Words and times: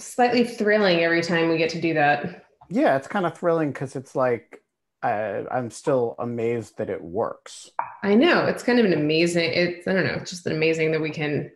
Slightly 0.00 0.44
thrilling 0.44 1.00
every 1.00 1.22
time 1.22 1.48
we 1.48 1.58
get 1.58 1.70
to 1.70 1.80
do 1.80 1.94
that. 1.94 2.46
yeah, 2.68 2.96
it's 2.96 3.08
kind 3.08 3.26
of 3.26 3.36
thrilling 3.36 3.70
because 3.70 3.96
it's 3.96 4.16
like 4.16 4.62
uh, 5.02 5.44
I'm 5.50 5.70
still 5.70 6.14
amazed 6.18 6.76
that 6.78 6.90
it 6.90 7.02
works. 7.02 7.70
I 8.02 8.14
know 8.14 8.46
it's 8.46 8.62
kind 8.62 8.78
of 8.78 8.84
an 8.84 8.92
amazing. 8.92 9.52
It's 9.52 9.86
I 9.86 9.92
don't 9.92 10.06
know. 10.06 10.14
It's 10.14 10.30
just 10.30 10.46
amazing 10.46 10.92
that 10.92 11.00
we 11.00 11.10
can 11.10 11.50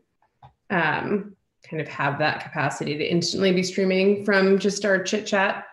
um, 0.70 1.36
kind 1.68 1.80
of 1.80 1.88
have 1.88 2.18
that 2.18 2.42
capacity 2.42 2.96
to 2.96 3.04
instantly 3.04 3.52
be 3.52 3.62
streaming 3.62 4.24
from 4.24 4.58
just 4.58 4.84
our 4.84 5.02
chit 5.02 5.26
chat. 5.26 5.66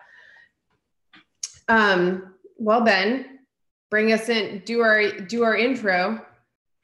Um, 1.68 2.34
well, 2.58 2.82
Ben, 2.82 3.38
bring 3.90 4.12
us 4.12 4.28
in. 4.28 4.62
Do 4.66 4.80
our 4.80 5.10
do 5.10 5.42
our 5.44 5.56
intro. 5.56 6.24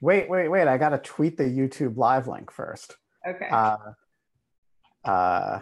Wait, 0.00 0.28
wait, 0.30 0.48
wait! 0.48 0.68
I 0.68 0.78
got 0.78 0.90
to 0.90 0.98
tweet 0.98 1.36
the 1.36 1.44
YouTube 1.44 1.96
live 1.96 2.28
link 2.28 2.50
first. 2.50 2.96
Okay. 3.26 3.48
Uh, 3.50 3.76
uh, 5.04 5.60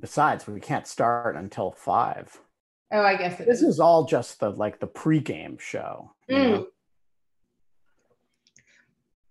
besides, 0.00 0.46
we 0.46 0.60
can't 0.60 0.86
start 0.86 1.36
until 1.36 1.70
five. 1.72 2.38
oh, 2.92 3.02
I 3.02 3.16
guess 3.16 3.40
it 3.40 3.46
This 3.46 3.62
is. 3.62 3.74
is 3.74 3.80
all 3.80 4.04
just 4.04 4.40
the 4.40 4.50
like 4.50 4.80
the 4.80 4.86
pregame 4.86 5.58
show. 5.60 6.12
Mm. 6.30 6.66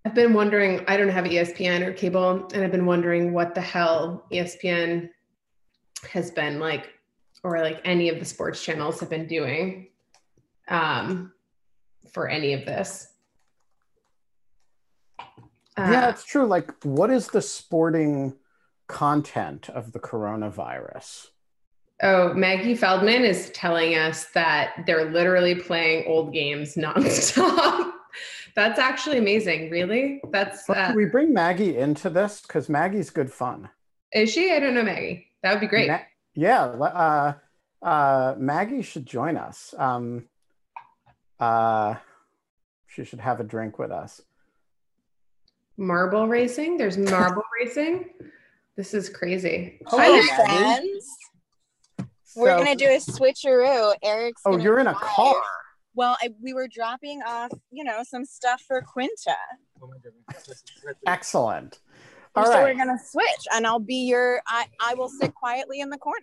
I've 0.06 0.14
been 0.16 0.34
wondering. 0.34 0.84
I 0.88 0.98
don't 0.98 1.10
have 1.10 1.26
ESPN 1.26 1.82
or 1.86 1.94
cable, 1.94 2.50
and 2.54 2.64
I've 2.64 2.72
been 2.72 2.86
wondering 2.86 3.32
what 3.34 3.56
the 3.56 3.62
hell 3.62 4.26
ESPN 4.32 5.10
has 6.12 6.30
been 6.32 6.60
like, 6.60 6.90
or 7.44 7.60
like 7.62 7.80
any 7.86 8.10
of 8.10 8.20
the 8.20 8.26
sports 8.26 8.62
channels 8.64 9.00
have 9.00 9.10
been 9.10 9.28
doing 9.28 9.88
um, 10.68 11.32
for 12.12 12.28
any 12.28 12.52
of 12.54 12.66
this. 12.66 13.08
yeah, 15.78 16.08
Uh, 16.08 16.10
it's 16.10 16.26
true. 16.26 16.46
Like, 16.48 16.72
what 16.84 17.10
is 17.10 17.28
the 17.30 17.42
sporting 17.42 18.36
content 18.88 19.70
of 19.70 19.92
the 19.92 20.00
coronavirus? 20.00 21.28
oh, 22.02 22.34
Maggie 22.34 22.76
Feldman 22.76 23.24
is 23.24 23.50
telling 23.52 23.96
us 23.96 24.26
that 24.34 24.84
they're 24.86 25.10
literally 25.12 25.56
playing 25.56 26.06
old 26.08 26.34
games 26.34 26.76
nonstop. 26.76 27.92
That's 28.56 28.78
actually 28.78 29.18
amazing. 29.18 29.72
Really? 29.72 30.22
That's 30.32 30.70
uh, 30.70 30.74
Can 30.74 30.96
we 30.96 31.06
bring 31.06 31.34
Maggie 31.34 31.78
into 31.78 32.10
this? 32.10 32.42
Because 32.42 32.70
Maggie's 32.70 33.10
good 33.10 33.32
fun. 33.32 33.70
is 34.14 34.32
she? 34.32 34.52
I 34.52 34.60
don't 34.60 34.76
know, 34.76 34.84
Maggie. 34.84 35.28
That 35.42 35.54
would 35.54 35.62
be 35.62 35.68
great. 35.68 35.88
Ma- 35.90 36.00
yeah, 36.36 36.66
uh, 36.66 37.34
uh, 37.82 38.36
Maggie 38.38 38.82
should 38.82 39.06
join 39.06 39.38
us. 39.38 39.74
Um, 39.78 40.26
uh, 41.40 41.96
she 42.88 43.04
should 43.04 43.22
have 43.22 43.40
a 43.40 43.44
drink 43.44 43.80
with 43.80 43.92
us. 43.92 44.22
Marble 45.78 46.28
racing. 46.28 46.78
There's 46.78 46.98
marble 46.98 47.44
racing. 47.60 48.10
This 48.76 48.94
is 48.96 49.08
crazy. 49.08 49.80
Hello, 49.86 50.02
Hi, 50.04 50.10
Maggie. 50.10 50.90
friends. 50.90 51.08
We're 52.36 52.58
gonna 52.58 52.76
do 52.76 52.88
a 52.88 52.98
switcheroo. 52.98 53.94
Eric's. 54.02 54.42
Oh, 54.46 54.58
you're 54.58 54.80
in 54.80 54.88
a 54.88 54.94
drive. 54.94 55.04
car. 55.04 55.36
Well, 55.94 56.18
I, 56.24 56.30
we 56.42 56.56
were 56.56 56.68
dropping 56.68 57.22
off, 57.22 57.52
you 57.70 57.84
know, 57.84 58.00
some 58.04 58.26
stuff 58.26 58.64
for 58.68 58.82
Quinta. 58.82 59.36
Excellent. 61.06 61.82
All 62.36 62.46
so 62.46 62.52
right. 62.52 62.64
we're 62.64 62.74
gonna 62.74 62.98
switch, 62.98 63.46
and 63.54 63.68
I'll 63.68 63.78
be 63.78 64.08
your. 64.08 64.42
I 64.48 64.66
I 64.82 64.96
will 64.96 65.10
sit 65.10 65.36
quietly 65.36 65.82
in 65.82 65.92
the 65.92 66.00
corner. 66.00 66.18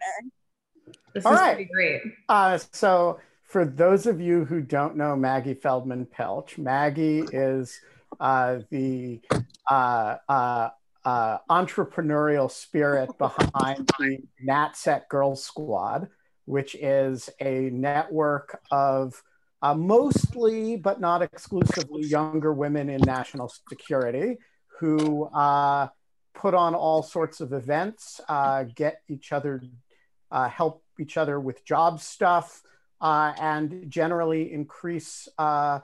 This 1.14 1.24
All 1.24 1.34
is 1.34 1.38
right. 1.40 1.54
pretty 1.54 1.70
great. 1.72 2.00
Uh, 2.28 2.58
so, 2.72 3.20
for 3.44 3.64
those 3.64 4.06
of 4.06 4.20
you 4.20 4.44
who 4.44 4.60
don't 4.60 4.96
know 4.96 5.14
Maggie 5.14 5.54
Feldman 5.54 6.06
Piltch, 6.06 6.58
Maggie 6.58 7.20
is 7.32 7.78
uh, 8.18 8.58
the 8.70 9.20
uh, 9.68 10.70
uh, 11.04 11.38
entrepreneurial 11.48 12.50
spirit 12.50 13.10
behind 13.18 13.90
the 13.98 14.18
NatSec 14.46 15.08
Girls 15.08 15.44
Squad, 15.44 16.08
which 16.44 16.74
is 16.74 17.30
a 17.40 17.70
network 17.70 18.60
of 18.70 19.22
uh, 19.62 19.74
mostly, 19.74 20.76
but 20.76 21.00
not 21.00 21.22
exclusively, 21.22 22.02
younger 22.06 22.52
women 22.52 22.88
in 22.88 23.00
national 23.02 23.52
security 23.68 24.38
who 24.78 25.24
uh, 25.26 25.88
put 26.34 26.54
on 26.54 26.74
all 26.74 27.02
sorts 27.02 27.40
of 27.40 27.52
events, 27.52 28.20
uh, 28.28 28.64
get 28.74 29.02
each 29.08 29.32
other, 29.32 29.62
uh, 30.30 30.48
help 30.48 30.82
each 30.98 31.18
other 31.18 31.38
with 31.38 31.64
job 31.64 32.00
stuff, 32.00 32.62
uh, 33.00 33.32
and 33.38 33.90
generally 33.90 34.52
increase 34.52 35.28
uh, 35.38 35.80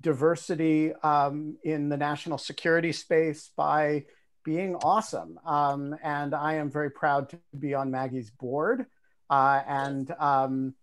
diversity 0.00 0.94
um, 1.02 1.56
in 1.64 1.88
the 1.88 1.96
national 1.96 2.38
security 2.38 2.92
space 2.92 3.50
by 3.56 4.04
being 4.48 4.74
awesome. 4.76 5.38
Um, 5.44 5.94
and 6.02 6.34
I 6.34 6.54
am 6.54 6.70
very 6.70 6.90
proud 6.90 7.28
to 7.28 7.38
be 7.58 7.74
on 7.74 7.90
Maggie's 7.90 8.30
board. 8.30 8.86
Uh, 9.28 9.60
and 9.68 10.10
um, 10.18 10.74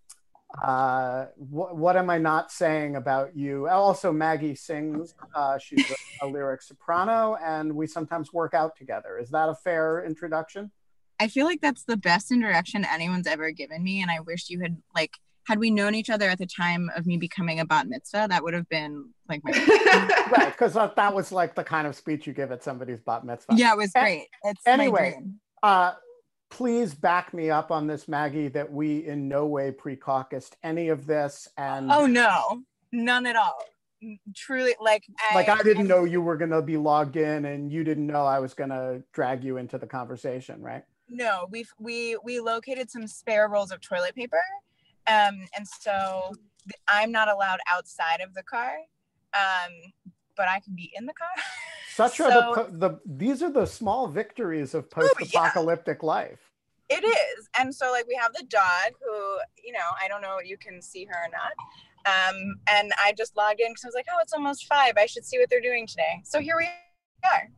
uh, 0.62 1.26
wh- 1.36 1.74
what 1.74 1.98
am 1.98 2.12
I 2.12 2.20
not 2.20 2.52
saying 2.52 2.96
about 2.96 3.36
you? 3.36 3.68
Also, 3.68 4.14
Maggie 4.14 4.54
sings. 4.54 5.16
Uh, 5.34 5.58
she's 5.58 5.84
a, 5.90 5.96
a 6.22 6.28
lyric 6.28 6.62
soprano, 6.62 7.38
and 7.44 7.76
we 7.76 7.88
sometimes 7.88 8.32
work 8.32 8.54
out 8.54 8.76
together. 8.76 9.18
Is 9.18 9.32
that 9.32 9.50
a 9.50 9.56
fair 9.56 10.06
introduction? 10.06 10.72
I 11.20 11.28
feel 11.28 11.48
like 11.48 11.62
that's 11.62 11.86
the 11.86 11.98
best 11.98 12.32
introduction 12.32 12.86
anyone's 12.86 13.26
ever 13.26 13.50
given 13.50 13.84
me. 13.84 14.00
And 14.04 14.12
I 14.12 14.20
wish 14.20 14.52
you 14.52 14.60
had 14.62 14.78
like 14.94 15.18
had 15.46 15.60
we 15.60 15.70
known 15.70 15.96
each 15.96 16.10
other 16.10 16.28
at 16.30 16.40
the 16.40 16.46
time 16.46 16.90
of 16.96 17.06
me 17.06 17.18
becoming 17.18 17.60
a 17.60 17.66
bat 17.66 17.88
mitzvah, 17.88 18.28
that 18.30 18.44
would 18.44 18.54
have 18.54 18.68
been 18.68 19.10
like 19.30 19.42
my 19.44 19.52
right, 20.36 20.52
because 20.52 20.74
that, 20.74 20.96
that 20.96 21.14
was 21.14 21.32
like 21.32 21.56
the 21.56 21.64
kind 21.64 21.88
of 21.88 21.96
speech 21.96 22.28
you 22.28 22.34
give 22.34 22.52
at 22.52 22.64
somebody's 22.64 23.00
bat 23.02 23.24
mitzvah. 23.24 23.54
yeah, 23.56 23.72
it 23.72 23.78
was 23.78 23.92
great. 23.92 24.28
It's 24.44 24.66
anyway. 24.66 25.20
Uh, 25.62 25.94
please 26.50 26.94
back 26.94 27.34
me 27.34 27.50
up 27.50 27.72
on 27.72 27.88
this, 27.88 28.08
Maggie, 28.08 28.48
that 28.50 28.72
we 28.72 29.06
in 29.06 29.28
no 29.28 29.46
way 29.46 29.72
pre-caucused 29.72 30.56
any 30.64 30.90
of 30.90 31.06
this, 31.06 31.48
and 31.58 31.92
Oh 31.92 32.08
no, 32.08 32.62
none 32.92 33.26
at 33.26 33.36
all. 33.36 33.58
Truly, 34.36 34.76
like 34.80 35.04
I, 35.32 35.36
like 35.36 35.50
I 35.50 35.62
didn't 35.64 35.88
know 35.88 36.04
you 36.04 36.22
were 36.22 36.38
gonna 36.38 36.62
be 36.62 36.78
logged 36.78 37.18
in, 37.18 37.46
and 37.46 37.72
you 37.72 37.84
didn't 37.84 38.08
know 38.08 38.26
I 38.26 38.40
was 38.40 38.54
gonna 38.54 39.02
drag 39.14 39.44
you 39.44 39.58
into 39.58 39.78
the 39.78 39.88
conversation, 39.88 40.62
right? 40.62 40.84
No, 41.08 41.48
we 41.52 41.66
we 41.80 42.18
we 42.24 42.40
located 42.40 42.90
some 42.90 43.08
spare 43.08 43.48
rolls 43.48 43.72
of 43.72 43.82
toilet 43.82 44.16
paper, 44.16 44.42
um, 45.08 45.46
and 45.56 45.68
so 45.68 46.32
I'm 46.88 47.12
not 47.12 47.30
allowed 47.30 47.60
outside 47.72 48.22
of 48.22 48.34
the 48.34 48.44
car, 48.44 48.76
um, 49.34 49.72
but 50.36 50.48
I 50.48 50.60
can 50.60 50.76
be 50.76 50.92
in 50.96 51.06
the 51.06 51.14
car. 51.14 51.28
Such 51.94 52.20
are 52.20 52.32
So- 52.32 52.54
Oh, 52.58 52.64
the, 52.66 52.78
the 52.90 53.00
these 53.06 53.42
are 53.44 53.52
the 53.52 53.66
small 53.66 54.08
victories 54.08 54.74
of 54.74 54.90
post-apocalyptic 54.90 56.04
life. 56.04 56.40
It 56.90 57.04
is. 57.04 57.50
And 57.60 57.74
so 57.74 57.92
like 57.92 58.06
we 58.08 58.16
have 58.16 58.32
the 58.34 58.44
dog 58.44 58.92
who, 59.02 59.14
you 59.64 59.72
know, 59.74 59.80
I 60.04 60.08
don't 60.08 60.22
know 60.22 60.38
if 60.42 60.48
you 60.48 60.58
can 60.58 60.82
see 60.82 61.06
her 61.06 61.16
or 61.16 61.30
not. 61.32 61.54
Um, 62.06 62.56
and 62.70 62.92
I 63.04 63.14
just 63.14 63.36
logged 63.36 63.60
in 63.60 63.72
because 63.72 63.86
I 63.86 63.88
was 63.88 63.96
like, 63.96 64.06
oh, 64.14 64.18
it's 64.22 64.34
almost 64.34 64.68
five. 64.68 64.94
I 64.98 65.08
should 65.08 65.26
see 65.26 65.40
what 65.40 65.50
they're 65.50 65.62
doing 65.62 65.88
today. 65.88 66.22
So 66.24 66.40
here 66.40 66.56
we 66.58 66.68
are. 67.24 67.50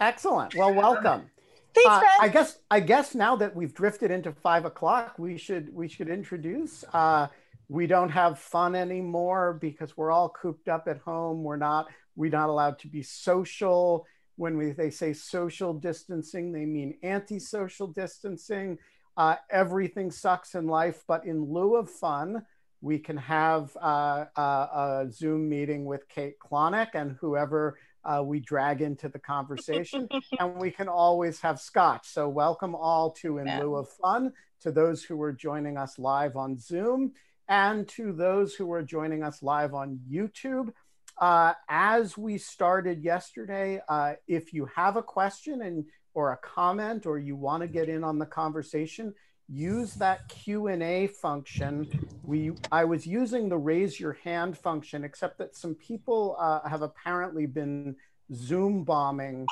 Excellent. 0.00 0.56
Well, 0.56 0.74
welcome. 0.74 1.30
Thanks, 1.74 1.88
Uh. 1.88 2.02
I 2.20 2.28
guess 2.28 2.58
I 2.70 2.80
guess 2.80 3.14
now 3.14 3.36
that 3.36 3.54
we've 3.54 3.74
drifted 3.74 4.10
into 4.10 4.32
five 4.32 4.64
o'clock, 4.64 5.18
we 5.18 5.38
should 5.38 5.74
we 5.74 5.88
should 5.88 6.08
introduce. 6.08 6.84
Uh, 6.92 7.28
we 7.68 7.86
don't 7.86 8.10
have 8.10 8.38
fun 8.38 8.74
anymore 8.74 9.58
because 9.60 9.96
we're 9.96 10.10
all 10.10 10.28
cooped 10.28 10.68
up 10.68 10.88
at 10.88 10.98
home. 10.98 11.42
We're 11.42 11.56
not 11.56 11.88
we're 12.16 12.30
not 12.30 12.48
allowed 12.48 12.78
to 12.80 12.88
be 12.88 13.02
social. 13.02 14.06
When 14.36 14.56
we 14.56 14.72
they 14.72 14.90
say 14.90 15.12
social 15.12 15.72
distancing, 15.74 16.52
they 16.52 16.66
mean 16.66 16.98
anti-social 17.02 17.86
distancing. 17.88 18.78
Uh, 19.16 19.36
everything 19.50 20.10
sucks 20.10 20.54
in 20.54 20.66
life, 20.66 21.04
but 21.06 21.26
in 21.26 21.44
lieu 21.44 21.76
of 21.76 21.90
fun, 21.90 22.44
we 22.80 22.98
can 22.98 23.16
have 23.16 23.76
uh, 23.76 24.24
a, 24.36 24.42
a 24.42 25.06
Zoom 25.10 25.48
meeting 25.48 25.84
with 25.84 26.08
Kate 26.08 26.38
Klonick 26.38 26.88
and 26.94 27.16
whoever 27.20 27.78
uh, 28.04 28.22
we 28.24 28.40
drag 28.40 28.82
into 28.82 29.08
the 29.08 29.18
conversation 29.18 30.08
and 30.38 30.56
we 30.56 30.70
can 30.70 30.88
always 30.88 31.40
have 31.40 31.60
scotch. 31.60 32.08
So, 32.08 32.28
welcome 32.28 32.74
all 32.74 33.10
to 33.22 33.38
In 33.38 33.46
Yeah. 33.46 33.60
Lieu 33.60 33.76
of 33.76 33.88
Fun, 33.88 34.32
to 34.60 34.72
those 34.72 35.02
who 35.04 35.20
are 35.22 35.32
joining 35.32 35.76
us 35.76 35.98
live 35.98 36.36
on 36.36 36.58
Zoom, 36.58 37.12
and 37.48 37.86
to 37.88 38.12
those 38.12 38.54
who 38.54 38.72
are 38.72 38.82
joining 38.82 39.22
us 39.22 39.42
live 39.42 39.74
on 39.74 40.00
YouTube. 40.10 40.72
Uh, 41.18 41.52
as 41.68 42.16
we 42.16 42.38
started 42.38 43.02
yesterday, 43.02 43.80
uh, 43.88 44.14
if 44.26 44.52
you 44.52 44.66
have 44.74 44.96
a 44.96 45.02
question 45.02 45.62
and 45.62 45.84
or 46.14 46.32
a 46.32 46.36
comment 46.38 47.06
or 47.06 47.18
you 47.18 47.36
want 47.36 47.62
to 47.62 47.66
get 47.66 47.88
in 47.88 48.04
on 48.04 48.18
the 48.18 48.26
conversation, 48.26 49.14
use 49.52 49.94
that 49.94 50.28
Q&A 50.28 51.08
function. 51.08 51.88
We, 52.22 52.52
I 52.70 52.84
was 52.84 53.06
using 53.06 53.48
the 53.48 53.58
raise 53.58 54.00
your 54.00 54.14
hand 54.24 54.56
function, 54.56 55.04
except 55.04 55.38
that 55.38 55.54
some 55.54 55.74
people 55.74 56.36
uh, 56.38 56.66
have 56.66 56.82
apparently 56.82 57.46
been 57.46 57.96
Zoom 58.34 58.82
bombing 58.82 59.46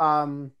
um, 0.00 0.52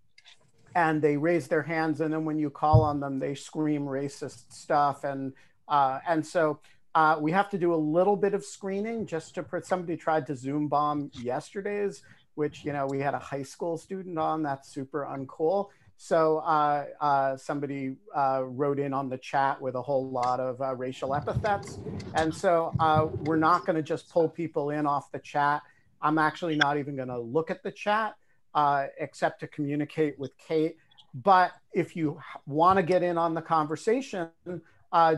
and 0.74 1.00
they 1.00 1.16
raise 1.16 1.48
their 1.48 1.62
hands 1.62 2.00
and 2.00 2.12
then 2.12 2.24
when 2.24 2.38
you 2.38 2.50
call 2.50 2.82
on 2.82 3.00
them, 3.00 3.18
they 3.18 3.34
scream 3.34 3.84
racist 3.84 4.52
stuff. 4.52 5.04
And, 5.04 5.32
uh, 5.68 6.00
and 6.06 6.26
so 6.26 6.60
uh, 6.94 7.16
we 7.18 7.32
have 7.32 7.48
to 7.50 7.58
do 7.58 7.74
a 7.74 7.76
little 7.76 8.16
bit 8.16 8.34
of 8.34 8.44
screening 8.44 9.06
just 9.06 9.34
to, 9.34 9.42
put 9.42 9.64
somebody 9.64 9.96
tried 9.96 10.26
to 10.26 10.36
Zoom 10.36 10.68
bomb 10.68 11.10
yesterday's, 11.14 12.02
which, 12.34 12.64
you 12.64 12.72
know, 12.74 12.86
we 12.86 13.00
had 13.00 13.14
a 13.14 13.18
high 13.18 13.42
school 13.42 13.78
student 13.78 14.18
on, 14.18 14.42
that's 14.42 14.68
super 14.68 15.08
uncool. 15.10 15.68
So 16.04 16.38
uh, 16.38 16.86
uh, 17.00 17.36
somebody 17.36 17.94
uh, 18.12 18.42
wrote 18.44 18.80
in 18.80 18.92
on 18.92 19.08
the 19.08 19.18
chat 19.18 19.62
with 19.62 19.76
a 19.76 19.82
whole 19.82 20.10
lot 20.10 20.40
of 20.40 20.60
uh, 20.60 20.74
racial 20.74 21.14
epithets. 21.14 21.78
And 22.16 22.34
so 22.34 22.74
uh, 22.80 23.06
we're 23.20 23.36
not 23.36 23.64
going 23.66 23.76
to 23.76 23.84
just 23.84 24.10
pull 24.10 24.28
people 24.28 24.70
in 24.70 24.84
off 24.84 25.12
the 25.12 25.20
chat. 25.20 25.62
I'm 26.00 26.18
actually 26.18 26.56
not 26.56 26.76
even 26.76 26.96
going 26.96 27.06
to 27.06 27.20
look 27.20 27.52
at 27.52 27.62
the 27.62 27.70
chat 27.70 28.16
uh, 28.52 28.86
except 28.98 29.38
to 29.40 29.46
communicate 29.46 30.18
with 30.18 30.32
Kate. 30.38 30.74
But 31.14 31.52
if 31.72 31.94
you 31.94 32.18
want 32.46 32.78
to 32.78 32.82
get 32.82 33.04
in 33.04 33.16
on 33.16 33.34
the 33.34 33.42
conversation, 33.42 34.28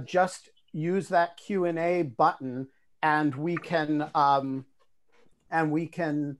just 0.05 0.51
use 0.75 1.09
that 1.09 1.39
Q&A 1.39 2.03
button 2.03 2.69
and 3.03 3.35
we 3.35 3.57
can, 3.57 4.11
um, 4.15 4.67
and 5.51 5.73
we 5.73 5.87
can 5.87 6.37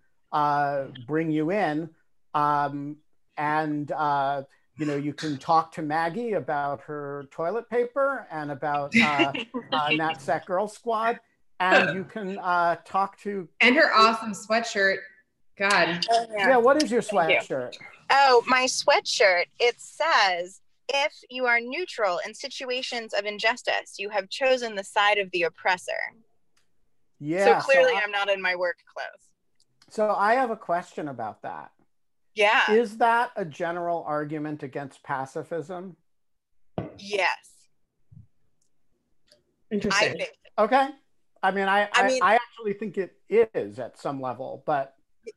bring 1.07 1.31
you 1.31 1.51
in. 1.51 1.89
Um, 2.35 2.99
and 3.37 3.91
uh, 3.93 4.43
you 4.79 4.87
know 4.87 4.97
you 4.97 5.13
can 5.13 5.39
talk 5.39 5.73
to 5.73 5.83
Maggie 5.83 6.33
about 6.33 6.81
her 6.83 7.29
toilet 7.31 7.69
paper 7.69 8.27
and 8.31 8.51
about 8.51 8.95
uh, 8.97 9.33
uh, 9.73 9.89
NatSec 9.89 10.47
Girl 10.47 10.69
Squad, 10.69 11.21
and 11.61 11.97
you 11.97 12.05
can 12.05 12.39
uh, 12.39 12.77
talk 12.85 13.19
to 13.21 13.49
and 13.61 13.77
her 13.77 13.95
awesome 13.95 14.33
sweatshirt. 14.33 14.99
God, 15.57 16.05
oh, 16.11 16.27
yeah. 16.37 16.49
yeah. 16.49 16.57
What 16.57 16.83
is 16.83 16.91
your 16.91 17.03
sweatshirt? 17.03 17.75
You. 17.75 17.87
Oh, 18.11 18.43
my 18.47 18.65
sweatshirt. 18.65 19.45
It 19.59 19.77
says. 19.79 20.61
If 20.91 21.15
you 21.31 21.47
are 21.47 21.61
neutral 21.61 22.21
in 22.27 22.35
situations 22.35 23.15
of 23.15 23.25
injustice, 23.25 23.95
you 23.99 24.11
have 24.11 24.29
chosen 24.29 24.75
the 24.75 24.85
side 24.85 25.17
of 25.17 25.31
the 25.31 25.45
oppressor. 25.45 25.93
Yeah. 27.19 27.59
So 27.59 27.65
clearly, 27.65 27.93
so 27.93 27.99
I, 27.99 28.03
I'm 28.03 28.11
not 28.11 28.29
in 28.29 28.43
my 28.43 28.55
work 28.55 28.77
clothes. 28.95 29.31
So 29.89 30.15
I 30.15 30.35
have 30.35 30.51
a 30.51 30.57
question 30.57 31.09
about 31.09 31.41
that. 31.43 31.71
Yeah. 32.35 32.71
Is 32.71 32.99
that 32.99 33.31
a 33.37 33.45
general 33.45 34.05
argument 34.07 34.63
against 34.63 35.03
pacifism? 35.03 35.97
Yes. 36.99 37.69
Interesting. 39.71 40.23
I 40.59 40.63
okay. 40.63 40.89
I 41.43 41.51
mean, 41.51 41.69
I, 41.69 41.89
I, 41.93 42.07
mean, 42.07 42.23
I 42.23 42.37
actually 42.37 42.73
think 42.73 42.97
it 42.97 43.19
is 43.29 43.79
at 43.79 43.99
some 43.99 44.21
level, 44.21 44.63
but 44.65 44.95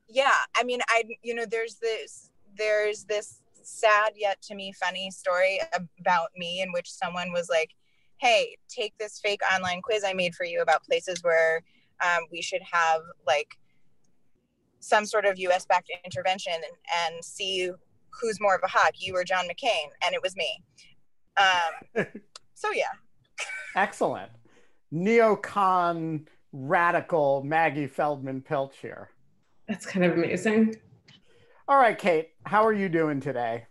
yeah, 0.08 0.32
I 0.56 0.64
mean, 0.64 0.80
I, 0.88 1.04
you 1.22 1.36
know, 1.36 1.46
there's 1.46 1.76
this, 1.76 2.30
there's 2.58 3.04
this 3.04 3.42
sad 3.62 4.14
yet 4.16 4.42
to 4.44 4.56
me 4.56 4.72
funny 4.72 5.12
story 5.12 5.60
about 6.00 6.30
me 6.38 6.62
in 6.62 6.72
which 6.72 6.90
someone 6.90 7.34
was 7.34 7.50
like, 7.50 7.72
Hey, 8.20 8.58
take 8.70 8.98
this 8.98 9.20
fake 9.20 9.42
online 9.54 9.82
quiz 9.82 10.04
I 10.04 10.14
made 10.14 10.34
for 10.34 10.46
you 10.46 10.62
about 10.62 10.84
places 10.84 11.22
where 11.24 11.62
um, 12.04 12.24
we 12.32 12.42
should 12.42 12.62
have 12.72 13.02
like 13.26 13.58
some 14.80 15.06
sort 15.06 15.26
of 15.26 15.38
US 15.40 15.66
backed 15.66 15.92
intervention 16.06 16.54
and, 16.54 17.14
and 17.14 17.24
see 17.24 17.72
who's 18.22 18.40
more 18.40 18.56
of 18.56 18.62
a 18.64 18.68
hawk, 18.68 18.94
you 18.98 19.16
or 19.16 19.24
John 19.24 19.46
McCain. 19.46 19.90
And 20.04 20.14
it 20.14 20.22
was 20.22 20.36
me. 20.36 20.64
Um, 21.38 22.06
so, 22.54 22.72
yeah. 22.72 22.86
Excellent. 23.76 24.32
Neocon 24.94 26.26
radical 26.52 27.44
Maggie 27.44 27.88
Feldman 27.88 28.42
Piltch 28.42 28.78
here. 28.82 29.10
That's 29.68 29.86
kind 29.86 30.06
of 30.06 30.14
amazing. 30.14 30.76
All 31.68 31.78
right, 31.78 31.98
Kate, 31.98 32.30
how 32.46 32.66
are 32.66 32.74
you 32.74 32.88
doing 32.88 33.20
today? 33.20 33.66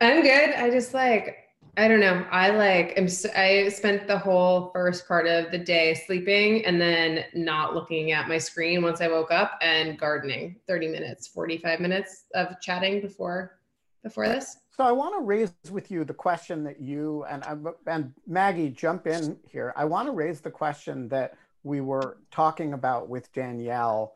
I'm 0.00 0.22
good. 0.22 0.50
I 0.54 0.70
just 0.70 0.94
like 0.94 1.45
I 1.78 1.88
don't 1.88 2.00
know. 2.00 2.24
I 2.30 2.50
like 2.50 2.94
am 2.96 3.06
I 3.36 3.68
spent 3.68 4.06
the 4.06 4.18
whole 4.18 4.70
first 4.72 5.06
part 5.06 5.26
of 5.26 5.50
the 5.50 5.58
day 5.58 5.92
sleeping 5.92 6.64
and 6.64 6.80
then 6.80 7.24
not 7.34 7.74
looking 7.74 8.12
at 8.12 8.28
my 8.28 8.38
screen 8.38 8.82
once 8.82 9.02
I 9.02 9.08
woke 9.08 9.30
up 9.30 9.58
and 9.60 9.98
gardening. 9.98 10.56
30 10.66 10.88
minutes, 10.88 11.26
45 11.28 11.80
minutes 11.80 12.24
of 12.34 12.58
chatting 12.62 13.02
before 13.02 13.58
before 14.02 14.26
this. 14.26 14.56
So 14.70 14.84
I 14.84 14.92
want 14.92 15.16
to 15.16 15.20
raise 15.20 15.52
with 15.70 15.90
you 15.90 16.04
the 16.04 16.14
question 16.14 16.64
that 16.64 16.80
you 16.80 17.24
and 17.28 17.44
and 17.86 18.14
Maggie 18.26 18.70
jump 18.70 19.06
in 19.06 19.36
here. 19.46 19.74
I 19.76 19.84
want 19.84 20.06
to 20.06 20.12
raise 20.12 20.40
the 20.40 20.50
question 20.50 21.08
that 21.08 21.34
we 21.62 21.82
were 21.82 22.16
talking 22.30 22.72
about 22.72 23.10
with 23.10 23.30
Danielle 23.34 24.14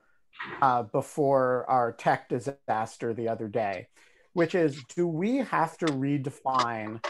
uh, 0.63 0.85
before 0.85 1.67
our 1.69 1.93
tech 1.93 2.31
disaster 2.31 3.13
the 3.13 3.29
other 3.29 3.49
day, 3.49 3.89
which 4.33 4.55
is 4.55 4.83
do 4.85 5.06
we 5.06 5.39
have 5.39 5.77
to 5.79 5.87
redefine 5.87 7.01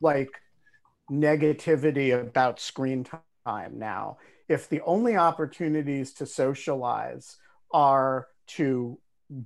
like 0.00 0.30
negativity 1.10 2.18
about 2.18 2.60
screen 2.60 3.06
time 3.46 3.78
now. 3.78 4.18
If 4.48 4.68
the 4.68 4.80
only 4.82 5.16
opportunities 5.16 6.12
to 6.14 6.26
socialize 6.26 7.36
are 7.72 8.28
to 8.48 8.98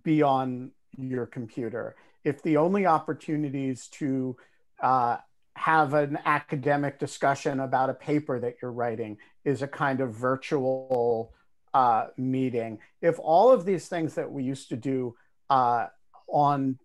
be 0.02 0.22
on 0.22 0.70
your 0.96 1.26
computer, 1.26 1.96
if 2.24 2.42
the 2.42 2.56
only 2.56 2.86
opportunities 2.86 3.88
to 3.88 4.36
uh, 4.80 5.16
have 5.54 5.94
an 5.94 6.18
academic 6.24 6.98
discussion 6.98 7.60
about 7.60 7.90
a 7.90 7.94
paper 7.94 8.38
that 8.40 8.56
you're 8.62 8.72
writing 8.72 9.18
is 9.44 9.62
a 9.62 9.68
kind 9.68 10.00
of 10.00 10.14
virtual 10.14 11.32
uh, 11.74 12.06
meeting, 12.16 12.78
if 13.00 13.18
all 13.18 13.50
of 13.50 13.64
these 13.64 13.88
things 13.88 14.14
that 14.14 14.30
we 14.30 14.44
used 14.44 14.68
to 14.68 14.76
do 14.76 15.14
uh, 15.50 15.86
on 16.28 16.78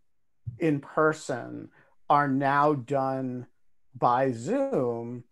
in 0.60 0.80
person 0.80 1.70
are 2.10 2.28
now 2.28 2.74
done 2.74 3.46
by 3.98 4.32
Zoom, 4.32 5.24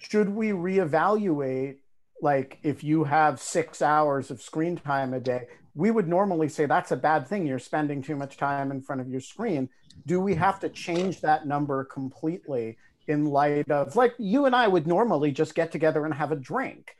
should 0.00 0.28
we 0.28 0.48
reevaluate? 0.50 1.76
Like, 2.22 2.58
if 2.62 2.84
you 2.84 3.04
have 3.04 3.40
six 3.40 3.82
hours 3.82 4.30
of 4.30 4.40
screen 4.40 4.76
time 4.76 5.14
a 5.14 5.20
day, 5.20 5.46
we 5.74 5.90
would 5.90 6.08
normally 6.08 6.48
say 6.48 6.66
that's 6.66 6.92
a 6.92 6.96
bad 6.96 7.26
thing. 7.26 7.46
You're 7.46 7.58
spending 7.58 8.02
too 8.02 8.16
much 8.16 8.36
time 8.36 8.70
in 8.70 8.80
front 8.80 9.00
of 9.00 9.08
your 9.08 9.20
screen. 9.20 9.68
Do 10.06 10.20
we 10.20 10.34
have 10.34 10.60
to 10.60 10.68
change 10.68 11.20
that 11.20 11.46
number 11.46 11.84
completely 11.84 12.78
in 13.08 13.26
light 13.26 13.70
of, 13.70 13.96
like, 13.96 14.14
you 14.18 14.46
and 14.46 14.54
I 14.54 14.68
would 14.68 14.86
normally 14.86 15.32
just 15.32 15.54
get 15.54 15.72
together 15.72 16.04
and 16.04 16.14
have 16.14 16.32
a 16.32 16.36
drink? 16.36 16.96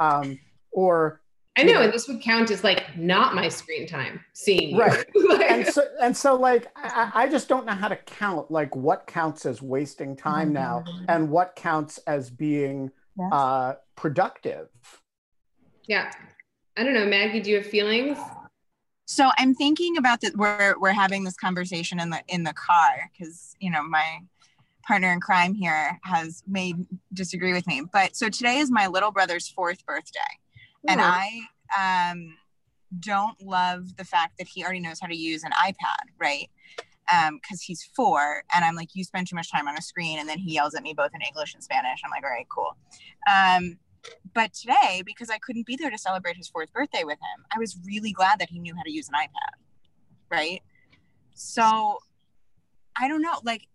Um, 0.00 0.38
or 0.72 1.20
I 1.56 1.62
know, 1.62 1.82
and 1.82 1.92
this 1.92 2.08
would 2.08 2.20
count 2.20 2.50
as 2.50 2.64
like 2.64 2.96
not 2.96 3.34
my 3.34 3.48
screen 3.48 3.86
time 3.86 4.20
seeing 4.32 4.76
right. 4.76 5.04
and 5.48 5.66
so 5.66 5.84
and 6.02 6.16
so 6.16 6.34
like 6.34 6.66
I, 6.74 7.10
I, 7.14 7.28
just 7.28 7.48
don't 7.48 7.64
know 7.64 7.74
how 7.74 7.86
to 7.86 7.96
count 7.96 8.50
like 8.50 8.74
what 8.74 9.06
counts 9.06 9.46
as 9.46 9.62
wasting 9.62 10.16
time 10.16 10.52
mm-hmm. 10.52 10.54
now 10.54 10.84
and 11.08 11.30
what 11.30 11.54
counts 11.54 11.98
as 12.08 12.28
being 12.28 12.90
yes. 13.16 13.28
uh, 13.32 13.74
productive. 13.94 14.68
Yeah, 15.86 16.10
I 16.76 16.82
don't 16.82 16.94
know, 16.94 17.06
Maggie. 17.06 17.40
Do 17.40 17.50
you 17.50 17.56
have 17.56 17.66
feelings? 17.66 18.18
So 19.06 19.30
I'm 19.38 19.54
thinking 19.54 19.96
about 19.96 20.22
that. 20.22 20.36
We're 20.36 20.74
we're 20.80 20.92
having 20.92 21.22
this 21.22 21.36
conversation 21.36 22.00
in 22.00 22.10
the 22.10 22.20
in 22.26 22.42
the 22.42 22.54
car 22.54 23.10
because 23.12 23.54
you 23.60 23.70
know 23.70 23.84
my 23.84 24.18
partner 24.84 25.12
in 25.12 25.20
crime 25.20 25.54
here 25.54 26.00
has 26.02 26.42
made 26.48 26.84
disagree 27.12 27.52
with 27.52 27.68
me. 27.68 27.82
But 27.92 28.16
so 28.16 28.28
today 28.28 28.58
is 28.58 28.72
my 28.72 28.88
little 28.88 29.12
brother's 29.12 29.48
fourth 29.48 29.86
birthday 29.86 30.20
and 30.88 31.00
I 31.00 31.40
um, 31.78 32.36
don't 33.00 33.40
love 33.42 33.96
the 33.96 34.04
fact 34.04 34.38
that 34.38 34.48
he 34.48 34.62
already 34.64 34.80
knows 34.80 35.00
how 35.00 35.06
to 35.06 35.16
use 35.16 35.44
an 35.44 35.52
iPad, 35.52 36.10
right? 36.18 36.48
Because 37.06 37.28
um, 37.28 37.64
he's 37.66 37.82
four, 37.94 38.42
and 38.54 38.64
I'm 38.64 38.74
like, 38.74 38.90
you 38.94 39.04
spend 39.04 39.28
too 39.28 39.36
much 39.36 39.50
time 39.50 39.68
on 39.68 39.76
a 39.76 39.82
screen, 39.82 40.18
and 40.18 40.28
then 40.28 40.38
he 40.38 40.54
yells 40.54 40.74
at 40.74 40.82
me 40.82 40.94
both 40.94 41.10
in 41.14 41.20
English 41.20 41.54
and 41.54 41.62
Spanish. 41.62 42.00
I'm 42.04 42.10
like, 42.10 42.24
all 42.24 42.30
right, 42.30 42.46
cool. 42.48 42.76
Um, 43.30 43.78
but 44.34 44.52
today, 44.52 45.02
because 45.04 45.30
I 45.30 45.38
couldn't 45.38 45.66
be 45.66 45.76
there 45.76 45.90
to 45.90 45.98
celebrate 45.98 46.36
his 46.36 46.48
fourth 46.48 46.72
birthday 46.72 47.04
with 47.04 47.18
him, 47.18 47.44
I 47.54 47.58
was 47.58 47.78
really 47.86 48.12
glad 48.12 48.38
that 48.38 48.50
he 48.50 48.58
knew 48.58 48.74
how 48.74 48.82
to 48.82 48.92
use 48.92 49.08
an 49.08 49.14
iPad, 49.14 49.60
right? 50.30 50.62
So 51.34 51.98
I 52.96 53.08
don't 53.08 53.22
know, 53.22 53.40
like 53.42 53.68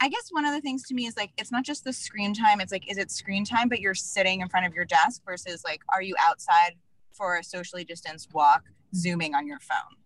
I 0.00 0.08
guess 0.08 0.28
one 0.30 0.44
of 0.44 0.54
the 0.54 0.60
things 0.60 0.84
to 0.84 0.94
me 0.94 1.06
is 1.06 1.16
like 1.16 1.30
it's 1.36 1.50
not 1.50 1.64
just 1.64 1.84
the 1.84 1.92
screen 1.92 2.34
time. 2.34 2.60
It's 2.60 2.72
like 2.72 2.90
is 2.90 2.98
it 2.98 3.10
screen 3.10 3.44
time, 3.44 3.68
but 3.68 3.80
you're 3.80 3.94
sitting 3.94 4.40
in 4.40 4.48
front 4.48 4.66
of 4.66 4.74
your 4.74 4.84
desk 4.84 5.22
versus 5.24 5.64
like 5.64 5.80
are 5.92 6.02
you 6.02 6.14
outside 6.20 6.74
for 7.12 7.36
a 7.36 7.44
socially 7.44 7.84
distanced 7.84 8.32
walk, 8.32 8.64
zooming 8.94 9.34
on 9.34 9.46
your 9.46 9.58
phone? 9.58 9.96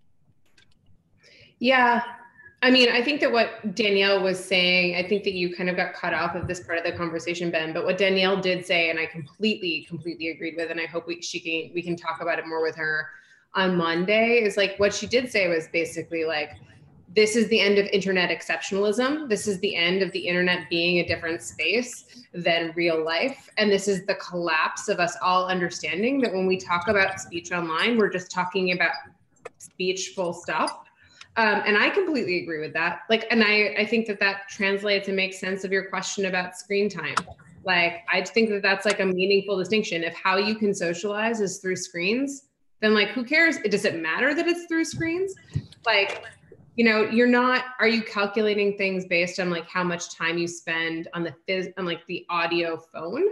Yeah. 1.58 2.02
I 2.64 2.70
mean, 2.70 2.88
I 2.90 3.02
think 3.02 3.20
that 3.20 3.32
what 3.32 3.74
Danielle 3.74 4.22
was 4.22 4.42
saying, 4.42 4.94
I 4.94 5.06
think 5.06 5.24
that 5.24 5.32
you 5.32 5.54
kind 5.54 5.68
of 5.68 5.76
got 5.76 5.94
cut 5.94 6.14
off 6.14 6.36
of 6.36 6.46
this 6.46 6.60
part 6.60 6.78
of 6.78 6.84
the 6.84 6.92
conversation, 6.92 7.50
Ben. 7.50 7.72
But 7.72 7.84
what 7.84 7.98
Danielle 7.98 8.40
did 8.40 8.64
say, 8.64 8.88
and 8.88 9.00
I 9.00 9.06
completely, 9.06 9.84
completely 9.88 10.28
agreed 10.28 10.54
with, 10.56 10.70
and 10.70 10.80
I 10.80 10.86
hope 10.86 11.08
we 11.08 11.20
she 11.20 11.40
can 11.40 11.74
we 11.74 11.82
can 11.82 11.96
talk 11.96 12.20
about 12.20 12.38
it 12.38 12.46
more 12.46 12.62
with 12.62 12.76
her 12.76 13.08
on 13.54 13.76
Monday, 13.76 14.42
is 14.42 14.56
like 14.56 14.76
what 14.78 14.94
she 14.94 15.06
did 15.06 15.30
say 15.30 15.48
was 15.48 15.68
basically 15.72 16.24
like 16.24 16.50
this 17.14 17.36
is 17.36 17.48
the 17.48 17.60
end 17.60 17.78
of 17.78 17.86
internet 17.86 18.30
exceptionalism. 18.30 19.28
This 19.28 19.46
is 19.46 19.60
the 19.60 19.76
end 19.76 20.02
of 20.02 20.10
the 20.12 20.20
internet 20.20 20.68
being 20.70 20.98
a 20.98 21.06
different 21.06 21.42
space 21.42 22.06
than 22.32 22.72
real 22.74 23.04
life. 23.04 23.50
And 23.58 23.70
this 23.70 23.86
is 23.86 24.06
the 24.06 24.14
collapse 24.14 24.88
of 24.88 24.98
us 24.98 25.16
all 25.20 25.46
understanding 25.46 26.20
that 26.22 26.32
when 26.32 26.46
we 26.46 26.56
talk 26.56 26.88
about 26.88 27.20
speech 27.20 27.52
online, 27.52 27.98
we're 27.98 28.08
just 28.08 28.30
talking 28.30 28.72
about 28.72 28.92
speech 29.58 30.12
full 30.14 30.32
stop. 30.32 30.86
Um, 31.36 31.62
and 31.66 31.76
I 31.76 31.90
completely 31.90 32.42
agree 32.42 32.60
with 32.60 32.72
that. 32.74 33.00
Like, 33.08 33.26
and 33.30 33.42
I, 33.42 33.74
I 33.78 33.86
think 33.86 34.06
that 34.06 34.20
that 34.20 34.48
translates 34.48 35.08
and 35.08 35.16
makes 35.16 35.38
sense 35.38 35.64
of 35.64 35.72
your 35.72 35.88
question 35.88 36.26
about 36.26 36.56
screen 36.56 36.88
time. 36.88 37.14
Like, 37.64 38.04
I 38.12 38.22
think 38.22 38.50
that 38.50 38.62
that's 38.62 38.84
like 38.84 39.00
a 39.00 39.06
meaningful 39.06 39.56
distinction. 39.56 40.02
If 40.02 40.14
how 40.14 40.36
you 40.36 40.54
can 40.54 40.74
socialize 40.74 41.40
is 41.40 41.58
through 41.58 41.76
screens, 41.76 42.48
then 42.80 42.94
like, 42.94 43.08
who 43.08 43.24
cares? 43.24 43.58
Does 43.58 43.84
it 43.84 44.00
matter 44.00 44.34
that 44.34 44.46
it's 44.46 44.66
through 44.66 44.84
screens? 44.84 45.34
Like, 45.86 46.22
you 46.76 46.84
know 46.84 47.02
you're 47.02 47.26
not 47.26 47.64
are 47.78 47.88
you 47.88 48.02
calculating 48.02 48.76
things 48.76 49.04
based 49.06 49.38
on 49.38 49.50
like 49.50 49.68
how 49.68 49.84
much 49.84 50.14
time 50.14 50.38
you 50.38 50.48
spend 50.48 51.08
on 51.14 51.22
the 51.22 51.34
phys 51.48 51.72
on 51.76 51.84
like 51.84 52.06
the 52.06 52.24
audio 52.30 52.76
phone? 52.76 53.24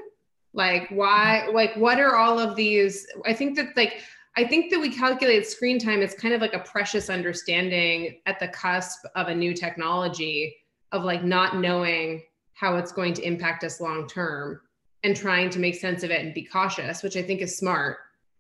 Like 0.53 0.89
why 0.91 1.49
like 1.53 1.75
what 1.77 2.01
are 2.01 2.17
all 2.17 2.41
of 2.41 2.57
these 2.57 3.07
i 3.25 3.33
think 3.33 3.55
that 3.55 3.69
like 3.77 4.01
i 4.37 4.45
think 4.45 4.73
that 4.73 4.81
we 4.81 4.91
calculate 4.91 5.47
screen 5.47 5.79
time 5.79 6.03
it's 6.03 6.15
kind 6.15 6.35
of 6.35 6.41
like 6.41 6.55
a 6.55 6.59
precious 6.59 7.09
understanding 7.09 8.21
at 8.27 8.41
the 8.41 8.49
cusp 8.49 9.05
of 9.15 9.29
a 9.29 9.35
new 9.35 9.55
technology 9.55 10.57
of 10.91 11.05
like 11.05 11.23
not 11.23 11.59
knowing 11.59 12.21
how 12.55 12.77
it's 12.77 12.91
going 12.91 13.15
to 13.15 13.23
impact 13.23 13.63
us 13.63 13.81
long 13.81 14.09
term 14.09 14.61
and 15.05 15.17
trying 15.17 15.49
to 15.51 15.61
make 15.61 15.77
sense 15.77 16.03
of 16.03 16.11
it 16.11 16.21
and 16.25 16.35
be 16.35 16.43
cautious 16.43 17.05
which 17.05 17.17
i 17.17 17.23
think 17.23 17.41
is 17.41 17.57
smart. 17.57 17.99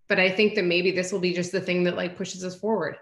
But 0.08 0.18
i 0.18 0.28
think 0.28 0.56
that 0.56 0.64
maybe 0.64 0.90
this 0.90 1.12
will 1.12 1.20
be 1.20 1.32
just 1.32 1.52
the 1.52 1.60
thing 1.60 1.84
that 1.84 1.94
like 1.94 2.16
pushes 2.16 2.44
us 2.44 2.58
forward 2.58 2.96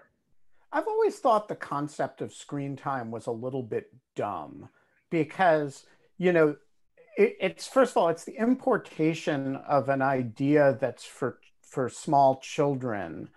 I've 0.71 0.87
always 0.87 1.17
thought 1.17 1.47
the 1.47 1.55
concept 1.55 2.21
of 2.21 2.33
screen 2.33 2.75
time 2.75 3.11
was 3.11 3.27
a 3.27 3.31
little 3.31 3.63
bit 3.63 3.87
dumb 4.15 4.69
because, 5.09 5.85
you 6.17 6.31
know, 6.31 6.55
it, 7.17 7.37
it's 7.39 7.67
first 7.67 7.91
of 7.91 7.97
all, 7.97 8.09
it's 8.09 8.25
the 8.25 8.37
importation 8.37 9.55
of 9.67 9.89
an 9.89 10.01
idea 10.01 10.77
that's 10.79 11.05
for 11.05 11.39
for 11.61 11.89
small 11.89 12.39
children 12.41 13.29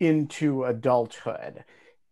into 0.00 0.64
adulthood. 0.64 1.64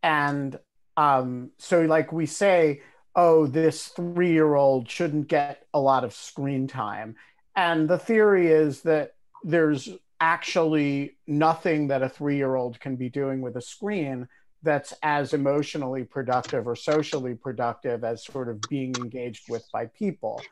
And 0.02 0.58
um, 0.96 1.50
so, 1.58 1.82
like 1.82 2.12
we 2.12 2.26
say, 2.26 2.82
oh, 3.16 3.46
this 3.46 3.88
three 3.88 4.32
year 4.32 4.54
old 4.54 4.88
shouldn't 4.88 5.28
get 5.28 5.66
a 5.74 5.80
lot 5.80 6.04
of 6.04 6.14
screen 6.14 6.68
time. 6.68 7.16
And 7.56 7.88
the 7.88 7.98
theory 7.98 8.48
is 8.48 8.82
that 8.82 9.14
there's 9.42 9.88
actually 10.20 11.16
nothing 11.26 11.88
that 11.88 12.02
a 12.02 12.08
three 12.08 12.36
year 12.36 12.54
old 12.54 12.78
can 12.78 12.96
be 12.96 13.08
doing 13.08 13.40
with 13.40 13.56
a 13.56 13.62
screen 13.62 14.28
that's 14.62 14.92
as 15.02 15.32
emotionally 15.32 16.04
productive 16.04 16.68
or 16.68 16.76
socially 16.76 17.34
productive 17.34 18.04
as 18.04 18.24
sort 18.24 18.48
of 18.48 18.60
being 18.62 18.94
engaged 18.96 19.48
with 19.48 19.64
by 19.72 19.86
people. 19.86 20.42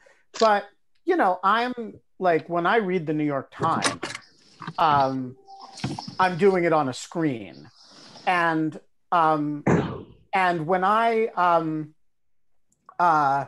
But, 0.40 0.64
you 1.04 1.16
know, 1.16 1.38
I'm 1.42 2.00
like, 2.18 2.48
when 2.48 2.66
I 2.66 2.76
read 2.76 3.06
the 3.06 3.12
New 3.12 3.24
York 3.24 3.50
Times, 3.50 4.00
um, 4.78 5.36
I'm 6.18 6.38
doing 6.38 6.64
it 6.64 6.72
on 6.72 6.88
a 6.88 6.94
screen. 6.94 7.68
And, 8.26 8.78
um, 9.12 9.62
and 10.32 10.66
when 10.66 10.84
I, 10.84 11.26
um, 11.28 11.94
uh, 12.98 13.46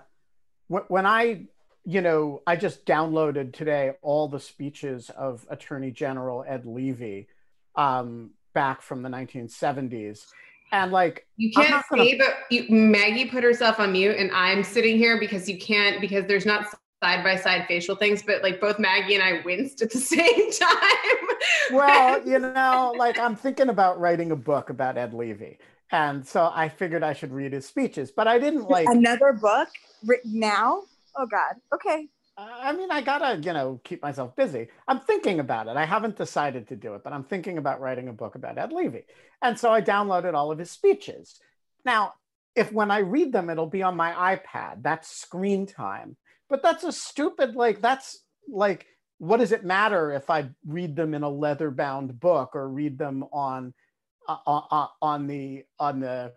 when 0.69 1.07
I, 1.07 1.47
you 1.85 2.03
know, 2.03 2.43
I 2.47 2.57
just 2.57 2.85
downloaded 2.87 3.53
today 3.53 3.93
all 4.03 4.29
the 4.29 4.41
speeches 4.41 5.11
of 5.11 5.47
Attorney 5.51 5.91
General 5.91 6.45
Ed 6.47 6.67
Levi 6.67 7.23
um, 7.75 8.31
back 8.53 8.83
from 8.83 9.03
the 9.03 9.09
1970s 9.09 10.27
and 10.73 10.93
like 10.93 11.27
you 11.37 11.51
can't 11.51 11.85
see, 11.93 12.17
gonna... 12.17 12.31
but 12.31 12.37
you, 12.51 12.67
Maggie 12.69 13.27
put 13.27 13.43
herself 13.43 13.81
on 13.81 13.93
mute, 13.93 14.17
and 14.17 14.31
I'm 14.33 14.63
sitting 14.63 14.97
here 14.97 15.19
because 15.19 15.49
you 15.49 15.59
can't 15.59 16.01
because 16.01 16.27
there's 16.27 16.47
not 16.47 16.67
side 17.03 17.25
by 17.25 17.37
side 17.37 17.67
facial 17.67 17.97
things, 17.97 18.23
but 18.23 18.43
like 18.43 18.61
both 18.61 18.79
Maggie 18.79 19.15
and 19.15 19.23
I 19.23 19.41
winced 19.45 19.83
at 19.83 19.91
the 19.91 19.99
same 19.99 20.53
time. 20.53 21.37
well, 21.73 22.23
you 22.27 22.39
know, 22.39 22.95
like 22.97 23.19
I'm 23.19 23.37
thinking 23.37 23.69
about 23.69 24.01
writing 24.01 24.31
a 24.31 24.37
book 24.37 24.71
about 24.71 24.99
Ed 24.99 25.15
Levi. 25.15 25.55
And 25.93 26.25
so 26.25 26.53
I 26.55 26.69
figured 26.69 27.03
I 27.03 27.15
should 27.15 27.33
read 27.33 27.53
his 27.53 27.67
speeches, 27.67 28.13
but 28.13 28.29
I 28.29 28.39
didn't 28.39 28.69
like 28.69 28.87
another 28.89 29.33
book 29.33 29.69
written 30.07 30.39
now. 30.39 30.83
Oh 31.17 31.27
God. 31.27 31.57
Okay. 31.75 32.09
I 32.37 32.73
mean, 32.73 32.91
I 32.91 33.03
gotta, 33.03 33.39
you 33.41 33.53
know, 33.53 33.81
keep 33.85 34.03
myself 34.03 34.35
busy. 34.35 34.69
I'm 34.89 35.01
thinking 35.01 35.41
about 35.41 35.69
it. 35.69 35.77
I 35.77 35.85
haven't 35.85 36.17
decided 36.17 36.69
to 36.69 36.77
do 36.77 36.95
it, 36.95 37.03
but 37.05 37.13
I'm 37.13 37.25
thinking 37.25 37.59
about 37.59 37.81
writing 37.81 38.09
a 38.09 38.13
book 38.15 38.35
about 38.35 38.57
Ed 38.57 38.73
Levi. 38.73 39.01
And 39.43 39.59
so 39.59 39.71
I 39.71 39.83
downloaded 39.83 40.35
all 40.35 40.51
of 40.51 40.59
his 40.59 40.71
speeches. 40.71 41.39
Now, 41.85 42.15
if 42.57 42.73
when 42.73 42.91
I 42.91 42.99
read 42.99 43.33
them, 43.33 43.51
it'll 43.51 43.67
be 43.67 43.83
on 43.83 43.97
my 43.97 44.37
iPad, 44.37 44.83
that's 44.83 45.11
screen 45.11 45.67
time. 45.67 46.17
But 46.49 46.63
that's 46.63 46.83
a 46.83 46.93
stupid, 46.93 47.57
like, 47.57 47.81
that's 47.81 48.19
like, 48.49 48.87
what 49.19 49.37
does 49.37 49.53
it 49.53 49.65
matter 49.65 50.13
if 50.13 50.31
I 50.31 50.49
read 50.67 50.97
them 50.97 51.15
in 51.15 51.23
a 51.23 51.29
leather 51.29 51.71
bound 51.71 52.19
book 52.19 52.51
or 52.55 52.69
read 52.69 52.97
them 52.97 53.25
on, 53.33 53.75
uh, 54.29 54.37
uh, 54.47 54.63
uh, 54.71 54.87
on 55.03 55.27
the, 55.27 55.65
on 55.79 56.01
the, 56.01 56.33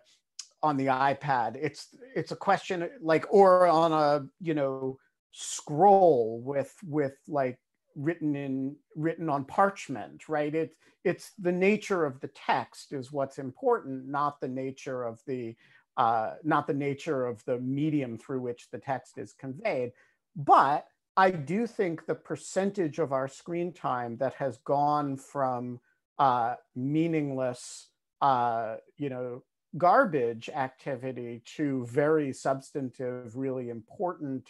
on 0.62 0.76
the 0.76 0.86
iPad? 0.86 1.56
It's, 1.60 1.88
it's 2.14 2.32
a 2.32 2.36
question 2.36 2.88
like, 3.00 3.24
or 3.30 3.66
on 3.66 3.92
a, 3.92 4.26
you 4.40 4.54
know, 4.54 4.98
scroll 5.36 6.40
with 6.44 6.72
with 6.86 7.16
like 7.26 7.58
written 7.96 8.36
in 8.36 8.76
written 8.94 9.28
on 9.28 9.44
parchment 9.44 10.28
right? 10.28 10.54
It's 10.54 10.76
it's 11.02 11.32
the 11.38 11.52
nature 11.52 12.04
of 12.04 12.20
the 12.20 12.28
text 12.28 12.92
is 12.92 13.12
what's 13.12 13.38
important 13.38 14.08
not 14.08 14.40
the 14.40 14.48
nature 14.48 15.02
of 15.02 15.20
the 15.26 15.56
uh, 15.96 16.34
not 16.42 16.66
the 16.66 16.74
nature 16.74 17.26
of 17.26 17.44
the 17.44 17.58
medium 17.58 18.16
through 18.16 18.40
which 18.40 18.68
the 18.70 18.78
text 18.78 19.18
is 19.18 19.32
conveyed. 19.32 19.92
But 20.36 20.86
i 21.16 21.30
do 21.30 21.66
think 21.66 22.06
the 22.06 22.14
percentage 22.14 22.98
of 22.98 23.12
our 23.12 23.28
screen 23.28 23.72
time 23.72 24.16
that 24.16 24.34
has 24.34 24.58
gone 24.58 25.16
from 25.16 25.78
uh, 26.18 26.54
meaningless 26.74 27.88
uh, 28.20 28.76
you 28.96 29.08
know 29.08 29.42
garbage 29.76 30.48
activity 30.48 31.42
to 31.44 31.84
very 31.86 32.32
substantive 32.32 33.36
really 33.36 33.68
important 33.68 34.48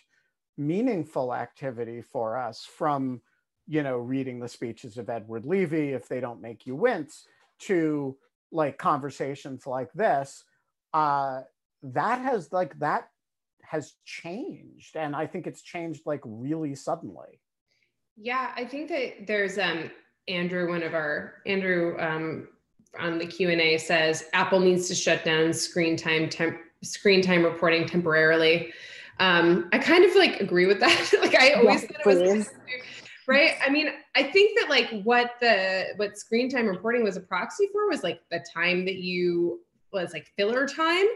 meaningful 0.56 1.34
activity 1.34 2.00
for 2.00 2.37
us 2.37 2.64
from 2.64 3.20
you 3.66 3.82
know 3.82 3.96
reading 3.96 4.38
the 4.38 4.49
speeches 4.49 4.99
of 4.99 5.08
edward 5.08 5.44
levi 5.44 5.94
if 5.94 6.08
they 6.08 6.20
don't 6.20 6.40
make 6.40 6.66
you 6.66 6.76
wince 6.76 7.26
to 7.58 8.16
like 8.52 8.78
conversations 8.78 9.66
like 9.66 9.92
this 9.94 10.44
uh 10.92 11.40
that 11.82 12.20
has 12.20 12.52
like 12.52 12.78
that 12.78 13.08
has 13.62 13.94
changed 14.04 14.96
and 14.96 15.16
i 15.16 15.26
think 15.26 15.46
it's 15.46 15.62
changed 15.62 16.02
like 16.06 16.20
really 16.25 16.75
suddenly. 16.75 17.40
Yeah 18.16 18.52
i 18.56 18.64
think 18.64 18.88
that 18.90 19.26
there's 19.26 19.58
um 19.58 19.90
andrew 20.28 20.68
one 20.68 20.82
of 20.82 20.94
our 20.94 21.42
andrew 21.46 21.96
um 21.99 22.49
on 23.00 23.18
the 23.18 23.26
q&a 23.26 23.76
says 23.78 24.26
apple 24.32 24.61
needs 24.61 24.87
to 24.88 24.94
shut 24.94 25.25
down 25.25 25.52
screen 25.52 25.96
time 25.96 26.28
temp 26.28 26.58
screen 26.82 27.20
time 27.20 27.42
reporting 27.42 27.87
temporarily 27.87 28.73
um, 29.21 29.68
I 29.73 29.78
kind 29.78 30.04
of 30.04 30.14
like 30.16 30.40
agree 30.40 30.66
with 30.66 30.80
that. 30.80 31.12
like 31.21 31.35
I 31.35 31.52
always 31.52 31.83
yes, 31.83 31.90
thought 32.04 32.14
it 32.14 32.37
was 32.37 32.50
right. 33.26 33.54
I 33.64 33.71
mean, 33.71 33.88
I 34.14 34.23
think 34.23 34.59
that 34.61 34.68
like 34.68 35.02
what 35.02 35.33
the 35.40 35.87
what 35.97 36.18
screen 36.18 36.50
time 36.50 36.66
reporting 36.66 37.04
was 37.04 37.16
a 37.16 37.21
proxy 37.21 37.68
for 37.73 37.88
was 37.88 38.02
like 38.02 38.21
the 38.30 38.44
time 38.52 38.85
that 38.85 38.97
you 38.97 39.61
was 39.92 40.12
like 40.12 40.26
filler 40.37 40.66
time 40.66 41.06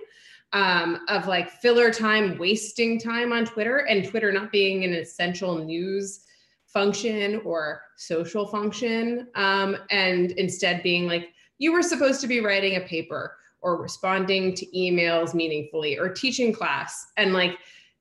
um, 0.53 1.01
of 1.09 1.27
like 1.27 1.51
filler 1.51 1.91
time, 1.91 2.39
wasting 2.39 2.99
time 2.99 3.33
on 3.33 3.45
Twitter, 3.45 3.79
and 3.79 4.09
Twitter 4.09 4.33
not 4.33 4.51
being 4.51 4.85
an 4.85 4.95
essential 4.95 5.59
news 5.59 6.25
function 6.67 7.41
or 7.45 7.83
social 7.97 8.47
function, 8.47 9.29
um, 9.35 9.77
and 9.91 10.33
instead 10.33 10.83
being 10.83 11.07
like 11.07 11.31
you 11.59 11.73
were 11.73 11.83
supposed 11.83 12.21
to 12.21 12.27
be 12.27 12.41
writing 12.41 12.77
a 12.77 12.81
paper 12.81 13.37
or 13.61 13.83
responding 13.83 14.55
to 14.55 14.65
emails 14.67 15.35
meaningfully 15.35 15.99
or 15.99 16.09
teaching 16.09 16.53
class, 16.53 17.13
and 17.17 17.33
like 17.33 17.59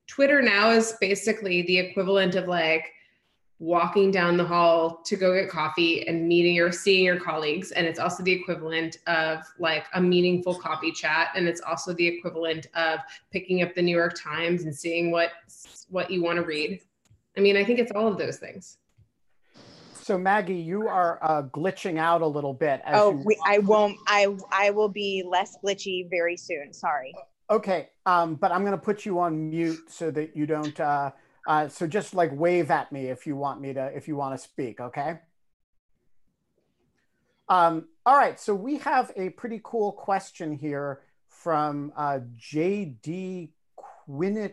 Twitter 0.07 0.41
now 0.41 0.71
is 0.71 0.93
basically 0.99 1.61
the 1.63 1.77
equivalent 1.77 2.35
of 2.35 2.47
like 2.47 2.93
walking 3.59 4.11
down 4.11 4.37
the 4.37 4.45
hall 4.45 5.01
to 5.03 5.15
go 5.15 5.33
get 5.33 5.49
coffee 5.49 6.07
and 6.07 6.27
meeting 6.27 6.59
or 6.59 6.71
seeing 6.71 7.03
your 7.03 7.19
colleagues. 7.19 7.71
And 7.71 7.87
it's 7.87 7.99
also 7.99 8.23
the 8.23 8.31
equivalent 8.31 8.99
of 9.07 9.39
like 9.59 9.85
a 9.93 10.01
meaningful 10.01 10.55
coffee 10.55 10.91
chat. 10.91 11.29
And 11.35 11.47
it's 11.47 11.61
also 11.61 11.93
the 11.93 12.07
equivalent 12.07 12.67
of 12.75 12.99
picking 13.31 13.63
up 13.63 13.73
the 13.73 13.81
New 13.81 13.95
York 13.95 14.15
Times 14.19 14.63
and 14.63 14.75
seeing 14.75 15.11
what 15.11 15.31
what 15.89 16.11
you 16.11 16.21
want 16.21 16.37
to 16.37 16.43
read. 16.43 16.81
I 17.35 17.39
mean, 17.39 17.57
I 17.57 17.63
think 17.63 17.79
it's 17.79 17.91
all 17.91 18.07
of 18.07 18.17
those 18.17 18.37
things. 18.37 18.77
So 19.93 20.17
Maggie, 20.17 20.55
you 20.55 20.87
are 20.87 21.19
uh, 21.21 21.43
glitching 21.43 21.97
out 21.97 22.21
a 22.21 22.27
little 22.27 22.53
bit. 22.53 22.81
oh, 22.87 23.11
we, 23.25 23.37
I 23.45 23.57
won't. 23.59 23.97
I 24.07 24.33
I 24.51 24.69
will 24.69 24.87
be 24.87 25.23
less 25.27 25.57
glitchy 25.63 26.09
very 26.09 26.37
soon. 26.37 26.71
Sorry. 26.71 27.13
Okay, 27.49 27.89
um, 28.05 28.35
but 28.35 28.51
I'm 28.51 28.61
going 28.61 28.77
to 28.77 28.77
put 28.77 29.05
you 29.05 29.19
on 29.19 29.49
mute 29.49 29.89
so 29.89 30.11
that 30.11 30.35
you 30.35 30.45
don't. 30.45 30.77
Uh, 30.79 31.11
uh, 31.47 31.69
so 31.69 31.87
just 31.87 32.13
like 32.13 32.29
wave 32.33 32.71
at 32.71 32.91
me 32.91 33.05
if 33.05 33.25
you 33.25 33.37
want 33.37 33.61
me 33.61 33.73
to, 33.73 33.85
if 33.95 34.07
you 34.07 34.17
want 34.17 34.37
to 34.37 34.43
speak. 34.43 34.81
Okay. 34.81 35.19
Um, 37.47 37.87
all 38.05 38.17
right. 38.17 38.37
So 38.37 38.53
we 38.53 38.79
have 38.79 39.13
a 39.15 39.29
pretty 39.29 39.61
cool 39.63 39.93
question 39.93 40.51
here 40.51 41.01
from 41.29 41.93
uh, 41.95 42.19
J.D. 42.35 43.53
Quinnechet. 44.09 44.51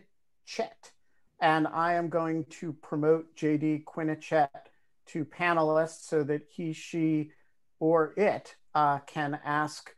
And 1.41 1.67
I 1.67 1.95
am 1.95 2.07
going 2.07 2.45
to 2.45 2.71
promote 2.71 3.35
J.D. 3.35 3.83
Quinnechet 3.85 4.47
to 5.07 5.25
panelists 5.25 6.07
so 6.07 6.23
that 6.23 6.43
he, 6.49 6.71
she, 6.71 7.31
or 7.81 8.13
it 8.15 8.55
uh, 8.73 8.99
can 8.99 9.37
ask 9.43 9.93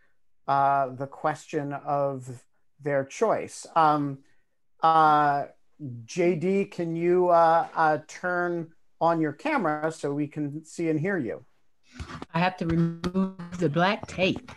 uh, 0.47 0.89
the 0.89 1.05
question 1.05 1.73
of 1.73 2.43
their 2.81 3.03
choice. 3.05 3.65
Um, 3.75 4.19
uh, 4.81 5.45
JD, 6.05 6.71
can 6.71 6.95
you 6.95 7.29
uh, 7.29 7.67
uh, 7.75 7.97
turn 8.07 8.71
on 8.99 9.21
your 9.21 9.33
camera 9.33 9.91
so 9.91 10.13
we 10.13 10.27
can 10.27 10.63
see 10.65 10.89
and 10.89 10.99
hear 10.99 11.17
you? 11.17 11.45
I 12.33 12.39
have 12.39 12.57
to 12.57 12.65
remove 12.65 13.35
the 13.59 13.69
black 13.69 14.07
tape. 14.07 14.51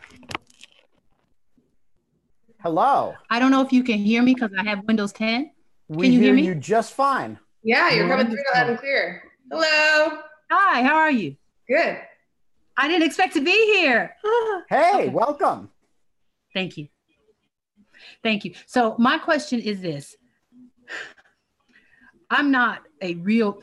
Hello. 2.62 3.14
I 3.30 3.38
don't 3.38 3.50
know 3.50 3.62
if 3.62 3.72
you 3.72 3.82
can 3.82 3.98
hear 3.98 4.22
me 4.22 4.34
because 4.34 4.50
I 4.58 4.64
have 4.64 4.84
Windows 4.84 5.12
10. 5.12 5.50
We 5.88 6.06
can 6.06 6.12
you 6.12 6.20
hear 6.20 6.34
me? 6.34 6.42
you 6.44 6.54
just 6.54 6.92
fine. 6.94 7.38
Yeah, 7.62 7.90
you're 7.90 8.08
coming 8.08 8.26
through 8.26 8.42
loud 8.54 8.68
and 8.70 8.78
clear. 8.78 9.22
Hello. 9.50 10.18
Hi, 10.50 10.82
how 10.82 10.96
are 10.96 11.10
you? 11.10 11.36
Good. 11.68 11.98
I 12.76 12.88
didn't 12.88 13.06
expect 13.06 13.34
to 13.34 13.40
be 13.40 13.52
here. 13.78 14.14
Hey, 14.68 14.92
Okay. 14.94 15.08
welcome. 15.08 15.70
Thank 16.54 16.76
you. 16.76 16.88
Thank 18.22 18.44
you. 18.44 18.54
So 18.66 18.96
my 18.98 19.18
question 19.18 19.60
is 19.60 19.80
this. 19.80 20.16
I'm 22.30 22.50
not 22.50 22.82
a 23.02 23.14
real, 23.16 23.60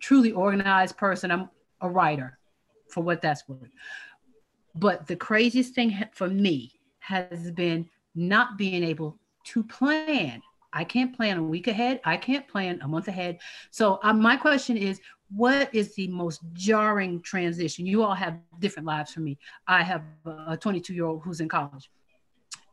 truly 0.00 0.32
organized 0.32 0.96
person. 0.96 1.30
I'm 1.30 1.50
a 1.80 1.88
writer, 1.88 2.38
for 2.88 3.02
what 3.02 3.20
that's 3.20 3.46
worth. 3.48 3.70
But 4.74 5.06
the 5.06 5.16
craziest 5.16 5.74
thing 5.74 6.04
for 6.12 6.28
me 6.28 6.72
has 7.00 7.50
been 7.52 7.88
not 8.14 8.58
being 8.58 8.82
able 8.82 9.18
to 9.44 9.62
plan. 9.62 10.42
I 10.72 10.84
can't 10.84 11.16
plan 11.16 11.38
a 11.38 11.42
week 11.42 11.68
ahead. 11.68 12.00
I 12.04 12.16
can't 12.16 12.46
plan 12.48 12.80
a 12.82 12.88
month 12.88 13.08
ahead. 13.08 13.38
So 13.70 13.98
uh, 14.02 14.12
my 14.12 14.36
question 14.36 14.76
is, 14.76 15.00
what 15.34 15.74
is 15.74 15.94
the 15.94 16.08
most 16.08 16.40
jarring 16.52 17.20
transition? 17.22 17.86
You 17.86 18.02
all 18.02 18.14
have 18.14 18.38
different 18.60 18.86
lives 18.86 19.12
from 19.12 19.24
me. 19.24 19.38
I 19.66 19.82
have 19.82 20.02
a 20.24 20.56
22 20.56 20.94
year 20.94 21.06
old 21.06 21.22
who's 21.22 21.40
in 21.40 21.48
college 21.48 21.90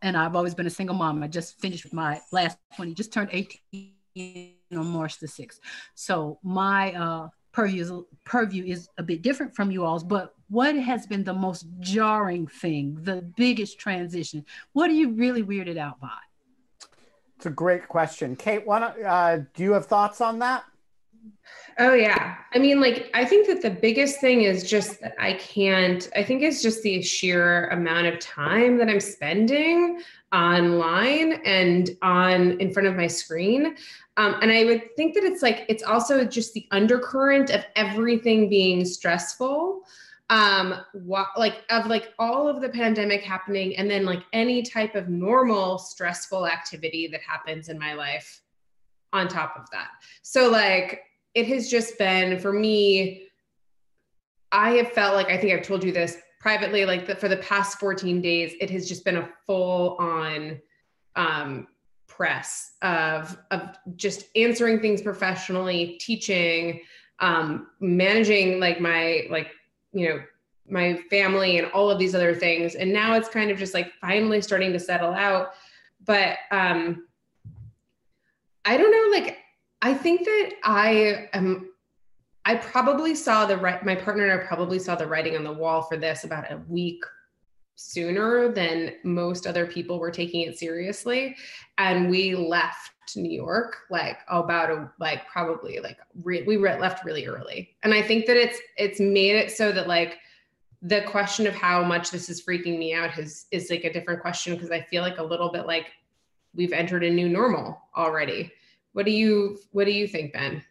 and 0.03 0.17
I've 0.17 0.35
always 0.35 0.53
been 0.53 0.67
a 0.67 0.69
single 0.69 0.95
mom. 0.95 1.23
I 1.23 1.27
just 1.27 1.59
finished 1.59 1.91
my 1.93 2.21
last 2.31 2.57
20, 2.75 2.93
just 2.93 3.11
turned 3.11 3.29
18 3.31 4.53
on 4.75 4.85
March 4.87 5.17
the 5.17 5.27
6th. 5.27 5.59
So 5.95 6.37
my 6.43 6.93
uh, 6.93 7.29
purview, 7.53 7.81
is, 7.81 7.91
purview 8.25 8.65
is 8.65 8.89
a 8.97 9.03
bit 9.03 9.21
different 9.21 9.55
from 9.55 9.71
you 9.71 9.85
all's, 9.85 10.03
but 10.03 10.35
what 10.49 10.75
has 10.75 11.07
been 11.07 11.23
the 11.23 11.33
most 11.33 11.65
jarring 11.79 12.47
thing, 12.47 12.97
the 13.01 13.21
biggest 13.37 13.79
transition? 13.79 14.45
What 14.73 14.89
are 14.89 14.93
you 14.93 15.11
really 15.11 15.41
weirded 15.41 15.77
out 15.77 15.99
by? 16.01 16.09
It's 17.37 17.45
a 17.45 17.49
great 17.49 17.87
question. 17.87 18.35
Kate, 18.35 18.67
why 18.67 18.79
don't, 18.79 19.03
uh, 19.03 19.37
do 19.55 19.63
you 19.63 19.71
have 19.71 19.85
thoughts 19.85 20.19
on 20.19 20.39
that? 20.39 20.65
Oh 21.79 21.93
yeah. 21.93 22.35
I 22.53 22.59
mean, 22.59 22.79
like 22.79 23.09
I 23.13 23.25
think 23.25 23.47
that 23.47 23.61
the 23.61 23.69
biggest 23.69 24.21
thing 24.21 24.43
is 24.43 24.69
just 24.69 25.01
that 25.01 25.15
I 25.19 25.33
can't, 25.33 26.07
I 26.15 26.23
think 26.23 26.43
it's 26.43 26.61
just 26.61 26.83
the 26.83 27.01
sheer 27.01 27.67
amount 27.69 28.07
of 28.07 28.19
time 28.19 28.77
that 28.77 28.89
I'm 28.89 28.99
spending 28.99 29.99
online 30.31 31.33
and 31.45 31.89
on 32.01 32.59
in 32.59 32.71
front 32.71 32.87
of 32.87 32.95
my 32.95 33.07
screen. 33.07 33.75
Um, 34.17 34.35
and 34.41 34.51
I 34.51 34.65
would 34.65 34.95
think 34.95 35.15
that 35.15 35.23
it's 35.23 35.41
like 35.41 35.65
it's 35.67 35.83
also 35.83 36.23
just 36.25 36.53
the 36.53 36.67
undercurrent 36.69 37.49
of 37.49 37.65
everything 37.75 38.49
being 38.49 38.85
stressful. 38.85 39.81
Um, 40.29 40.75
what 40.93 41.27
like 41.37 41.63
of 41.69 41.87
like 41.87 42.13
all 42.19 42.47
of 42.47 42.61
the 42.61 42.69
pandemic 42.69 43.23
happening 43.23 43.75
and 43.77 43.89
then 43.89 44.05
like 44.05 44.23
any 44.31 44.61
type 44.61 44.95
of 44.95 45.09
normal 45.09 45.79
stressful 45.79 46.47
activity 46.47 47.07
that 47.07 47.21
happens 47.21 47.69
in 47.69 47.79
my 47.79 47.93
life 47.93 48.41
on 49.11 49.27
top 49.27 49.55
of 49.57 49.69
that. 49.71 49.89
So 50.21 50.49
like 50.49 51.01
it 51.35 51.47
has 51.47 51.69
just 51.69 51.97
been 51.97 52.39
for 52.39 52.53
me 52.53 53.27
i 54.51 54.71
have 54.71 54.91
felt 54.91 55.15
like 55.15 55.29
i 55.29 55.37
think 55.37 55.53
i've 55.53 55.65
told 55.65 55.83
you 55.83 55.91
this 55.91 56.17
privately 56.39 56.85
like 56.85 57.07
the, 57.07 57.15
for 57.15 57.27
the 57.27 57.37
past 57.37 57.79
14 57.79 58.21
days 58.21 58.53
it 58.59 58.69
has 58.69 58.87
just 58.87 59.05
been 59.05 59.17
a 59.17 59.29
full 59.45 59.95
on 59.99 60.59
um, 61.15 61.67
press 62.07 62.73
of 62.81 63.37
of 63.51 63.77
just 63.95 64.25
answering 64.35 64.79
things 64.79 65.01
professionally 65.01 65.97
teaching 65.99 66.81
um, 67.19 67.67
managing 67.79 68.59
like 68.59 68.81
my 68.81 69.25
like 69.29 69.51
you 69.93 70.09
know 70.09 70.19
my 70.69 70.97
family 71.09 71.57
and 71.57 71.69
all 71.71 71.89
of 71.89 71.99
these 71.99 72.15
other 72.15 72.33
things. 72.33 72.75
And 72.75 72.91
now 72.91 73.15
it's 73.15 73.29
kind 73.29 73.51
of 73.51 73.57
just 73.57 73.73
like 73.73 73.91
finally 73.99 74.41
starting 74.41 74.71
to 74.73 74.79
settle 74.79 75.13
out. 75.13 75.53
But 76.05 76.37
um 76.51 77.07
i 78.65 78.77
don't 78.77 78.91
know 78.91 79.17
like 79.17 79.37
I 79.83 79.93
think 79.93 80.23
that 80.23 80.51
I 80.63 81.27
am. 81.33 81.69
I 82.45 82.55
probably 82.55 83.15
saw 83.15 83.45
the 83.45 83.57
right. 83.57 83.83
My 83.85 83.95
partner 83.95 84.23
and 84.25 84.41
I 84.41 84.45
probably 84.45 84.79
saw 84.79 84.95
the 84.95 85.05
writing 85.05 85.35
on 85.35 85.43
the 85.43 85.51
wall 85.51 85.81
for 85.81 85.97
this 85.97 86.23
about 86.23 86.49
a 86.49 86.61
week 86.69 87.03
sooner 87.75 88.49
than 88.49 88.93
most 89.03 89.45
other 89.45 89.65
people 89.65 89.99
were 89.99 90.09
taking 90.09 90.47
it 90.47 90.57
seriously, 90.57 91.35
and 91.77 92.09
we 92.09 92.33
left 92.33 92.91
New 93.17 93.29
York 93.29 93.75
like 93.89 94.19
about 94.29 94.71
a 94.71 94.89
like 95.01 95.27
probably 95.27 95.79
like 95.81 95.97
re- 96.23 96.43
we 96.43 96.55
re- 96.55 96.79
left 96.79 97.03
really 97.03 97.27
early, 97.27 97.75
and 97.83 97.93
I 97.93 98.01
think 98.01 98.25
that 98.27 98.37
it's 98.37 98.59
it's 98.77 99.01
made 99.01 99.35
it 99.35 99.51
so 99.51 99.73
that 99.73 99.89
like 99.89 100.17
the 100.81 101.01
question 101.01 101.45
of 101.45 101.53
how 101.53 101.83
much 101.83 102.09
this 102.09 102.29
is 102.29 102.41
freaking 102.41 102.79
me 102.79 102.93
out 102.93 103.11
has 103.11 103.47
is 103.51 103.69
like 103.69 103.83
a 103.83 103.91
different 103.91 104.21
question 104.21 104.53
because 104.53 104.71
I 104.71 104.79
feel 104.83 105.01
like 105.01 105.17
a 105.17 105.23
little 105.23 105.51
bit 105.51 105.67
like 105.67 105.91
we've 106.55 106.71
entered 106.71 107.03
a 107.03 107.09
new 107.09 107.27
normal 107.27 107.81
already 107.97 108.49
what 108.93 109.05
do 109.05 109.11
you 109.11 109.59
what 109.71 109.85
do 109.85 109.91
you 109.91 110.07
think, 110.07 110.33
Ben? 110.33 110.63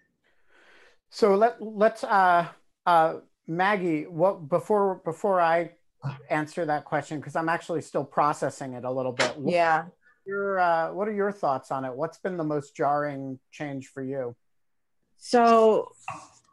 So 1.11 1.35
let 1.35 1.61
let's 1.61 2.03
uh, 2.05 2.49
uh, 2.87 3.15
Maggie. 3.47 4.07
What 4.07 4.49
before 4.49 5.03
before 5.05 5.41
I 5.41 5.73
answer 6.31 6.65
that 6.67 6.85
question 6.85 7.19
because 7.19 7.37
I'm 7.37 7.49
actually 7.49 7.83
still 7.83 8.05
processing 8.05 8.75
it 8.75 8.85
a 8.85 8.91
little 8.91 9.13
bit. 9.13 9.37
What, 9.37 9.53
Yeah. 9.53 9.85
Your 10.25 10.61
uh, 10.61 10.93
what 10.93 11.09
are 11.09 11.13
your 11.13 11.33
thoughts 11.33 11.71
on 11.71 11.85
it? 11.85 11.93
What's 11.93 12.19
been 12.19 12.37
the 12.37 12.45
most 12.45 12.77
jarring 12.77 13.41
change 13.51 13.89
for 13.89 14.03
you? 14.03 14.37
So 15.19 15.93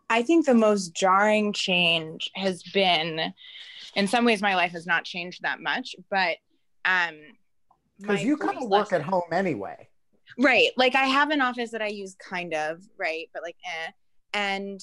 I 0.10 0.24
think 0.24 0.46
the 0.46 0.56
most 0.56 0.94
jarring 0.96 1.54
change 1.54 2.32
has 2.36 2.64
been, 2.64 3.34
in 3.96 4.08
some 4.08 4.26
ways, 4.26 4.42
my 4.42 4.56
life 4.56 4.72
has 4.72 4.88
not 4.88 5.04
changed 5.04 5.44
that 5.44 5.60
much, 5.60 5.96
but 6.10 6.38
um, 6.86 7.16
Because 8.00 8.24
you 8.24 8.38
kind 8.38 8.58
of 8.58 8.70
voice 8.70 8.70
work 8.70 8.94
at 8.94 9.02
home 9.02 9.32
anyway. 9.32 9.89
Right. 10.38 10.72
Like 10.78 10.96
i 10.96 11.06
have 11.06 11.30
an 11.32 11.42
office 11.42 11.72
that 11.72 11.82
i 11.82 11.88
use 11.88 12.16
kind 12.16 12.54
of 12.54 12.82
right 12.98 13.30
but 13.34 13.44
like 13.44 13.58
eh. 13.66 13.92
and 14.34 14.80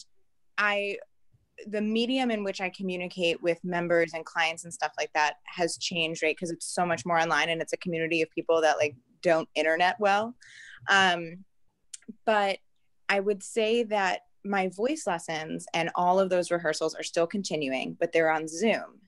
i 0.58 0.96
the 1.66 1.80
medium 1.80 2.30
in 2.30 2.44
which 2.44 2.60
i 2.60 2.70
communicate 2.70 3.42
with 3.42 3.58
members 3.64 4.12
and 4.12 4.24
clients 4.24 4.64
and 4.64 4.72
stuff 4.72 4.92
like 4.98 5.10
that 5.14 5.34
has 5.46 5.78
changed 5.78 6.22
right 6.22 6.36
because 6.36 6.50
it's 6.50 6.66
so 6.66 6.84
much 6.84 7.06
more 7.06 7.18
online 7.18 7.48
and 7.48 7.62
it's 7.62 7.72
a 7.72 7.78
community 7.78 8.22
of 8.22 8.30
people 8.30 8.60
that 8.60 8.76
like 8.76 8.94
don't 9.22 9.48
internet 9.54 9.96
well. 9.98 10.34
Um 10.88 11.44
but 12.24 12.58
i 13.08 13.18
would 13.18 13.42
say 13.42 13.82
that 13.84 14.20
my 14.44 14.68
voice 14.68 15.04
lessons 15.06 15.66
and 15.74 15.90
all 15.96 16.20
of 16.20 16.30
those 16.30 16.50
rehearsals 16.50 16.94
are 16.94 17.02
still 17.02 17.26
continuing 17.26 17.96
but 17.98 18.12
they're 18.12 18.30
on 18.30 18.46
zoom. 18.48 19.00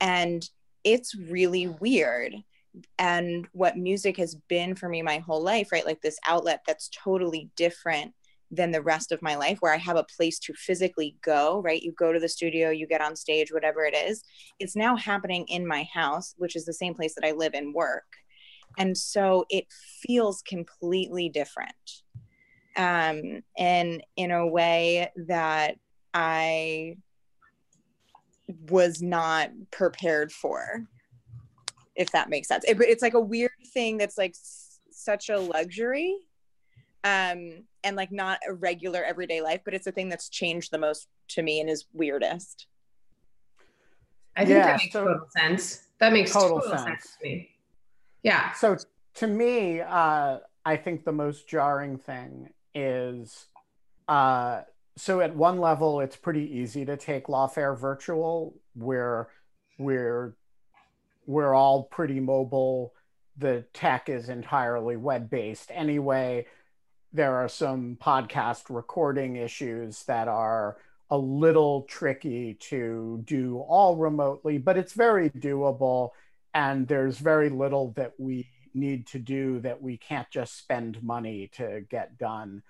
And 0.00 0.48
it's 0.84 1.14
really 1.14 1.68
weird 1.68 2.34
and 2.98 3.46
what 3.52 3.76
music 3.76 4.16
has 4.16 4.34
been 4.48 4.74
for 4.74 4.88
me 4.88 5.02
my 5.02 5.18
whole 5.18 5.42
life, 5.42 5.72
right? 5.72 5.86
Like 5.86 6.02
this 6.02 6.18
outlet 6.26 6.62
that's 6.66 6.90
totally 6.90 7.50
different 7.56 8.12
than 8.50 8.70
the 8.70 8.82
rest 8.82 9.12
of 9.12 9.22
my 9.22 9.34
life, 9.34 9.58
where 9.60 9.72
I 9.72 9.78
have 9.78 9.96
a 9.96 10.06
place 10.16 10.38
to 10.40 10.54
physically 10.54 11.16
go, 11.22 11.60
right? 11.62 11.82
You 11.82 11.92
go 11.92 12.12
to 12.12 12.20
the 12.20 12.28
studio, 12.28 12.70
you 12.70 12.86
get 12.86 13.00
on 13.00 13.16
stage, 13.16 13.52
whatever 13.52 13.84
it 13.84 13.94
is. 13.94 14.22
It's 14.60 14.76
now 14.76 14.96
happening 14.96 15.46
in 15.48 15.66
my 15.66 15.88
house, 15.92 16.34
which 16.38 16.54
is 16.54 16.64
the 16.64 16.72
same 16.72 16.94
place 16.94 17.14
that 17.14 17.26
I 17.26 17.32
live 17.32 17.54
and 17.54 17.74
work. 17.74 18.04
And 18.78 18.96
so 18.96 19.46
it 19.50 19.66
feels 20.06 20.42
completely 20.42 21.28
different. 21.28 21.72
Um, 22.76 23.42
and 23.58 24.02
in 24.16 24.30
a 24.30 24.46
way 24.46 25.10
that 25.28 25.76
I 26.12 26.98
was 28.68 29.02
not 29.02 29.50
prepared 29.72 30.30
for 30.30 30.86
if 31.96 32.10
that 32.12 32.28
makes 32.28 32.48
sense. 32.48 32.64
It, 32.64 32.80
it's 32.80 33.02
like 33.02 33.14
a 33.14 33.20
weird 33.20 33.50
thing 33.72 33.96
that's 33.96 34.18
like 34.18 34.30
s- 34.32 34.78
such 34.90 35.28
a 35.28 35.38
luxury 35.38 36.16
um 37.04 37.62
and 37.84 37.94
like 37.96 38.10
not 38.10 38.38
a 38.48 38.52
regular 38.52 39.02
everyday 39.04 39.40
life, 39.40 39.60
but 39.64 39.74
it's 39.74 39.86
a 39.86 39.92
thing 39.92 40.08
that's 40.08 40.28
changed 40.28 40.70
the 40.72 40.78
most 40.78 41.08
to 41.28 41.42
me 41.42 41.60
and 41.60 41.70
is 41.70 41.86
weirdest. 41.92 42.66
I 44.36 44.40
think 44.44 44.50
Yeah, 44.58 44.66
that 44.66 44.78
makes 44.82 44.92
so- 44.92 45.04
total 45.04 45.26
sense. 45.36 45.82
That 45.98 46.12
makes 46.12 46.32
Total 46.32 46.60
total, 46.60 46.76
sense. 46.76 46.82
sense. 46.84 47.16
to 47.22 47.24
me. 47.28 47.50
Yeah. 48.22 48.52
So 48.52 48.76
to 49.14 49.26
me, 49.26 49.80
uh, 49.80 50.38
I 50.64 50.76
think 50.76 51.04
the 51.04 51.12
most 51.12 51.48
jarring 51.48 51.96
thing 51.96 52.50
is 52.74 53.46
uh, 54.08 54.62
so 54.98 55.20
at 55.20 55.34
one 55.34 55.58
level, 55.58 56.00
it's 56.00 56.16
pretty 56.16 56.58
easy 56.58 56.84
to 56.84 56.96
take 56.96 57.26
Lawfare 57.28 57.78
virtual, 57.78 58.54
where 58.74 59.28
we're 59.78 60.34
we're 61.26 61.54
all 61.54 61.84
pretty 61.84 62.20
mobile. 62.20 62.92
the 63.38 63.64
tech 63.74 64.08
is 64.08 64.30
entirely 64.30 64.96
web 64.96 65.28
based 65.28 65.70
anyway. 65.74 66.46
There 67.12 67.34
are 67.36 67.48
some 67.48 67.98
podcast 68.00 68.64
recording 68.70 69.36
issues 69.36 70.04
that 70.04 70.26
are 70.28 70.78
a 71.10 71.18
little 71.18 71.82
tricky 71.82 72.54
to 72.54 73.22
do 73.24 73.58
all 73.58 73.96
remotely, 73.96 74.58
but 74.58 74.78
it's 74.78 74.94
very 74.94 75.30
doable. 75.30 76.10
And 76.54 76.88
there's 76.88 77.18
very 77.18 77.50
little 77.50 77.92
that 77.92 78.12
we 78.18 78.48
need 78.72 79.06
to 79.08 79.18
do 79.18 79.60
that 79.60 79.82
we 79.82 79.98
can't 79.98 80.30
just 80.30 80.58
spend 80.58 81.02
money 81.02 81.50
to 81.56 81.82
get 81.90 82.16
done. 82.18 82.62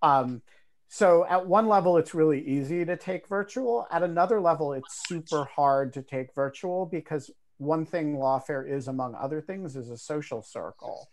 Um, 0.00 0.42
so 0.88 1.26
at 1.26 1.46
one 1.46 1.68
level, 1.68 1.96
it's 1.96 2.14
really 2.14 2.46
easy 2.46 2.84
to 2.84 2.96
take 2.96 3.28
virtual. 3.28 3.86
At 3.90 4.02
another 4.02 4.40
level, 4.40 4.72
it's 4.72 5.06
super 5.06 5.44
hard 5.44 5.92
to 5.94 6.02
take 6.02 6.34
virtual 6.34 6.86
because 6.86 7.30
one 7.64 7.86
thing 7.86 8.16
Lawfare 8.16 8.68
is, 8.68 8.88
among 8.88 9.14
other 9.14 9.40
things, 9.40 9.76
is 9.76 9.90
a 9.90 9.98
social 9.98 10.42
circle. 10.42 11.10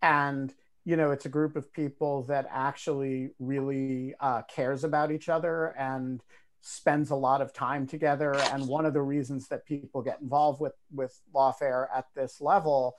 And 0.00 0.52
you 0.84 0.96
know, 0.96 1.12
it's 1.12 1.26
a 1.26 1.30
group 1.30 1.54
of 1.54 1.72
people 1.72 2.24
that 2.24 2.46
actually 2.50 3.30
really 3.38 4.14
uh, 4.18 4.42
cares 4.42 4.82
about 4.82 5.12
each 5.12 5.28
other 5.28 5.66
and 5.78 6.22
spends 6.60 7.10
a 7.10 7.16
lot 7.16 7.40
of 7.40 7.52
time 7.52 7.86
together. 7.86 8.34
And 8.34 8.66
one 8.66 8.84
of 8.84 8.92
the 8.92 9.02
reasons 9.02 9.48
that 9.48 9.64
people 9.64 10.02
get 10.02 10.20
involved 10.20 10.60
with 10.60 10.74
with 10.92 11.20
Lawfare 11.34 11.86
at 11.94 12.06
this 12.14 12.40
level 12.40 12.96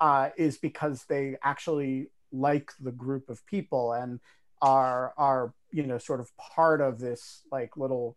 uh, 0.00 0.30
is 0.36 0.58
because 0.58 1.04
they 1.08 1.36
actually 1.42 2.08
like 2.32 2.72
the 2.80 2.92
group 2.92 3.28
of 3.28 3.44
people 3.46 3.92
and 3.92 4.20
are 4.62 5.12
are 5.16 5.54
you 5.70 5.82
know 5.82 5.98
sort 5.98 6.20
of 6.20 6.34
part 6.36 6.80
of 6.80 6.98
this 6.98 7.42
like 7.52 7.76
little 7.76 8.16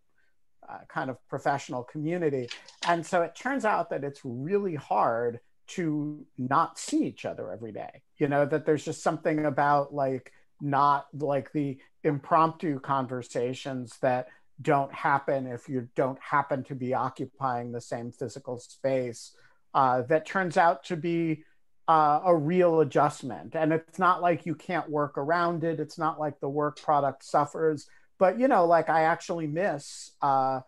uh, 0.69 0.79
kind 0.87 1.09
of 1.09 1.17
professional 1.27 1.83
community 1.83 2.47
and 2.87 3.05
so 3.05 3.21
it 3.21 3.35
turns 3.35 3.65
out 3.65 3.89
that 3.89 4.03
it's 4.03 4.21
really 4.23 4.75
hard 4.75 5.39
to 5.67 6.25
not 6.37 6.77
see 6.79 7.03
each 7.05 7.25
other 7.25 7.51
every 7.51 7.71
day 7.71 8.01
you 8.17 8.27
know 8.27 8.45
that 8.45 8.65
there's 8.65 8.85
just 8.85 9.03
something 9.03 9.45
about 9.45 9.93
like 9.93 10.31
not 10.61 11.07
like 11.13 11.51
the 11.53 11.77
impromptu 12.03 12.79
conversations 12.79 13.97
that 14.01 14.27
don't 14.61 14.93
happen 14.93 15.47
if 15.47 15.69
you 15.69 15.87
don't 15.95 16.19
happen 16.19 16.63
to 16.63 16.75
be 16.75 16.93
occupying 16.93 17.71
the 17.71 17.81
same 17.81 18.11
physical 18.11 18.59
space 18.59 19.33
uh, 19.73 20.01
that 20.03 20.25
turns 20.25 20.57
out 20.57 20.83
to 20.83 20.95
be 20.95 21.43
uh, 21.87 22.21
a 22.25 22.35
real 22.35 22.81
adjustment. 22.81 23.55
And 23.55 23.73
it's 23.73 23.97
not 23.97 24.21
like 24.21 24.45
you 24.45 24.53
can't 24.53 24.89
work 24.89 25.17
around 25.17 25.63
it. 25.63 25.79
It's 25.79 25.97
not 25.97 26.19
like 26.19 26.39
the 26.39 26.49
work 26.49 26.79
product 26.79 27.23
suffers. 27.23 27.87
But 28.19 28.39
you 28.39 28.47
know, 28.47 28.65
like 28.65 28.89
I 28.89 29.03
actually 29.03 29.47
miss 29.47 30.11
uh, 30.21 30.61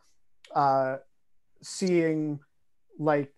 uh, 0.55 0.97
seeing 1.61 2.39
like 2.97 3.31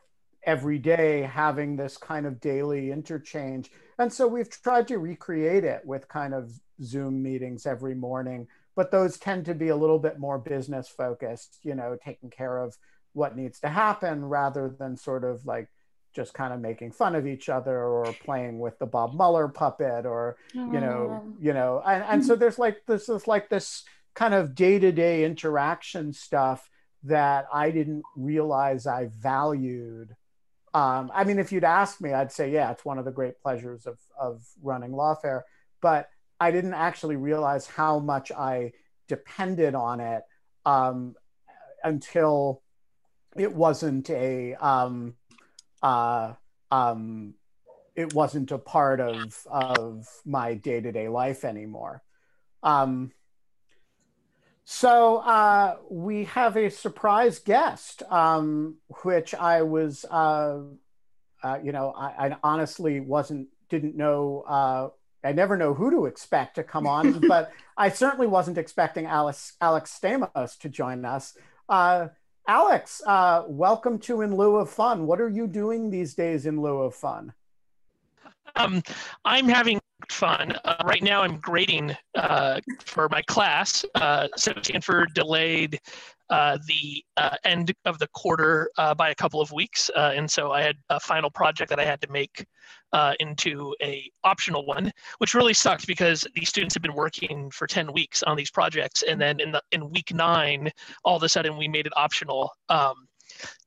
every 0.46 0.78
day 0.78 1.22
having 1.22 1.76
this 1.76 1.98
kind 1.98 2.26
of 2.26 2.40
daily 2.40 2.92
interchange. 2.92 3.72
And 3.98 4.12
so 4.12 4.28
we've 4.28 4.50
tried 4.50 4.88
to 4.90 4.98
recreate 4.98 5.64
it 5.64 5.86
with 5.86 6.08
kind 6.08 6.34
of 6.34 6.60
Zoom 6.82 7.24
meetings 7.24 7.66
every 7.66 7.96
morning, 7.96 8.48
but 8.76 8.92
those 8.92 9.18
tend 9.18 9.46
to 9.46 9.54
be 9.54 9.70
a 9.70 9.76
little 9.76 10.00
bit 10.00 10.20
more 10.20 10.38
business 10.38 10.90
focused, 10.90 11.60
you 11.64 11.76
know, 11.76 11.98
taking 12.04 12.30
care 12.30 12.58
of 12.58 12.78
what 13.14 13.38
needs 13.38 13.60
to 13.60 13.70
happen 13.70 14.26
rather 14.26 14.76
than 14.78 14.98
sort 14.98 15.24
of 15.24 15.46
like 15.46 15.70
just 16.14 16.34
kind 16.34 16.54
of 16.54 16.60
making 16.60 16.92
fun 16.92 17.16
of 17.16 17.26
each 17.26 17.50
other 17.50 17.84
or 17.84 18.06
playing 18.24 18.60
with 18.60 18.78
the 18.80 18.86
Bob 18.86 19.16
Mueller 19.16 19.48
puppet 19.48 20.06
or 20.06 20.36
you 20.74 20.80
know 20.80 21.24
you 21.40 21.54
know 21.54 21.82
and, 21.86 22.04
and 22.04 22.26
so 22.26 22.36
there's 22.36 22.60
like 22.60 22.78
this 22.86 23.10
is 23.10 23.28
like 23.28 23.50
this 23.50 23.84
kind 24.14 24.34
of 24.34 24.56
day-to-day 24.56 25.26
interaction 25.26 26.14
stuff 26.14 26.70
that 27.04 27.48
I 27.54 27.72
didn't 27.72 28.04
realize 28.16 28.88
I 28.88 29.10
valued. 29.20 30.16
Um, 30.74 31.12
I 31.14 31.24
mean, 31.24 31.40
if 31.40 31.52
you'd 31.52 31.64
asked 31.64 32.02
me, 32.02 32.14
I'd 32.14 32.32
say, 32.32 32.52
yeah, 32.52 32.72
it's 32.72 32.86
one 32.86 32.98
of 32.98 33.06
the 33.06 33.12
great 33.12 33.40
pleasures 33.42 33.86
of, 33.86 34.00
of 34.20 34.44
running 34.62 34.92
Lawfare. 34.92 35.42
But 35.82 36.10
I 36.40 36.52
didn't 36.52 36.74
actually 36.74 37.16
realize 37.16 37.68
how 37.68 38.00
much 38.00 38.32
I 38.32 38.72
depended 39.08 39.76
on 39.76 40.00
it 40.00 40.24
um, 40.66 41.16
until 41.84 42.62
it 43.36 43.54
wasn't 43.54 44.10
a 44.10 44.56
um, 44.56 45.16
uh, 45.82 46.34
um, 46.72 47.36
it 47.96 48.14
wasn't 48.14 48.52
a 48.52 48.58
part 48.58 49.00
of 49.00 49.46
of 49.50 50.08
my 50.26 50.56
day 50.56 50.82
to 50.82 50.92
day 50.92 51.08
life 51.08 51.44
anymore. 51.44 52.02
Um, 52.64 53.12
so 54.66 55.18
uh, 55.18 55.78
we 55.90 56.26
have 56.26 56.56
a 56.56 56.70
surprise 56.70 57.40
guest, 57.40 58.02
um, 58.10 58.76
which 59.04 59.36
I 59.36 59.62
was, 59.62 60.06
uh, 60.06 60.60
uh, 61.44 61.60
you 61.62 61.72
know, 61.74 61.92
I, 61.92 62.28
I, 62.28 62.38
honestly 62.44 63.02
wasn't 63.02 63.50
didn't 63.70 63.98
know. 63.98 64.44
Uh, 64.48 64.90
I 65.26 65.34
never 65.34 65.58
know 65.58 65.74
who 65.74 65.92
to 65.92 66.06
expect 66.06 66.56
to 66.56 66.64
come 66.64 66.88
on, 66.88 67.20
but 67.28 67.52
I 67.76 67.90
certainly 67.90 68.28
wasn't 68.28 68.58
expecting 68.58 69.06
Alex 69.06 69.54
Alex 69.60 70.00
Stamos 70.02 70.58
to 70.60 70.70
join 70.70 71.04
us. 71.04 71.38
Uh, 71.68 72.08
Alex, 72.48 73.02
uh, 73.06 73.44
welcome 73.48 74.00
to 74.00 74.22
In 74.22 74.36
Lieu 74.36 74.58
of 74.58 74.70
Fun. 74.70 75.08
What 75.08 75.20
are 75.20 75.30
you 75.30 75.48
doing 75.48 75.90
these 75.90 76.14
days 76.14 76.46
in 76.46 76.62
lieu 76.62 76.82
of 76.82 76.94
fun? 76.94 77.34
Um, 78.56 78.84
I'm 79.24 79.48
having 79.48 79.80
fun. 80.12 80.54
Uh, 80.66 80.76
right 80.86 81.04
now, 81.04 81.24
I'm 81.24 81.40
grading 81.40 81.96
uh, 82.16 82.60
for 82.86 83.10
my 83.10 83.22
class. 83.24 83.86
Uh, 83.96 84.28
Stanford 84.36 85.14
delayed 85.14 85.80
uh, 86.30 86.58
the 86.68 87.04
uh, 87.18 87.36
end 87.44 87.74
of 87.86 88.00
the 88.00 88.08
quarter 88.08 88.70
uh, 88.78 88.94
by 88.94 89.10
a 89.10 89.16
couple 89.16 89.42
of 89.42 89.52
weeks, 89.52 89.90
and 89.96 90.30
so 90.30 90.52
I 90.52 90.62
had 90.62 90.76
a 90.90 91.00
final 91.00 91.30
project 91.30 91.70
that 91.70 91.80
I 91.80 91.86
had 91.86 92.02
to 92.02 92.12
make 92.12 92.46
into 93.20 93.76
a 93.82 94.10
optional 94.24 94.66
one, 94.66 94.92
which 95.18 95.34
really 95.34 95.54
sucked 95.54 95.88
because 95.88 96.26
these 96.36 96.50
students 96.50 96.76
have 96.76 96.84
been 96.84 96.94
working 96.94 97.50
for 97.52 97.68
10 97.68 97.92
weeks 97.92 98.24
on 98.24 98.38
these 98.38 98.52
projects, 98.52 99.04
and 99.04 99.20
then 99.20 99.40
in 99.40 99.52
the 99.52 99.62
in 99.72 99.90
week 99.92 100.14
nine, 100.14 100.72
all 101.04 101.18
of 101.18 101.24
a 101.24 101.30
sudden 101.30 101.58
we 101.58 101.68
made 101.68 101.86
it 101.86 101.94
optional. 101.96 102.52
Um, 102.70 103.08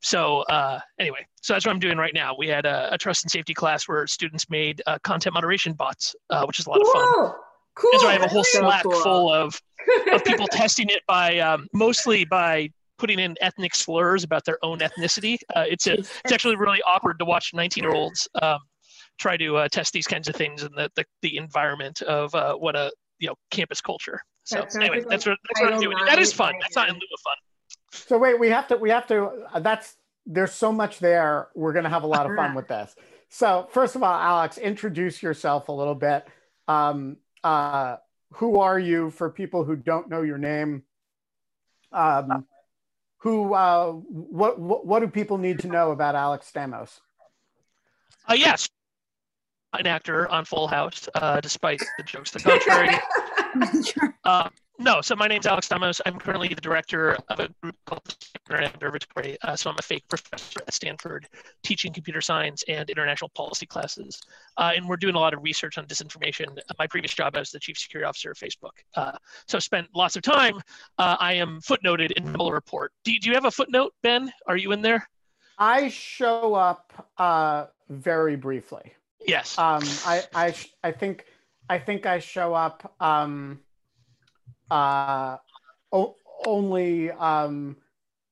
so 0.01 0.41
uh, 0.43 0.81
anyway, 0.99 1.27
so 1.43 1.53
that's 1.53 1.67
what 1.67 1.73
I'm 1.73 1.79
doing 1.79 1.99
right 1.99 2.15
now. 2.15 2.35
We 2.39 2.49
had 2.49 2.67
a, 2.67 2.95
a 2.95 2.99
trust 2.99 3.25
and 3.25 3.31
safety 3.31 3.55
class 3.55 3.89
where 3.89 4.07
students 4.07 4.49
made 4.51 4.83
content 5.03 5.35
moderation 5.35 5.73
bots, 5.73 6.15
which 6.47 6.59
is 6.59 6.67
a 6.67 6.71
lot 6.71 6.81
of 6.81 6.89
fun. 6.89 7.33
Cool. 7.77 7.91
And 7.93 8.01
so 8.01 8.09
I 8.09 8.13
have 8.13 8.23
a 8.23 8.29
whole 8.29 8.45
Slack 8.45 8.83
cool. 8.83 8.93
full 9.01 9.33
of 9.33 9.61
of 10.13 10.25
people 10.25 10.47
testing 10.49 10.89
it 10.89 11.03
by 11.07 11.39
um, 11.39 11.69
mostly 11.73 12.25
by 12.25 12.71
putting 12.99 13.19
in 13.19 13.37
ethnic 13.41 13.75
slurs 13.75 14.25
about 14.25 14.45
their 14.45 14.59
own 14.63 14.79
ethnicity. 14.79 15.39
Uh, 15.55 15.65
it's 15.69 15.87
a, 15.87 15.93
it's 15.93 16.33
actually 16.33 16.57
really 16.57 16.81
awkward 16.87 17.19
to 17.19 17.25
watch 17.25 17.53
19 17.53 17.85
year 17.85 17.93
olds 17.93 18.27
um, 18.41 18.59
try 19.19 19.37
to 19.37 19.57
uh, 19.57 19.69
test 19.69 19.93
these 19.93 20.07
kinds 20.07 20.29
of 20.29 20.35
things 20.35 20.63
in 20.63 20.73
the 20.75 20.91
the, 20.97 21.05
the 21.23 21.37
environment 21.37 22.03
of 22.03 22.35
uh, 22.35 22.55
what 22.55 22.75
a 22.75 22.91
you 23.19 23.29
know 23.29 23.35
campus 23.51 23.81
culture. 23.81 24.21
So 24.45 24.61
that 24.61 24.77
anyway, 24.77 25.01
like 25.01 25.09
that's 25.09 25.27
what 25.27 25.39
that's 25.49 25.61
what 25.61 25.75
I'm 25.75 25.81
doing. 25.81 25.97
That 26.07 26.19
is 26.19 26.33
fun. 26.33 26.55
That's 26.61 26.77
not 26.77 26.89
in 26.89 26.95
lieu 26.95 27.01
of 27.01 27.21
fun. 27.21 27.37
So 27.93 28.19
wait, 28.19 28.39
we 28.39 28.51
have 28.51 28.69
to 28.69 28.77
we 28.77 28.91
have 28.91 29.07
to. 29.09 29.47
Uh, 29.53 29.61
that's 29.61 29.97
there's 30.27 30.53
so 30.53 30.73
much 30.73 30.99
there. 30.99 31.49
We're 31.55 31.73
gonna 31.73 31.89
have 31.89 32.03
a 32.03 32.09
lot 32.09 32.29
of 32.29 32.37
fun 32.37 32.55
with 32.55 32.69
this. 32.69 32.95
So 33.29 33.69
first 33.71 33.97
of 33.97 34.03
all, 34.03 34.15
Alex, 34.15 34.59
introduce 34.59 35.23
yourself 35.23 35.69
a 35.69 35.73
little 35.73 35.95
bit. 35.95 36.27
Um, 36.69 37.19
uh, 37.45 37.97
who 38.33 38.59
are 38.59 38.79
you 38.79 39.11
for 39.11 39.31
people 39.31 39.65
who 39.65 39.77
don't 39.77 40.09
know 40.09 40.23
your 40.23 40.39
name? 40.39 40.83
Um, 41.93 42.47
who, 43.19 43.55
uh, 43.55 43.93
what, 43.93 44.59
what, 44.59 44.87
what 44.87 45.01
do 45.01 45.09
people 45.09 45.39
need 45.39 45.61
to 45.61 45.69
know 45.69 45.91
about 45.91 46.15
Alex 46.15 46.51
Stamos? 46.53 47.01
Uh, 48.29 48.35
yes, 48.35 48.69
an 49.73 49.87
actor 49.87 50.29
on 50.29 50.45
Full 50.45 50.69
House, 50.69 51.09
uh, 51.15 51.41
despite 51.41 51.81
the 51.97 52.05
jokes 52.05 52.31
to 52.33 52.39
the 52.39 52.45
contrary. 52.45 52.97
uh, 54.25 54.49
no, 54.79 55.01
so 55.01 55.17
my 55.17 55.27
name's 55.27 55.47
Alex 55.47 55.69
Stamos. 55.69 56.01
I'm 56.05 56.19
currently 56.19 56.49
the 56.49 56.61
director 56.61 57.17
of 57.29 57.41
a 57.41 57.49
group 57.63 57.77
called 57.87 58.03
the 58.05 58.15
Internet 58.51 58.75
Observatory. 58.75 59.37
Uh, 59.43 59.57
so 59.57 59.71
I'm 59.71 59.77
a 59.79 59.83
fake 59.83 60.07
professor 60.09 60.61
at 60.67 60.75
Stanford 60.75 61.29
teaching 61.63 61.93
computer 61.93 62.21
science 62.21 62.63
and 62.69 62.89
international 62.91 63.31
policy 63.31 63.67
classes. 63.67 64.21
Uh, 64.57 64.73
and 64.77 64.89
we're 64.89 64.97
doing 64.97 65.15
a 65.15 65.19
lot 65.19 65.35
of 65.35 65.43
research 65.43 65.79
on 65.79 65.87
disinformation. 65.87 66.59
Uh, 66.59 66.75
my 66.79 66.87
previous 66.87 67.15
job, 67.15 67.37
I 67.37 67.41
was 67.41 67.51
the 67.51 67.59
chief 67.59 67.79
security 67.79 68.07
officer 68.07 68.31
of 68.31 68.39
Facebook. 68.39 68.73
Uh, 68.95 69.13
so 69.49 69.59
spent 69.59 69.89
lots 69.95 70.17
of 70.17 70.23
time. 70.23 70.57
Uh, 70.99 71.17
I 71.19 71.35
am 71.35 71.61
footnoted 71.61 72.13
in 72.13 72.25
the 72.25 72.31
Mueller 72.33 72.55
report. 72.55 72.93
Do, 73.05 73.19
do 73.19 73.29
you 73.29 73.35
have 73.35 73.47
a 73.47 73.51
footnote, 73.51 73.95
Ben? 74.03 74.33
Are 74.47 74.57
you 74.57 74.73
in 74.73 74.83
there? 74.83 75.09
I 75.59 75.89
show 75.89 76.55
up 76.55 77.09
uh, 77.17 77.67
very 77.89 78.37
briefly. 78.37 78.93
Yes. 79.27 79.59
Um, 79.59 79.83
I, 80.05 80.23
I, 80.35 80.55
I 80.85 80.93
think 80.93 81.25
I 81.69 81.79
think 81.79 82.07
I 82.07 82.21
show 82.21 82.55
up 82.55 82.95
um, 83.01 83.61
uh, 84.71 85.37
o- 85.93 86.17
only 86.45 87.11
um, 87.13 87.77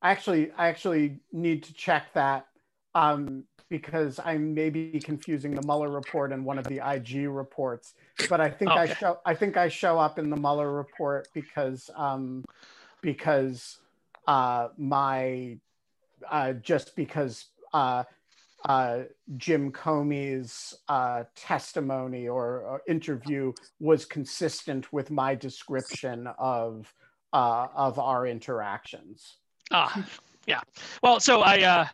actually 0.01 0.51
I 0.57 0.67
actually 0.67 1.19
need 1.31 1.63
to 1.63 1.73
check 1.73 2.13
that 2.13 2.47
um, 2.93 3.43
because 3.69 4.19
I 4.23 4.37
may 4.37 4.69
be 4.69 4.99
confusing 4.99 5.53
the 5.55 5.61
Mueller 5.61 5.89
report 5.89 6.31
and 6.31 6.45
one 6.45 6.57
of 6.57 6.65
the 6.65 6.81
IG 6.87 7.27
reports. 7.27 7.93
But 8.29 8.41
I 8.41 8.49
think 8.49 8.71
okay. 8.71 8.81
I 8.81 8.93
show 8.93 9.19
I 9.25 9.35
think 9.35 9.57
I 9.57 9.69
show 9.69 9.99
up 9.99 10.19
in 10.19 10.29
the 10.29 10.37
Mueller 10.37 10.71
report 10.71 11.27
because 11.33 11.89
um, 11.95 12.43
because 13.01 13.77
uh, 14.27 14.69
my 14.77 15.57
uh, 16.29 16.53
just 16.53 16.95
because 16.95 17.45
uh, 17.73 18.03
uh, 18.65 19.03
Jim 19.37 19.71
Comey's 19.71 20.73
uh, 20.87 21.23
testimony 21.35 22.27
or, 22.27 22.61
or, 22.61 22.81
interview 22.87 23.53
was 23.79 24.05
consistent 24.05 24.91
with 24.91 25.11
my 25.11 25.35
description 25.35 26.27
of 26.39 26.91
uh, 27.33 27.67
of 27.75 27.99
our 27.99 28.25
interactions. 28.25 29.37
Ah, 29.71 30.05
yeah. 30.47 30.61
Well, 31.03 31.19
so 31.19 31.41
I, 31.41 31.61
uh, 31.61 31.85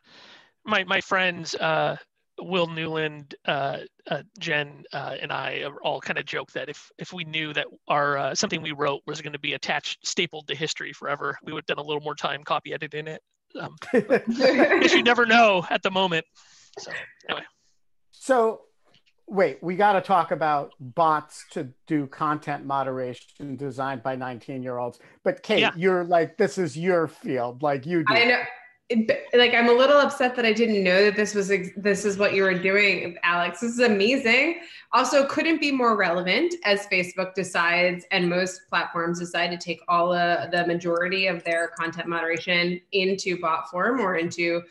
my 0.63 0.84
my 0.86 1.01
friends, 1.01 1.55
uh, 1.55 1.97
Will 2.39 2.67
Newland, 2.67 3.36
uh, 3.45 3.79
uh, 4.10 4.23
Jen, 4.39 4.84
uh, 4.93 5.15
and 5.21 5.31
I 5.31 5.65
all 5.84 5.99
kind 5.99 6.17
of 6.17 6.25
joke 6.25 6.51
that 6.53 6.69
if 6.69 6.91
if 6.97 7.12
we 7.12 7.23
knew 7.23 7.53
that 7.53 7.67
our 7.88 8.17
uh, 8.17 8.36
something 8.36 8.62
we 8.62 8.71
wrote 8.71 9.01
was 9.05 9.21
going 9.21 9.34
to 9.34 9.39
be 9.39 9.53
attached, 9.53 10.05
stapled 10.07 10.47
to 10.47 10.55
history 10.55 10.93
forever, 10.93 11.38
we 11.43 11.53
would 11.53 11.63
have 11.67 11.77
done 11.77 11.84
a 11.84 11.88
little 11.88 12.01
more 12.01 12.15
time 12.15 12.43
copy 12.43 12.73
editing 12.73 13.07
it. 13.07 13.21
Um, 13.60 13.75
because 13.91 14.93
you 14.93 15.03
never 15.03 15.25
know 15.25 15.65
at 15.69 15.84
the 15.84 15.91
moment. 15.91 16.25
So 16.79 16.91
anyway. 17.29 17.43
So 18.12 18.62
wait, 19.31 19.57
we 19.62 19.75
got 19.75 19.93
to 19.93 20.01
talk 20.01 20.31
about 20.31 20.73
bots 20.79 21.45
to 21.51 21.69
do 21.88 22.05
content 22.07 22.65
moderation 22.65 23.55
designed 23.55 24.03
by 24.03 24.15
19 24.15 24.62
year 24.62 24.77
olds. 24.77 24.99
But 25.23 25.41
Kate, 25.41 25.62
yeah. 25.62 25.71
you're 25.75 26.03
like, 26.03 26.38
this 26.38 26.57
is 26.57 26.77
your 26.77 27.07
field, 27.07 27.63
like 27.63 27.86
you 27.86 28.03
do. 28.03 28.13
I 28.13 28.25
know. 28.25 28.39
Like 29.34 29.53
I'm 29.53 29.69
a 29.69 29.73
little 29.73 29.95
upset 29.95 30.36
that 30.36 30.45
I 30.45 30.51
didn't 30.51 30.84
know 30.84 31.05
that 31.05 31.15
this 31.15 31.34
was 31.34 31.47
this 31.77 32.03
is 32.03 32.17
what 32.17 32.34
you 32.34 32.43
were 32.43 32.60
doing, 32.60 33.15
Alex. 33.23 33.62
This 33.62 33.71
is 33.71 33.79
amazing. 33.79 34.63
Also, 34.91 35.25
couldn't 35.27 35.62
be 35.62 35.71
more 35.71 35.95
relevant 35.95 36.55
as 36.65 36.88
Facebook 36.88 37.34
decides 37.34 38.03
and 38.12 38.29
most 38.29 38.63
platforms 38.69 39.19
decide 39.19 39.47
to 39.51 39.57
take 39.57 39.79
all 39.88 40.12
uh, 40.12 40.47
the 40.47 40.67
majority 40.67 41.27
of 41.27 41.41
their 41.45 41.69
content 41.69 42.10
moderation 42.10 42.81
into 42.91 43.39
bot 43.39 43.69
form 43.69 44.01
or 44.01 44.17
into 44.17 44.62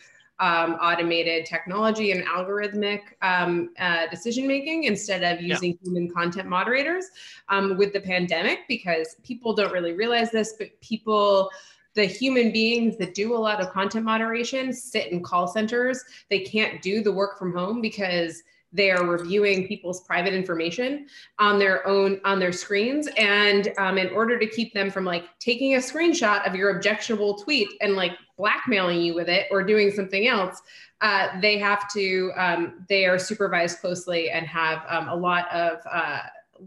um, 0.41 0.75
automated 0.75 1.47
technology 1.47 2.13
and 2.13 2.25
algorithmic 2.27 3.01
um, 3.23 3.71
uh, 3.79 4.07
decision 4.09 4.47
making 4.47 4.85
instead 4.85 5.23
of 5.23 5.43
using 5.43 5.73
yeah. 5.73 5.77
human 5.85 6.11
content 6.11 6.49
moderators 6.49 7.07
um, 7.51 7.77
with 7.77 7.93
the 7.93 8.01
pandemic 8.01 8.61
because 8.67 9.17
people 9.23 9.55
don't 9.55 9.73
really 9.73 9.93
realize 9.93 10.31
this, 10.31 10.55
but 10.59 10.69
people 10.81 11.51
the 11.95 12.05
human 12.05 12.53
beings 12.53 12.97
that 12.97 13.15
do 13.15 13.35
a 13.35 13.37
lot 13.37 13.61
of 13.61 13.71
content 13.71 14.05
moderation 14.05 14.73
sit 14.73 15.11
in 15.11 15.23
call 15.23 15.49
centers. 15.49 16.03
They 16.29 16.41
can't 16.41 16.81
do 16.81 17.03
the 17.03 17.13
work 17.13 17.39
from 17.39 17.53
home 17.53 17.81
because 17.81 18.43
they 18.73 18.91
are 18.91 19.05
reviewing 19.05 19.67
people's 19.67 20.03
private 20.03 20.33
information 20.33 21.07
on 21.39 21.59
their 21.59 21.87
own 21.87 22.21
on 22.25 22.39
their 22.39 22.53
screens. 22.53 23.09
And 23.17 23.73
um, 23.79 23.99
in 23.99 24.11
order 24.11 24.39
to 24.39 24.47
keep 24.47 24.73
them 24.75 24.91
from 24.91 25.05
like 25.05 25.25
taking 25.39 25.75
a 25.75 25.79
screenshot 25.79 26.47
of 26.47 26.55
your 26.55 26.77
objectionable 26.77 27.35
tweet 27.35 27.69
and 27.81 27.95
like 27.95 28.13
blackmailing 28.37 29.01
you 29.03 29.15
with 29.15 29.29
it 29.29 29.47
or 29.51 29.63
doing 29.63 29.91
something 29.91 30.27
else 30.27 30.63
uh, 31.01 31.41
they 31.41 31.59
have 31.59 31.91
to 31.93 32.31
um, 32.37 32.85
they 32.89 33.07
are 33.07 33.19
supervised 33.19 33.81
closely 33.81 34.31
and 34.31 34.47
have 34.47 34.85
um, 34.89 35.09
a 35.09 35.15
lot 35.15 35.51
of 35.51 35.79
uh, 35.91 36.21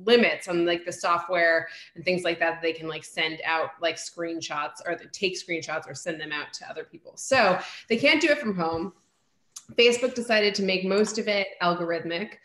limits 0.06 0.48
on 0.48 0.66
like 0.66 0.86
the 0.86 0.92
software 0.92 1.68
and 1.96 2.04
things 2.04 2.24
like 2.24 2.40
that, 2.40 2.54
that 2.54 2.62
they 2.62 2.74
can 2.74 2.88
like 2.88 3.04
send 3.04 3.40
out 3.46 3.72
like 3.80 3.96
screenshots 3.96 4.78
or 4.86 4.96
take 5.12 5.38
screenshots 5.38 5.88
or 5.88 5.94
send 5.94 6.20
them 6.20 6.32
out 6.32 6.52
to 6.54 6.70
other 6.70 6.84
people. 6.84 7.14
So 7.16 7.60
they 7.90 7.98
can't 7.98 8.22
do 8.22 8.30
it 8.30 8.40
from 8.40 8.56
home 8.56 8.94
Facebook 9.76 10.14
decided 10.14 10.54
to 10.56 10.64
make 10.64 10.86
most 10.86 11.18
of 11.18 11.28
it 11.28 11.48
algorithmic. 11.62 12.36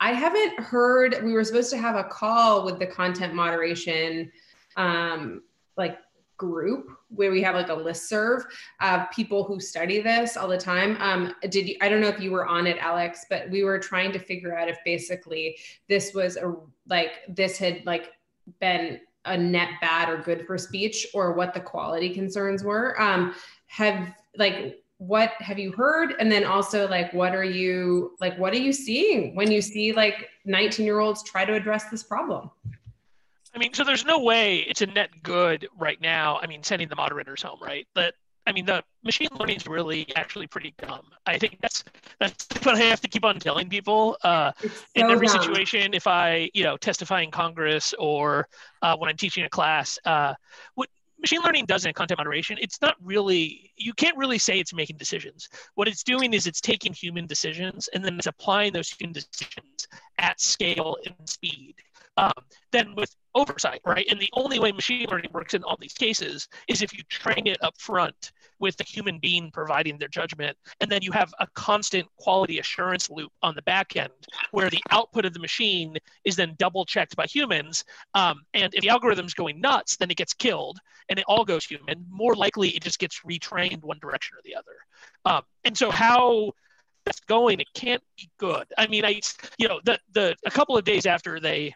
I 0.00 0.12
haven't 0.12 0.60
heard, 0.60 1.22
we 1.24 1.32
were 1.32 1.44
supposed 1.44 1.70
to 1.70 1.78
have 1.78 1.96
a 1.96 2.04
call 2.04 2.64
with 2.64 2.78
the 2.78 2.86
content 2.86 3.34
moderation 3.34 4.30
um, 4.76 5.42
like 5.76 5.98
group 6.36 6.90
where 7.08 7.32
we 7.32 7.42
have 7.42 7.56
like 7.56 7.68
a 7.68 7.74
list 7.74 8.08
serve 8.08 8.46
of 8.80 9.10
people 9.10 9.42
who 9.42 9.58
study 9.58 10.00
this 10.00 10.36
all 10.36 10.46
the 10.46 10.56
time. 10.56 10.96
Um, 11.00 11.34
did 11.50 11.68
you, 11.68 11.76
I 11.80 11.88
don't 11.88 12.00
know 12.00 12.08
if 12.08 12.20
you 12.20 12.30
were 12.30 12.46
on 12.46 12.66
it, 12.66 12.78
Alex, 12.78 13.26
but 13.28 13.50
we 13.50 13.64
were 13.64 13.78
trying 13.78 14.12
to 14.12 14.20
figure 14.20 14.56
out 14.56 14.68
if 14.68 14.78
basically 14.84 15.58
this 15.88 16.14
was 16.14 16.36
a, 16.36 16.54
like, 16.88 17.10
this 17.28 17.58
had 17.58 17.84
like 17.84 18.12
been 18.60 19.00
a 19.24 19.36
net 19.36 19.70
bad 19.80 20.08
or 20.08 20.18
good 20.18 20.46
for 20.46 20.56
speech 20.56 21.08
or 21.12 21.32
what 21.32 21.54
the 21.54 21.60
quality 21.60 22.10
concerns 22.10 22.62
were. 22.62 23.00
Um, 23.02 23.34
have 23.66 24.14
like, 24.36 24.80
what 24.98 25.32
have 25.38 25.58
you 25.58 25.72
heard? 25.72 26.14
And 26.18 26.30
then 26.30 26.44
also 26.44 26.88
like 26.88 27.12
what 27.12 27.34
are 27.34 27.44
you 27.44 28.16
like 28.20 28.36
what 28.36 28.52
are 28.52 28.58
you 28.58 28.72
seeing 28.72 29.34
when 29.34 29.50
you 29.50 29.62
see 29.62 29.92
like 29.92 30.28
19 30.44 30.84
year 30.84 30.98
olds 30.98 31.22
try 31.22 31.44
to 31.44 31.54
address 31.54 31.88
this 31.88 32.02
problem? 32.02 32.50
I 33.54 33.58
mean 33.58 33.72
so 33.72 33.84
there's 33.84 34.04
no 34.04 34.18
way 34.18 34.58
it's 34.58 34.82
a 34.82 34.86
net 34.86 35.10
good 35.22 35.66
right 35.78 36.00
now 36.00 36.38
i 36.42 36.46
mean 36.46 36.62
sending 36.62 36.88
the 36.88 36.96
moderators 36.96 37.42
home 37.42 37.58
right? 37.62 37.86
But 37.94 38.14
i 38.46 38.52
mean 38.52 38.66
the 38.66 38.82
machine 39.04 39.28
learning 39.38 39.56
is 39.56 39.66
really 39.66 40.06
actually 40.16 40.46
pretty 40.46 40.74
dumb. 40.78 41.06
I 41.26 41.38
think 41.38 41.58
that's 41.62 41.84
that's 42.18 42.46
what 42.64 42.74
i 42.74 42.80
have 42.80 43.00
to 43.00 43.08
keep 43.08 43.24
on 43.24 43.38
telling 43.38 43.68
people 43.68 44.16
uh, 44.24 44.52
so 44.60 44.68
in 44.96 45.10
every 45.10 45.28
dumb. 45.28 45.40
situation 45.40 45.94
if 45.94 46.06
i 46.06 46.50
you 46.54 46.64
know 46.64 46.76
testify 46.76 47.22
in 47.22 47.30
congress 47.30 47.94
or 47.98 48.48
uh, 48.82 48.96
when 48.96 49.08
i'm 49.08 49.16
teaching 49.16 49.44
a 49.44 49.48
class 49.48 49.98
uh, 50.04 50.34
what 50.74 50.88
machine 51.20 51.40
learning 51.42 51.66
does 51.66 51.84
in 51.84 51.92
content 51.92 52.18
moderation, 52.18 52.58
it's 52.60 52.80
not 52.80 52.96
really, 53.02 53.72
you 53.76 53.92
can't 53.92 54.16
really 54.16 54.38
say 54.38 54.58
it's 54.58 54.72
making 54.72 54.96
decisions. 54.96 55.48
What 55.74 55.88
it's 55.88 56.02
doing 56.02 56.32
is 56.32 56.46
it's 56.46 56.60
taking 56.60 56.92
human 56.92 57.26
decisions 57.26 57.88
and 57.94 58.04
then 58.04 58.16
it's 58.16 58.26
applying 58.26 58.72
those 58.72 58.90
human 58.90 59.12
decisions 59.12 59.88
at 60.18 60.40
scale 60.40 60.96
and 61.06 61.28
speed. 61.28 61.74
Um, 62.16 62.32
then 62.72 62.94
with 62.96 63.14
oversight, 63.34 63.80
right? 63.86 64.06
And 64.10 64.18
the 64.18 64.30
only 64.32 64.58
way 64.58 64.72
machine 64.72 65.06
learning 65.08 65.30
works 65.32 65.54
in 65.54 65.62
all 65.62 65.76
these 65.80 65.92
cases 65.92 66.48
is 66.66 66.82
if 66.82 66.92
you 66.92 67.04
train 67.08 67.46
it 67.46 67.58
up 67.62 67.78
front 67.78 68.32
with 68.60 68.76
the 68.76 68.84
human 68.84 69.18
being 69.18 69.50
providing 69.50 69.98
their 69.98 70.08
judgment. 70.08 70.56
And 70.80 70.90
then 70.90 71.02
you 71.02 71.12
have 71.12 71.32
a 71.40 71.46
constant 71.54 72.06
quality 72.16 72.58
assurance 72.58 73.10
loop 73.10 73.32
on 73.42 73.54
the 73.54 73.62
back 73.62 73.96
end 73.96 74.12
where 74.50 74.70
the 74.70 74.82
output 74.90 75.24
of 75.24 75.32
the 75.32 75.40
machine 75.40 75.96
is 76.24 76.36
then 76.36 76.54
double 76.58 76.84
checked 76.84 77.16
by 77.16 77.26
humans. 77.26 77.84
Um, 78.14 78.42
and 78.54 78.72
if 78.74 78.82
the 78.82 78.90
algorithm's 78.90 79.34
going 79.34 79.60
nuts, 79.60 79.96
then 79.96 80.10
it 80.10 80.16
gets 80.16 80.34
killed 80.34 80.78
and 81.08 81.18
it 81.18 81.24
all 81.28 81.44
goes 81.44 81.64
human. 81.64 82.04
More 82.10 82.34
likely, 82.34 82.70
it 82.70 82.82
just 82.82 82.98
gets 82.98 83.20
retrained 83.20 83.82
one 83.82 83.98
direction 84.00 84.36
or 84.36 84.40
the 84.44 84.56
other. 84.56 84.76
Um, 85.24 85.42
and 85.64 85.76
so, 85.76 85.90
how 85.90 86.52
that's 87.04 87.20
going, 87.20 87.58
it 87.58 87.68
can't 87.74 88.02
be 88.18 88.28
good. 88.38 88.66
I 88.76 88.86
mean, 88.86 89.04
I, 89.04 89.20
you 89.56 89.66
know, 89.66 89.80
the, 89.84 89.98
the, 90.12 90.36
a 90.44 90.50
couple 90.50 90.76
of 90.76 90.84
days 90.84 91.06
after 91.06 91.40
they 91.40 91.74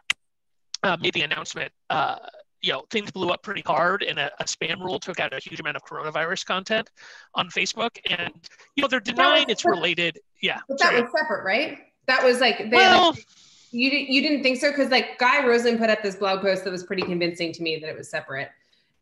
uh, 0.83 0.99
made 1.01 1.14
the 1.14 1.23
announcement, 1.23 1.73
uh, 1.88 2.16
you 2.62 2.72
know, 2.72 2.85
things 2.90 3.11
blew 3.11 3.31
up 3.31 3.42
pretty 3.42 3.62
hard, 3.62 4.03
and 4.03 4.18
a, 4.18 4.31
a, 4.40 4.44
spam 4.44 4.81
rule 4.81 5.01
took 5.01 5.18
out 5.18 5.33
a 5.33 5.38
huge 5.38 5.61
amount 5.61 5.77
of 5.77 5.85
coronavirus 5.85 6.46
content 6.46 6.90
on 7.35 7.48
Facebook, 7.48 7.98
and 8.09 8.33
you 8.77 8.83
know 8.83 8.88
they're 8.88 9.01
denying 9.01 9.46
it's 9.48 9.64
related. 9.64 10.18
Yeah, 10.40 10.61
but 10.68 10.79
that 10.79 10.90
sorry. 10.90 11.03
was 11.03 11.11
separate, 11.16 11.44
right? 11.44 11.79
That 12.07 12.22
was 12.22 12.40
like 12.40 12.59
they, 12.59 12.77
well. 12.77 13.11
Like, 13.11 13.27
you, 13.75 13.88
you 13.88 14.20
didn't 14.20 14.42
think 14.42 14.59
so 14.59 14.70
because 14.70 14.90
like 14.90 15.18
Guy 15.18 15.46
Rosen 15.46 15.79
put 15.79 15.88
up 15.88 16.03
this 16.03 16.16
blog 16.16 16.42
post 16.42 16.62
that 16.64 16.70
was 16.70 16.85
pretty 16.85 17.01
convincing 17.01 17.55
to 17.55 17.62
me 17.62 17.79
that 17.79 17.88
it 17.88 17.96
was 17.96 18.11
separate 18.11 18.51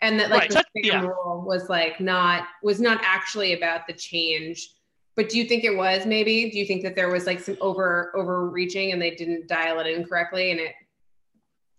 and 0.03 0.19
that 0.19 0.31
like 0.31 0.43
right. 0.43 0.51
the 0.51 0.81
spam 0.81 0.85
yeah. 0.85 1.01
rule 1.03 1.43
was 1.47 1.69
like 1.69 2.01
not 2.01 2.49
was 2.63 2.81
not 2.81 3.01
actually 3.03 3.55
about 3.55 3.87
the 3.87 3.93
change 3.93 4.71
but 5.17 5.29
do 5.29 5.39
you 5.39 5.45
think 5.45 5.65
it 5.65 5.77
was 5.77 6.07
maybe 6.07 6.51
do 6.51 6.59
you 6.59 6.67
think 6.67 6.83
that 6.83 6.95
there 6.95 7.11
was 7.11 7.27
like 7.27 7.41
some 7.41 7.57
over 7.61 8.13
overreaching 8.17 8.93
and 8.93 9.01
they 9.01 9.11
didn't 9.11 9.47
dial 9.47 9.79
it 9.81 9.87
in 9.87 10.05
correctly 10.05 10.51
and 10.51 10.61
it 10.61 10.73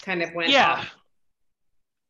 kind 0.01 0.21
of 0.21 0.33
went 0.33 0.49
yeah 0.49 0.73
off. 0.73 0.95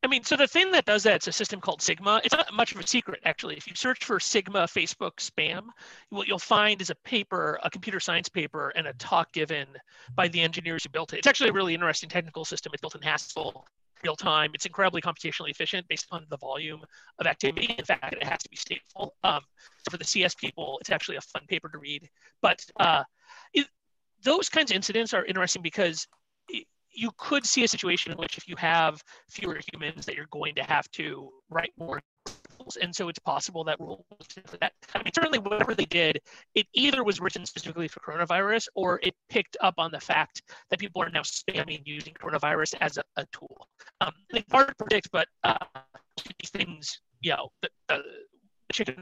I 0.04 0.08
mean, 0.08 0.24
so 0.24 0.36
the 0.36 0.48
thing 0.48 0.72
that 0.72 0.86
does 0.86 1.04
that, 1.04 1.16
it's 1.16 1.28
a 1.28 1.32
system 1.32 1.60
called 1.60 1.82
Sigma. 1.82 2.22
It's 2.24 2.36
not 2.36 2.52
much 2.54 2.74
of 2.74 2.80
a 2.80 2.88
secret, 2.88 3.20
actually. 3.24 3.56
If 3.56 3.68
you 3.68 3.76
search 3.76 4.04
for 4.04 4.20
Sigma 4.20 4.62
Facebook 4.62 5.18
spam, 5.18 5.68
what 6.10 6.28
you'll 6.28 6.40
find 6.40 6.82
is 6.82 6.90
a 6.90 6.96
paper, 6.96 7.60
a 7.64 7.70
computer 7.70 8.00
science 8.00 8.28
paper, 8.28 8.70
and 8.70 8.88
a 8.88 8.94
talk 8.94 9.32
given 9.32 9.68
by 10.16 10.28
the 10.28 10.42
engineers 10.42 10.84
who 10.84 10.90
built 10.90 11.14
it. 11.14 11.20
It's 11.20 11.28
actually 11.28 11.52
a 11.52 11.54
really 11.54 11.76
interesting 11.76 12.10
technical 12.10 12.46
system. 12.46 12.72
It's 12.74 12.82
built 12.82 12.96
in 12.96 13.02
Haskell, 13.04 13.68
real 14.04 14.16
time. 14.16 14.52
It's 14.56 14.66
incredibly 14.66 15.02
computationally 15.02 15.52
efficient 15.52 15.88
based 15.88 16.08
on 16.10 16.26
the 16.30 16.38
volume 16.38 16.82
of 17.20 17.28
activity. 17.28 17.76
In 17.78 17.86
fact, 17.86 18.14
it 18.14 18.24
has 18.24 18.42
to 18.42 18.50
be 18.50 18.58
stateful. 18.58 19.12
Um, 19.24 19.42
so 19.84 19.92
for 19.92 19.98
the 19.98 20.04
CS 20.04 20.34
people, 20.34 20.80
it's 20.82 20.90
actually 20.90 21.18
a 21.18 21.22
fun 21.22 21.44
paper 21.48 21.70
to 21.70 21.78
read. 21.78 22.10
But 22.42 22.66
uh, 22.80 23.04
it, 23.54 23.68
those 24.24 24.50
kinds 24.50 24.72
of 24.72 24.78
incidents 24.78 25.14
are 25.14 25.26
interesting 25.26 25.62
because 25.62 26.08
you 26.94 27.12
could 27.18 27.46
see 27.46 27.64
a 27.64 27.68
situation 27.68 28.12
in 28.12 28.18
which 28.18 28.38
if 28.38 28.48
you 28.48 28.56
have 28.58 29.02
fewer 29.30 29.60
humans 29.72 30.06
that 30.06 30.16
you're 30.16 30.28
going 30.32 30.56
to 30.56 30.64
have 30.64 30.90
to 30.92 31.30
write 31.50 31.72
more 31.78 32.02
rules 32.60 32.78
and 32.78 32.96
so 32.96 33.10
it's 33.10 33.20
possible 33.20 33.64
that 33.64 33.80
rule 33.80 34.06
that 34.60 34.74
I 34.94 35.00
mean 35.00 35.12
certainly 35.14 35.40
whatever 35.40 35.74
they 35.74 35.86
did, 35.86 36.20
it 36.56 36.68
either 36.74 37.04
was 37.04 37.20
written 37.20 37.46
specifically 37.46 37.88
for 37.88 38.00
coronavirus 38.00 38.68
or 38.76 39.00
it 39.04 39.16
picked 39.30 39.58
up 39.62 39.76
on 39.78 39.92
the 39.92 40.00
fact 40.00 40.42
that 40.70 40.80
people 40.80 41.02
are 41.02 41.10
now 41.10 41.22
spamming 41.22 41.82
using 41.86 42.14
coronavirus 42.14 42.76
as 42.82 42.98
a, 42.98 43.04
a 43.18 43.26
tool. 43.32 43.68
Um, 44.02 44.14
it's 44.30 44.52
hard 44.52 44.70
to 44.70 44.76
predict, 44.76 45.12
but 45.12 45.28
uh, 45.44 45.58
these 46.40 46.50
things, 46.50 47.02
you 47.22 47.32
know, 47.32 47.50
the, 47.62 47.70
the 47.88 48.04
chicken 48.72 48.96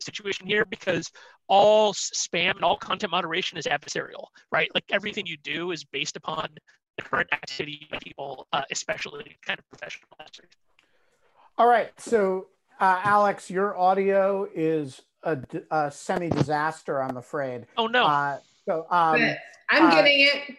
situation 0.00 0.46
here 0.46 0.64
because 0.64 1.10
all 1.48 1.92
spam 1.92 2.54
and 2.56 2.64
all 2.64 2.76
content 2.76 3.10
moderation 3.10 3.58
is 3.58 3.66
adversarial, 3.66 4.26
right? 4.52 4.68
Like 4.74 4.84
everything 4.90 5.26
you 5.26 5.36
do 5.38 5.70
is 5.70 5.84
based 5.84 6.16
upon 6.16 6.48
the 6.96 7.02
current 7.02 7.28
activity 7.32 7.88
people, 8.02 8.46
uh, 8.52 8.62
especially 8.70 9.36
kind 9.44 9.58
of 9.58 9.68
professional 9.68 10.08
actors. 10.20 10.50
All 11.58 11.66
right. 11.66 11.90
So, 11.98 12.48
uh, 12.80 13.00
Alex, 13.02 13.50
your 13.50 13.76
audio 13.76 14.48
is 14.54 15.02
a 15.22 15.90
semi-disaster, 15.90 17.02
I'm 17.02 17.16
afraid. 17.16 17.66
Oh 17.76 17.86
no. 17.86 18.04
Uh, 18.04 18.38
so, 18.68 18.86
um, 18.90 19.20
I'm 19.70 19.86
uh, 19.86 19.90
getting 19.90 20.20
it. 20.20 20.56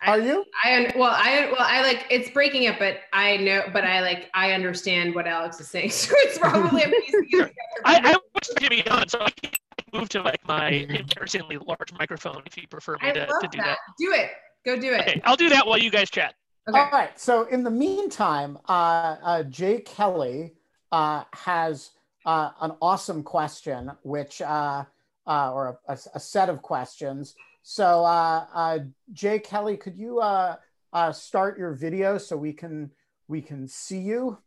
I- 0.00 0.10
are 0.10 0.20
you? 0.20 0.44
I 0.62 0.76
un- 0.76 0.92
well, 0.94 1.12
I 1.14 1.48
well, 1.50 1.66
I 1.66 1.82
like 1.82 2.06
it's 2.10 2.28
breaking 2.30 2.68
up, 2.68 2.78
but 2.78 3.00
I 3.12 3.38
know, 3.38 3.62
but 3.72 3.84
I 3.84 4.02
like 4.02 4.30
I 4.34 4.52
understand 4.52 5.14
what 5.14 5.26
Alex 5.26 5.58
is 5.58 5.68
saying, 5.68 5.90
so 5.90 6.14
it's 6.18 6.38
probably 6.38 6.84
I'm 6.84 6.90
piecing 6.90 7.24
it 7.24 7.32
together. 7.32 7.52
I, 7.84 8.00
I 8.04 8.16
was 8.34 8.54
Jimmy 8.60 8.86
on, 8.88 9.08
so 9.08 9.20
I 9.20 9.30
can 9.30 9.50
move 9.92 10.08
to 10.10 10.22
like 10.22 10.46
my 10.46 10.68
embarrassingly 10.68 11.58
large 11.58 11.92
microphone 11.98 12.42
if 12.46 12.56
you 12.56 12.68
prefer 12.68 12.92
me 13.02 13.08
I 13.08 13.12
to, 13.12 13.26
to 13.26 13.48
do 13.50 13.58
that. 13.58 13.64
that. 13.64 13.78
Do 13.98 14.12
it. 14.12 14.30
Go 14.66 14.76
do 14.76 14.92
it. 14.92 15.00
Okay, 15.00 15.20
I'll 15.24 15.36
do 15.36 15.48
that 15.50 15.64
while 15.64 15.78
you 15.78 15.90
guys 15.90 16.10
chat. 16.10 16.34
Okay. 16.68 16.76
All 16.76 16.90
right. 16.90 17.18
So 17.18 17.44
in 17.44 17.62
the 17.62 17.70
meantime, 17.70 18.58
uh, 18.68 19.16
uh, 19.22 19.42
Jay 19.44 19.78
Kelly 19.78 20.54
uh, 20.90 21.22
has 21.32 21.92
uh, 22.24 22.50
an 22.60 22.72
awesome 22.82 23.22
question, 23.22 23.92
which 24.02 24.42
uh, 24.42 24.84
uh, 25.24 25.52
or 25.52 25.78
a, 25.88 25.96
a 26.14 26.20
set 26.20 26.48
of 26.48 26.62
questions. 26.62 27.36
So 27.62 28.04
uh, 28.04 28.46
uh, 28.52 28.78
Jay 29.12 29.38
Kelly, 29.38 29.76
could 29.76 29.96
you 29.96 30.18
uh, 30.18 30.56
uh, 30.92 31.12
start 31.12 31.58
your 31.58 31.72
video 31.72 32.18
so 32.18 32.36
we 32.36 32.52
can 32.52 32.90
we 33.28 33.40
can 33.40 33.68
see 33.68 34.00
you? 34.00 34.38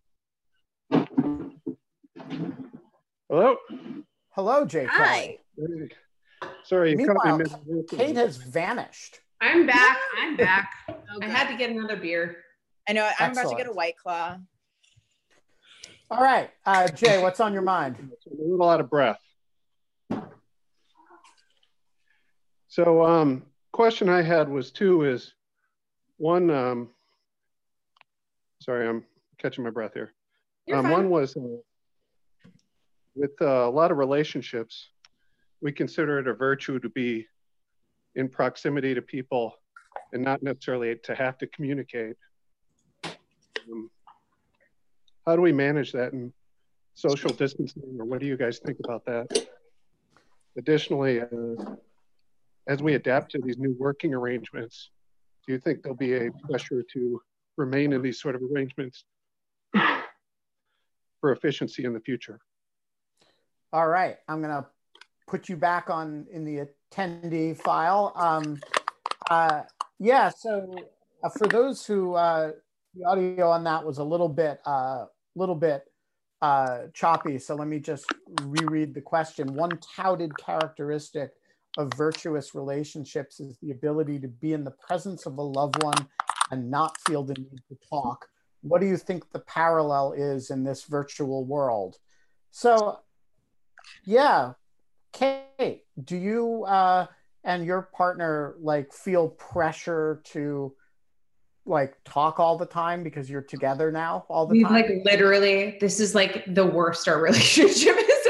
Hello. 3.29 3.55
Hello, 4.31 4.65
Jay 4.65 4.85
Hi. 4.85 5.37
Kelly. 5.57 5.91
Sorry, 6.63 6.91
you 6.91 7.07
caught 7.07 7.39
me 7.39 7.45
Meanwhile, 7.45 7.83
Kate 7.89 8.15
has 8.17 8.35
vanished. 8.35 9.21
I'm 9.41 9.65
back. 9.65 9.97
I'm 10.17 10.35
back. 10.35 10.71
Oh, 10.89 10.95
I 11.21 11.27
had 11.27 11.47
to 11.49 11.55
get 11.57 11.69
another 11.69 11.95
beer. 11.95 12.37
I 12.87 12.93
know 12.93 13.09
I'm 13.19 13.31
about 13.31 13.49
to 13.49 13.55
get 13.55 13.67
a 13.67 13.71
white 13.71 13.97
claw. 13.97 14.37
All 16.11 16.21
right, 16.23 16.49
uh, 16.65 16.87
Jay, 16.89 17.21
what's 17.21 17.39
on 17.39 17.53
your 17.53 17.61
mind? 17.61 17.95
I'm 17.99 18.11
a 18.39 18.41
little 18.51 18.67
out 18.69 18.79
of 18.79 18.89
breath. 18.89 19.19
So, 22.67 23.03
um, 23.05 23.43
question 23.71 24.09
I 24.09 24.21
had 24.21 24.49
was 24.49 24.71
two 24.71 25.03
is 25.03 25.33
one, 26.17 26.49
um, 26.49 26.89
sorry, 28.61 28.87
I'm 28.87 29.05
catching 29.37 29.63
my 29.63 29.69
breath 29.69 29.93
here. 29.93 30.13
You're 30.65 30.77
Um, 30.77 30.83
fine. 30.85 30.91
one 30.91 31.09
was 31.09 31.37
uh, 31.37 31.41
with 33.15 33.31
uh, 33.41 33.45
a 33.67 33.69
lot 33.71 33.91
of 33.91 33.97
relationships, 33.97 34.89
we 35.61 35.71
consider 35.71 36.19
it 36.19 36.27
a 36.27 36.33
virtue 36.33 36.79
to 36.79 36.89
be 36.89 37.27
in 38.15 38.29
proximity 38.29 38.93
to 38.93 39.01
people 39.01 39.53
and 40.13 40.23
not 40.23 40.41
necessarily 40.41 40.95
to 41.03 41.15
have 41.15 41.37
to 41.37 41.47
communicate. 41.47 42.15
Um, 43.05 43.89
how 45.25 45.35
do 45.35 45.41
we 45.41 45.51
manage 45.51 45.91
that 45.91 46.13
in 46.13 46.33
social 46.95 47.29
distancing, 47.29 47.97
or 47.99 48.05
what 48.05 48.19
do 48.19 48.25
you 48.25 48.35
guys 48.35 48.59
think 48.59 48.77
about 48.83 49.05
that? 49.05 49.47
Additionally, 50.57 51.21
uh, 51.21 51.25
as 52.67 52.81
we 52.81 52.95
adapt 52.95 53.31
to 53.31 53.39
these 53.39 53.57
new 53.57 53.75
working 53.79 54.13
arrangements, 54.13 54.89
do 55.45 55.53
you 55.53 55.59
think 55.59 55.81
there'll 55.81 55.95
be 55.95 56.15
a 56.15 56.31
pressure 56.47 56.83
to 56.93 57.21
remain 57.57 57.93
in 57.93 58.01
these 58.01 58.19
sort 58.19 58.35
of 58.35 58.41
arrangements 58.41 59.05
for 61.21 61.31
efficiency 61.31 61.85
in 61.85 61.93
the 61.93 61.99
future? 61.99 62.39
All 63.71 63.87
right, 63.87 64.17
I'm 64.27 64.41
gonna 64.41 64.67
put 65.27 65.47
you 65.47 65.57
back 65.57 65.89
on 65.89 66.25
in 66.31 66.43
the 66.43 66.67
attendee 66.91 67.57
file. 67.57 68.13
Um, 68.15 68.59
uh, 69.29 69.63
yeah, 69.99 70.29
so 70.29 70.73
uh, 71.23 71.29
for 71.29 71.47
those 71.47 71.85
who 71.85 72.15
uh, 72.15 72.51
the 72.95 73.05
audio 73.05 73.49
on 73.49 73.63
that 73.65 73.85
was 73.85 73.97
a 73.97 74.03
little 74.03 74.29
bit, 74.29 74.59
uh, 74.65 75.05
little 75.35 75.55
bit 75.55 75.83
uh, 76.41 76.83
choppy. 76.93 77.37
So 77.37 77.55
let 77.55 77.67
me 77.67 77.79
just 77.79 78.05
reread 78.43 78.93
the 78.93 79.01
question. 79.01 79.53
One 79.53 79.77
touted 79.95 80.31
characteristic 80.37 81.31
of 81.77 81.93
virtuous 81.95 82.55
relationships 82.55 83.39
is 83.39 83.57
the 83.61 83.71
ability 83.71 84.19
to 84.19 84.27
be 84.27 84.53
in 84.53 84.63
the 84.63 84.71
presence 84.71 85.25
of 85.25 85.37
a 85.37 85.41
loved 85.41 85.81
one 85.83 86.07
and 86.51 86.71
not 86.71 86.97
feel 87.07 87.23
the 87.23 87.35
need 87.35 87.61
to 87.69 87.77
talk. 87.89 88.27
What 88.61 88.81
do 88.81 88.87
you 88.87 88.97
think 88.97 89.31
the 89.31 89.39
parallel 89.39 90.13
is 90.13 90.49
in 90.49 90.63
this 90.63 90.83
virtual 90.83 91.45
world? 91.45 91.97
So 92.51 92.99
yeah 94.03 94.53
kate 95.19 95.83
do 96.03 96.15
you 96.15 96.63
uh 96.65 97.05
and 97.43 97.65
your 97.65 97.89
partner 97.93 98.55
like 98.59 98.93
feel 98.93 99.29
pressure 99.29 100.21
to 100.23 100.73
like 101.65 101.95
talk 102.03 102.39
all 102.39 102.57
the 102.57 102.65
time 102.65 103.03
because 103.03 103.29
you're 103.29 103.41
together 103.41 103.91
now 103.91 104.25
all 104.29 104.45
the 104.47 104.53
We 104.53 104.63
time 104.63 104.73
like 104.73 104.89
literally, 105.05 105.77
this 105.79 105.99
is 105.99 106.15
like 106.15 106.43
the 106.53 106.65
worst 106.65 107.07
our 107.07 107.21
relationship 107.21 107.95
is. 107.97 108.27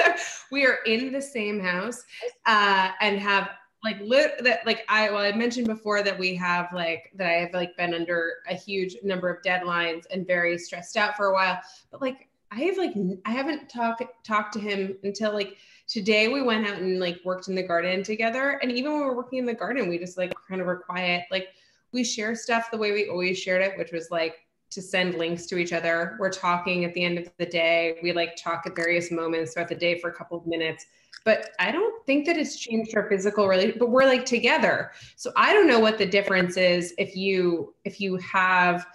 we 0.51 0.65
are 0.65 0.79
in 0.85 1.11
the 1.11 1.21
same 1.21 1.59
house 1.59 2.03
uh, 2.45 2.91
and 3.01 3.19
have 3.19 3.49
like 3.83 3.99
lit 4.01 4.43
that 4.43 4.65
like 4.65 4.83
I 4.89 5.09
well 5.09 5.19
I 5.19 5.31
mentioned 5.31 5.67
before 5.67 6.03
that 6.03 6.19
we 6.19 6.35
have 6.35 6.67
like 6.73 7.11
that 7.15 7.27
I 7.27 7.39
have 7.39 7.53
like 7.53 7.77
been 7.77 7.93
under 7.93 8.33
a 8.49 8.53
huge 8.53 8.97
number 9.03 9.29
of 9.29 9.41
deadlines 9.41 10.03
and 10.11 10.27
very 10.27 10.57
stressed 10.57 10.97
out 10.97 11.15
for 11.15 11.27
a 11.27 11.33
while. 11.33 11.59
But 11.91 12.01
like 12.01 12.28
I 12.51 12.61
have 12.61 12.77
like 12.77 12.93
I 13.25 13.31
haven't 13.31 13.69
talked 13.69 14.03
talked 14.23 14.53
to 14.53 14.59
him 14.59 14.97
until 15.03 15.33
like 15.33 15.57
today 15.87 16.27
we 16.27 16.41
went 16.41 16.67
out 16.67 16.77
and 16.79 16.99
like 16.99 17.19
worked 17.23 17.47
in 17.47 17.55
the 17.55 17.63
garden 17.63 18.03
together. 18.03 18.59
And 18.61 18.71
even 18.71 18.91
when 18.91 19.01
we 19.01 19.07
were 19.07 19.15
working 19.15 19.39
in 19.39 19.45
the 19.45 19.53
garden, 19.53 19.89
we 19.89 19.97
just 19.97 20.17
like 20.17 20.33
kind 20.47 20.61
of 20.61 20.67
were 20.67 20.77
quiet. 20.77 21.25
Like 21.31 21.49
we 21.91 22.03
share 22.03 22.35
stuff 22.35 22.71
the 22.71 22.77
way 22.77 22.91
we 22.91 23.09
always 23.09 23.37
shared 23.37 23.61
it, 23.61 23.77
which 23.77 23.91
was 23.91 24.09
like 24.11 24.35
to 24.71 24.81
send 24.81 25.15
links 25.15 25.47
to 25.47 25.57
each 25.57 25.73
other. 25.73 26.15
We're 26.19 26.29
talking 26.31 26.85
at 26.85 26.93
the 26.93 27.03
end 27.03 27.17
of 27.17 27.31
the 27.37 27.45
day. 27.45 27.97
We 28.03 28.13
like 28.13 28.35
talk 28.35 28.63
at 28.65 28.75
various 28.75 29.11
moments 29.11 29.53
throughout 29.53 29.69
the 29.69 29.75
day 29.75 29.99
for 29.99 30.09
a 30.09 30.13
couple 30.13 30.37
of 30.37 30.45
minutes. 30.45 30.85
But 31.25 31.51
I 31.59 31.71
don't 31.71 32.05
think 32.05 32.25
that 32.27 32.37
it's 32.37 32.57
changed 32.57 32.95
our 32.95 33.09
physical 33.09 33.47
relationship, 33.47 33.79
but 33.79 33.89
we're 33.89 34.05
like 34.05 34.25
together. 34.25 34.91
So 35.15 35.31
I 35.35 35.53
don't 35.53 35.67
know 35.67 35.79
what 35.79 35.97
the 35.97 36.05
difference 36.05 36.55
is 36.55 36.93
if 36.97 37.15
you 37.15 37.73
if 37.83 37.99
you 37.99 38.17
have 38.17 38.85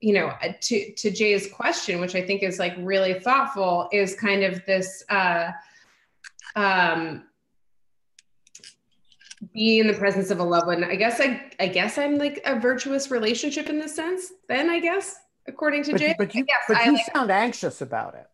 you 0.00 0.12
know 0.12 0.26
uh, 0.42 0.52
to 0.60 0.92
to 0.94 1.10
Jay's 1.10 1.50
question 1.52 2.00
which 2.00 2.14
I 2.14 2.22
think 2.22 2.42
is 2.42 2.58
like 2.58 2.74
really 2.78 3.14
thoughtful 3.14 3.88
is 3.92 4.14
kind 4.14 4.42
of 4.42 4.64
this 4.66 5.04
uh 5.08 5.50
um 6.56 7.24
be 9.52 9.78
in 9.78 9.86
the 9.86 9.94
presence 9.94 10.30
of 10.30 10.38
a 10.38 10.44
loved 10.44 10.66
one. 10.66 10.84
I 10.84 10.96
guess 10.96 11.20
I 11.20 11.50
I 11.60 11.68
guess 11.68 11.98
I'm 11.98 12.16
like 12.16 12.40
a 12.46 12.58
virtuous 12.58 13.10
relationship 13.10 13.68
in 13.68 13.78
this 13.78 13.94
sense. 13.94 14.32
Then 14.48 14.70
I 14.70 14.80
guess 14.80 15.16
according 15.46 15.82
to 15.84 15.92
but, 15.92 16.00
Jay. 16.00 16.14
but 16.16 16.34
you 16.34 16.46
but 16.68 16.86
you 16.86 16.98
sound 17.12 17.30
anxious 17.30 17.80
about 17.80 18.14
it 18.14 18.26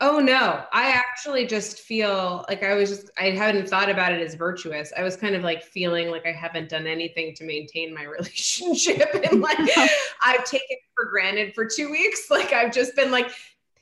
Oh 0.00 0.20
no, 0.20 0.64
I 0.72 0.90
actually 0.90 1.46
just 1.46 1.80
feel 1.80 2.46
like 2.48 2.62
I 2.62 2.74
was 2.74 2.88
just 2.88 3.10
I 3.18 3.30
hadn't 3.30 3.68
thought 3.68 3.90
about 3.90 4.12
it 4.12 4.22
as 4.22 4.34
virtuous. 4.34 4.92
I 4.96 5.02
was 5.02 5.16
kind 5.16 5.34
of 5.34 5.42
like 5.42 5.62
feeling 5.62 6.10
like 6.10 6.26
I 6.26 6.32
haven't 6.32 6.70
done 6.70 6.86
anything 6.86 7.34
to 7.34 7.44
maintain 7.44 7.94
my 7.94 8.02
relationship 8.04 9.08
and 9.12 9.42
like 9.42 9.58
I've 10.22 10.44
taken 10.44 10.66
it 10.70 10.78
for 10.94 11.10
granted 11.10 11.54
for 11.54 11.66
2 11.66 11.90
weeks. 11.90 12.28
Like 12.36 12.52
I've 12.52 12.72
just 12.72 12.94
been 12.96 13.10
like, 13.10 13.30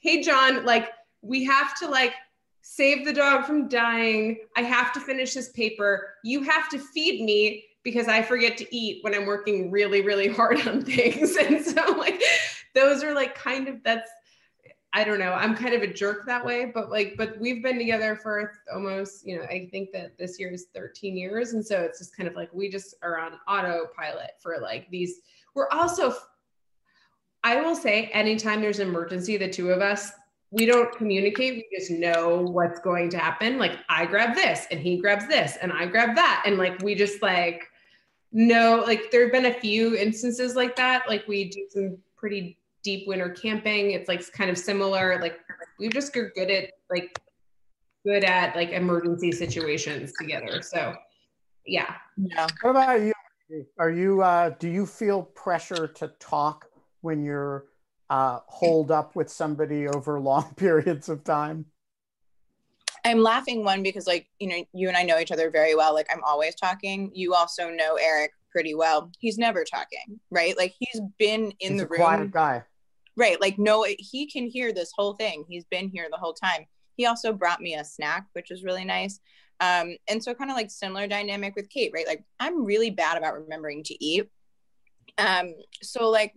"Hey 0.00 0.22
John, 0.22 0.64
like 0.64 0.90
we 1.22 1.44
have 1.44 1.76
to 1.78 1.88
like 1.88 2.14
save 2.62 3.04
the 3.04 3.12
dog 3.12 3.44
from 3.44 3.68
dying. 3.68 4.38
I 4.56 4.62
have 4.62 4.92
to 4.94 5.00
finish 5.00 5.34
this 5.34 5.50
paper. 5.50 6.14
You 6.22 6.42
have 6.42 6.68
to 6.70 6.78
feed 6.78 7.24
me 7.24 7.64
because 7.82 8.06
I 8.06 8.22
forget 8.22 8.56
to 8.58 8.76
eat 8.76 9.02
when 9.02 9.14
I'm 9.14 9.26
working 9.26 9.70
really 9.70 10.02
really 10.02 10.28
hard 10.28 10.66
on 10.66 10.82
things." 10.82 11.36
And 11.36 11.64
so 11.64 11.92
like 11.98 12.22
those 12.74 13.02
are 13.02 13.14
like 13.14 13.34
kind 13.34 13.68
of 13.68 13.82
that's 13.84 14.10
I 14.96 15.02
don't 15.02 15.18
know. 15.18 15.32
I'm 15.32 15.56
kind 15.56 15.74
of 15.74 15.82
a 15.82 15.92
jerk 15.92 16.24
that 16.26 16.46
way, 16.46 16.70
but 16.72 16.88
like, 16.88 17.16
but 17.18 17.36
we've 17.40 17.64
been 17.64 17.78
together 17.78 18.14
for 18.14 18.52
almost, 18.72 19.26
you 19.26 19.36
know, 19.36 19.42
I 19.42 19.68
think 19.72 19.90
that 19.90 20.16
this 20.16 20.38
year 20.38 20.52
is 20.52 20.66
13 20.72 21.16
years. 21.16 21.52
And 21.52 21.66
so 21.66 21.80
it's 21.80 21.98
just 21.98 22.16
kind 22.16 22.28
of 22.28 22.36
like 22.36 22.48
we 22.54 22.70
just 22.70 22.94
are 23.02 23.18
on 23.18 23.32
autopilot 23.48 24.30
for 24.40 24.58
like 24.62 24.88
these. 24.90 25.16
We're 25.52 25.68
also, 25.70 26.14
I 27.42 27.60
will 27.60 27.74
say, 27.74 28.06
anytime 28.12 28.60
there's 28.60 28.78
an 28.78 28.86
emergency, 28.86 29.36
the 29.36 29.50
two 29.50 29.70
of 29.70 29.82
us, 29.82 30.12
we 30.52 30.64
don't 30.64 30.96
communicate. 30.96 31.54
We 31.54 31.76
just 31.76 31.90
know 31.90 32.42
what's 32.42 32.78
going 32.78 33.10
to 33.10 33.18
happen. 33.18 33.58
Like 33.58 33.78
I 33.88 34.06
grab 34.06 34.36
this 34.36 34.68
and 34.70 34.78
he 34.78 34.98
grabs 34.98 35.26
this 35.26 35.56
and 35.60 35.72
I 35.72 35.86
grab 35.86 36.14
that. 36.14 36.44
And 36.46 36.56
like 36.56 36.80
we 36.84 36.94
just 36.94 37.20
like 37.20 37.64
know, 38.30 38.84
like 38.86 39.10
there 39.10 39.24
have 39.24 39.32
been 39.32 39.46
a 39.46 39.54
few 39.54 39.96
instances 39.96 40.54
like 40.54 40.76
that. 40.76 41.08
Like 41.08 41.26
we 41.26 41.50
do 41.50 41.66
some 41.68 41.98
pretty 42.16 42.58
deep 42.84 43.08
winter 43.08 43.30
camping. 43.30 43.90
It's 43.90 44.08
like 44.08 44.30
kind 44.32 44.50
of 44.50 44.58
similar. 44.58 45.18
Like 45.20 45.40
we 45.80 45.88
just 45.88 46.16
are 46.16 46.30
good 46.36 46.50
at 46.50 46.70
like 46.90 47.18
good 48.06 48.22
at 48.22 48.54
like 48.54 48.70
emergency 48.70 49.32
situations 49.32 50.12
together. 50.20 50.62
So 50.62 50.94
yeah. 51.66 51.94
Yeah. 52.16 52.46
what 52.60 52.70
about 52.70 53.00
you 53.00 53.12
are 53.78 53.90
you 53.90 54.22
uh 54.22 54.50
do 54.58 54.68
you 54.68 54.86
feel 54.86 55.22
pressure 55.22 55.88
to 55.88 56.08
talk 56.18 56.66
when 57.00 57.24
you're 57.24 57.66
uh 58.10 58.40
holed 58.46 58.90
up 58.90 59.16
with 59.16 59.30
somebody 59.30 59.88
over 59.88 60.20
long 60.30 60.54
periods 60.54 61.08
of 61.08 61.24
time 61.24 61.64
I'm 63.06 63.20
laughing 63.20 63.64
one 63.64 63.82
because 63.82 64.06
like 64.06 64.28
you 64.38 64.48
know 64.48 64.64
you 64.72 64.88
and 64.88 64.96
I 64.96 65.02
know 65.02 65.18
each 65.18 65.30
other 65.30 65.50
very 65.50 65.74
well. 65.74 65.92
Like 65.92 66.06
I'm 66.10 66.24
always 66.24 66.54
talking. 66.54 67.10
You 67.14 67.34
also 67.34 67.68
know 67.68 67.96
Eric 67.96 68.30
pretty 68.50 68.74
well. 68.74 69.10
He's 69.18 69.36
never 69.36 69.62
talking, 69.62 70.20
right? 70.30 70.56
Like 70.56 70.74
he's 70.78 71.02
been 71.18 71.52
in 71.60 71.72
He's 71.72 71.82
the 71.82 71.86
a 71.86 71.96
quiet 71.96 72.20
room, 72.20 72.30
guy 72.30 72.62
right? 73.16 73.40
Like 73.40 73.58
no, 73.58 73.86
he 73.98 74.26
can 74.26 74.46
hear 74.46 74.72
this 74.72 74.92
whole 74.96 75.14
thing. 75.14 75.44
He's 75.48 75.64
been 75.64 75.88
here 75.88 76.08
the 76.10 76.18
whole 76.18 76.34
time. 76.34 76.66
he 76.96 77.06
also 77.06 77.32
brought 77.32 77.60
me 77.60 77.74
a 77.74 77.84
snack, 77.84 78.26
which 78.34 78.50
was 78.50 78.62
really 78.62 78.84
nice. 78.84 79.18
Um, 79.60 79.96
and 80.08 80.22
so 80.22 80.34
kind 80.34 80.50
of 80.50 80.56
like 80.56 80.70
similar 80.70 81.06
dynamic 81.06 81.54
with 81.56 81.68
Kate, 81.70 81.92
right? 81.94 82.06
Like 82.06 82.24
I'm 82.40 82.64
really 82.64 82.90
bad 82.90 83.16
about 83.16 83.40
remembering 83.40 83.82
to 83.84 84.04
eat. 84.04 84.28
Um, 85.18 85.54
so 85.82 86.08
like 86.10 86.34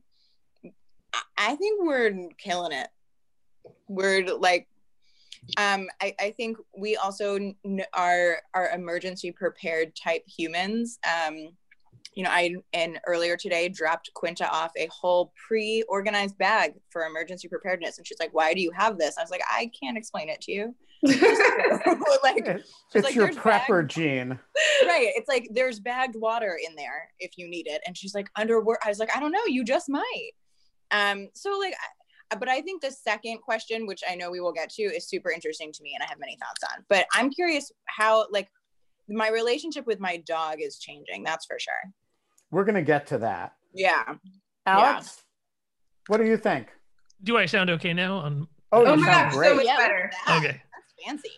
I 1.38 1.55
think 1.55 1.84
we're 1.84 2.30
killing 2.38 2.71
it. 2.71 2.89
We're 3.88 4.25
like 4.38 4.67
um, 5.57 5.88
I, 6.01 6.13
I 6.19 6.32
think 6.32 6.57
we 6.78 6.97
also 6.97 7.53
are 7.93 8.38
are 8.53 8.69
emergency 8.71 9.32
prepared 9.32 9.95
type 9.95 10.23
humans. 10.28 10.99
Um, 11.05 11.49
you 12.18 12.24
know, 12.24 12.32
I 12.32 12.55
and 12.74 12.99
earlier 13.05 13.38
today 13.38 13.70
dropped 13.70 14.11
Quinta 14.15 14.49
off 14.49 14.72
a 14.76 14.88
whole 14.88 15.32
pre-organized 15.47 16.36
bag 16.39 16.74
for 16.89 17.05
emergency 17.05 17.47
preparedness, 17.47 17.99
and 17.99 18.07
she's 18.07 18.18
like, 18.20 18.34
"Why 18.34 18.55
do 18.55 18.59
you 18.59 18.72
have 18.76 18.97
this?" 18.97 19.20
I 19.20 19.22
was 19.22 19.30
like, 19.30 19.43
"I 19.47 19.70
can't 19.80 19.95
explain 19.95 20.28
it 20.28 20.41
to 20.41 20.51
you." 20.51 20.76
like 21.03 22.47
it's 22.47 23.05
like, 23.05 23.13
your 23.13 23.28
prepper 23.28 23.82
bagged, 23.82 23.91
gene, 23.91 24.30
right? 24.88 25.09
It's 25.15 25.28
like 25.28 25.47
there's 25.53 25.80
bagged 25.80 26.15
water 26.15 26.57
in 26.68 26.76
there 26.76 27.07
if 27.20 27.38
you 27.38 27.47
need 27.47 27.68
it, 27.68 27.82
and 27.86 27.95
she's 27.95 28.15
like, 28.15 28.32
"Under 28.36 28.57
"Underwear." 28.57 28.80
I 28.84 28.89
was 28.89 28.97
like, 28.97 29.15
"I 29.15 29.20
don't 29.20 29.32
know, 29.32 29.45
you 29.45 29.63
just 29.63 29.88
might." 29.88 30.32
Um, 30.89 31.30
so 31.36 31.55
like, 31.59 31.76
but 32.39 32.49
I 32.49 32.61
think 32.61 32.82
the 32.82 32.89
second 32.89 33.43
question, 33.43 33.86
which 33.86 34.01
I 34.09 34.15
know 34.15 34.32
we 34.32 34.39
will 34.39 34.53
get 34.53 34.72
to, 34.72 34.82
is 34.82 35.07
super 35.07 35.30
interesting 35.30 35.72
to 35.72 35.84
me, 35.84 35.93
and 35.93 36.03
I 36.03 36.09
have 36.09 36.20
many 36.20 36.36
thoughts 36.38 36.63
on. 36.74 36.84
But 36.89 37.05
I'm 37.13 37.30
curious 37.30 37.72
how 37.86 38.26
like 38.32 38.47
my 39.07 39.30
relationship 39.30 39.86
with 39.86 39.99
my 39.99 40.18
dog 40.18 40.61
is 40.61 40.80
changing. 40.80 41.24
That's 41.24 41.45
for 41.45 41.59
sure. 41.59 41.93
We're 42.52 42.64
going 42.64 42.76
to 42.76 42.82
get 42.82 43.08
to 43.08 43.20
that. 43.20 43.54
Yeah. 43.74 44.16
Alex, 44.66 45.18
yeah. 45.18 46.04
what 46.08 46.18
do 46.18 46.26
you 46.26 46.38
think? 46.38 46.68
Do 47.24 47.38
I 47.38 47.45
sound 47.45 47.70
okay 47.72 47.93
now? 47.93 48.18
On 48.18 48.48
oh, 48.72 48.86
oh 48.86 48.95
my 48.95 49.06
gosh, 49.06 49.34
so 49.34 49.56
much 49.56 49.66
yeah, 49.66 49.78
better. 49.78 50.12
Okay. 50.30 50.62
That's 50.72 51.06
fancy. 51.06 51.32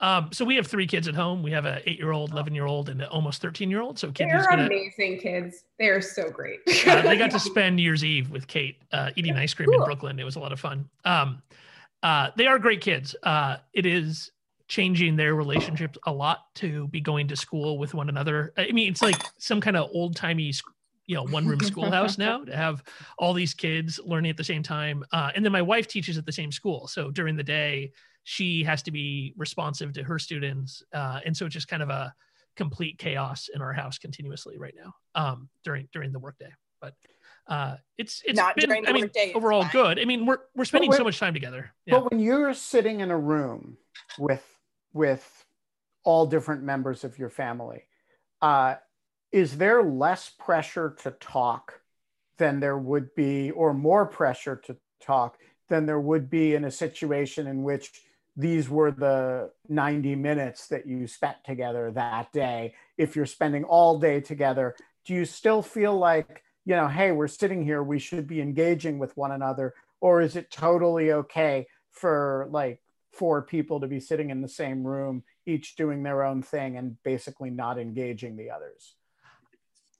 Um, 0.00 0.30
so 0.32 0.46
we 0.46 0.56
have 0.56 0.66
three 0.66 0.86
kids 0.86 1.08
at 1.08 1.14
home. 1.14 1.42
We 1.42 1.50
have 1.50 1.66
an 1.66 1.80
eight-year-old, 1.84 2.32
eleven-year-old, 2.32 2.88
and 2.88 3.02
an 3.02 3.08
almost 3.08 3.42
thirteen-year-old. 3.42 3.98
So 3.98 4.10
Kate 4.10 4.28
they're 4.30 4.46
gonna, 4.48 4.64
amazing 4.64 5.20
kids. 5.20 5.64
They 5.78 5.88
are 5.88 6.00
so 6.00 6.30
great. 6.30 6.60
uh, 6.86 7.02
they 7.02 7.18
got 7.18 7.30
to 7.32 7.38
spend 7.38 7.76
New 7.76 7.82
Year's 7.82 8.02
Eve 8.02 8.30
with 8.30 8.46
Kate 8.46 8.78
uh, 8.92 9.10
eating 9.16 9.36
ice 9.36 9.52
cream 9.52 9.68
cool. 9.68 9.80
in 9.80 9.84
Brooklyn. 9.84 10.18
It 10.18 10.24
was 10.24 10.36
a 10.36 10.40
lot 10.40 10.52
of 10.52 10.60
fun. 10.60 10.88
Um, 11.04 11.42
uh, 12.02 12.30
they 12.36 12.46
are 12.46 12.58
great 12.58 12.80
kids. 12.80 13.14
Uh, 13.22 13.58
it 13.74 13.84
is 13.84 14.30
changing 14.70 15.16
their 15.16 15.34
relationships 15.34 15.98
a 16.06 16.12
lot 16.12 16.44
to 16.54 16.86
be 16.88 17.00
going 17.00 17.26
to 17.26 17.36
school 17.36 17.76
with 17.76 17.92
one 17.92 18.08
another. 18.08 18.52
I 18.56 18.70
mean, 18.70 18.88
it's 18.88 19.02
like 19.02 19.20
some 19.36 19.60
kind 19.60 19.76
of 19.76 19.90
old 19.92 20.14
timey, 20.14 20.54
you 21.06 21.16
know, 21.16 21.24
one 21.24 21.44
room 21.44 21.58
schoolhouse 21.58 22.18
now 22.18 22.44
to 22.44 22.56
have 22.56 22.84
all 23.18 23.34
these 23.34 23.52
kids 23.52 23.98
learning 24.04 24.30
at 24.30 24.36
the 24.36 24.44
same 24.44 24.62
time. 24.62 25.04
Uh, 25.12 25.32
and 25.34 25.44
then 25.44 25.50
my 25.50 25.60
wife 25.60 25.88
teaches 25.88 26.16
at 26.18 26.24
the 26.24 26.30
same 26.30 26.52
school. 26.52 26.86
So 26.86 27.10
during 27.10 27.36
the 27.36 27.42
day, 27.42 27.90
she 28.22 28.62
has 28.62 28.80
to 28.84 28.92
be 28.92 29.34
responsive 29.36 29.92
to 29.94 30.04
her 30.04 30.20
students. 30.20 30.84
Uh, 30.94 31.18
and 31.26 31.36
so 31.36 31.46
it's 31.46 31.54
just 31.54 31.66
kind 31.66 31.82
of 31.82 31.90
a 31.90 32.14
complete 32.54 32.96
chaos 32.96 33.50
in 33.52 33.60
our 33.60 33.72
house 33.72 33.98
continuously 33.98 34.56
right 34.56 34.74
now 34.76 34.94
um, 35.16 35.48
during, 35.64 35.88
during 35.92 36.12
the 36.12 36.20
workday. 36.20 36.52
But 36.80 36.94
uh, 37.48 37.76
it's 37.98 38.22
it's 38.24 38.36
Not 38.36 38.54
been 38.54 38.70
I 38.70 38.92
mean 38.92 39.10
overall 39.34 39.66
good. 39.72 39.98
I 39.98 40.04
mean 40.04 40.24
we're 40.24 40.38
we're 40.54 40.64
spending 40.64 40.92
so 40.92 41.02
much 41.02 41.18
time 41.18 41.34
together. 41.34 41.72
Yeah. 41.84 41.96
But 41.96 42.12
when 42.12 42.20
you're 42.20 42.54
sitting 42.54 43.00
in 43.00 43.10
a 43.10 43.18
room 43.18 43.76
with 44.16 44.44
with 44.92 45.44
all 46.04 46.26
different 46.26 46.62
members 46.62 47.04
of 47.04 47.18
your 47.18 47.28
family. 47.28 47.84
Uh, 48.40 48.76
is 49.32 49.58
there 49.58 49.82
less 49.82 50.28
pressure 50.28 50.96
to 51.02 51.12
talk 51.12 51.80
than 52.38 52.60
there 52.60 52.78
would 52.78 53.14
be, 53.14 53.50
or 53.50 53.74
more 53.74 54.06
pressure 54.06 54.56
to 54.56 54.76
talk 55.00 55.38
than 55.68 55.86
there 55.86 56.00
would 56.00 56.30
be 56.30 56.54
in 56.54 56.64
a 56.64 56.70
situation 56.70 57.46
in 57.46 57.62
which 57.62 58.02
these 58.36 58.68
were 58.68 58.90
the 58.90 59.50
90 59.68 60.16
minutes 60.16 60.68
that 60.68 60.86
you 60.86 61.06
spent 61.06 61.36
together 61.44 61.90
that 61.92 62.32
day? 62.32 62.74
If 62.96 63.14
you're 63.14 63.26
spending 63.26 63.64
all 63.64 63.98
day 63.98 64.20
together, 64.20 64.74
do 65.04 65.14
you 65.14 65.24
still 65.24 65.62
feel 65.62 65.96
like, 65.96 66.42
you 66.64 66.74
know, 66.74 66.88
hey, 66.88 67.12
we're 67.12 67.28
sitting 67.28 67.62
here, 67.62 67.82
we 67.82 67.98
should 67.98 68.26
be 68.26 68.40
engaging 68.40 68.98
with 68.98 69.16
one 69.16 69.32
another? 69.32 69.74
Or 70.00 70.22
is 70.22 70.34
it 70.34 70.50
totally 70.50 71.12
okay 71.12 71.66
for 71.90 72.48
like 72.50 72.80
for 73.12 73.42
people 73.42 73.80
to 73.80 73.86
be 73.86 74.00
sitting 74.00 74.30
in 74.30 74.40
the 74.40 74.48
same 74.48 74.86
room, 74.86 75.22
each 75.46 75.76
doing 75.76 76.02
their 76.02 76.22
own 76.22 76.42
thing 76.42 76.76
and 76.76 77.02
basically 77.02 77.50
not 77.50 77.78
engaging 77.78 78.36
the 78.36 78.50
others. 78.50 78.94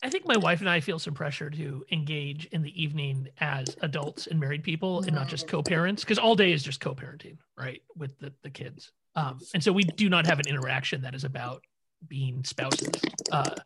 I 0.03 0.09
think 0.09 0.27
my 0.27 0.37
wife 0.37 0.61
and 0.61 0.71
I 0.71 0.81
feel 0.81 0.99
some 0.99 1.13
pressure 1.13 1.51
to 1.51 1.85
engage 1.93 2.47
in 2.47 2.63
the 2.63 2.83
evening 2.83 3.29
as 3.39 3.77
adults 3.83 4.29
and 4.29 4.41
married 4.41 4.63
people 4.63 5.03
and 5.03 5.15
not 5.15 5.29
just 5.29 5.47
co-parents 5.47 6.05
because 6.05 6.19
all 6.19 6.35
day 6.35 6.53
is 6.53 6.63
just 6.63 6.81
co-parenting, 6.81 7.37
right? 7.59 7.83
With 7.97 8.19
the, 8.19 8.33
the 8.43 8.49
kids. 8.49 8.93
Um, 9.15 9.39
and 9.53 9.63
so 9.63 9.73
we 9.73 9.85
do 9.85 10.09
not 10.09 10.27
have 10.27 10.39
an 10.39 10.49
interaction 10.49 11.03
that 11.03 11.15
is 11.15 11.25
about 11.25 11.65
being 12.09 12.45
spouses 12.45 12.89
uh, 13.31 13.57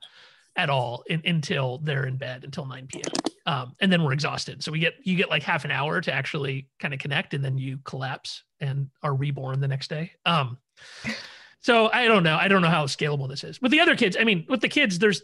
at 0.57 0.71
all 0.71 1.03
in, 1.09 1.23
until 1.25 1.79
they're 1.79 2.07
in 2.07 2.17
bed 2.17 2.45
until 2.45 2.67
9 2.67 2.87
p.m. 2.87 3.13
Um, 3.47 3.75
and 3.81 3.93
then 3.93 4.03
we're 4.05 4.13
exhausted. 4.13 4.63
So 4.63 4.73
we 4.73 4.79
get, 4.79 4.95
you 5.03 5.17
get 5.17 5.29
like 5.29 5.43
half 5.43 5.65
an 5.65 5.71
hour 5.71 6.01
to 6.01 6.13
actually 6.13 6.69
kind 6.79 6.95
of 6.95 7.01
connect 7.01 7.35
and 7.35 7.45
then 7.45 7.59
you 7.59 7.79
collapse 7.85 8.45
and 8.61 8.89
are 9.03 9.15
reborn 9.15 9.61
the 9.61 9.69
next 9.69 9.89
day. 9.89 10.13
Um, 10.25 10.59
so 11.61 11.91
I 11.91 12.07
don't 12.07 12.23
know. 12.23 12.37
I 12.37 12.49
don't 12.49 12.63
know 12.63 12.69
how 12.69 12.87
scalable 12.87 13.29
this 13.29 13.43
is. 13.43 13.61
With 13.61 13.73
the 13.73 13.81
other 13.81 13.97
kids, 13.97 14.17
I 14.19 14.25
mean, 14.25 14.47
with 14.49 14.61
the 14.61 14.69
kids, 14.69 14.99
there's 14.99 15.23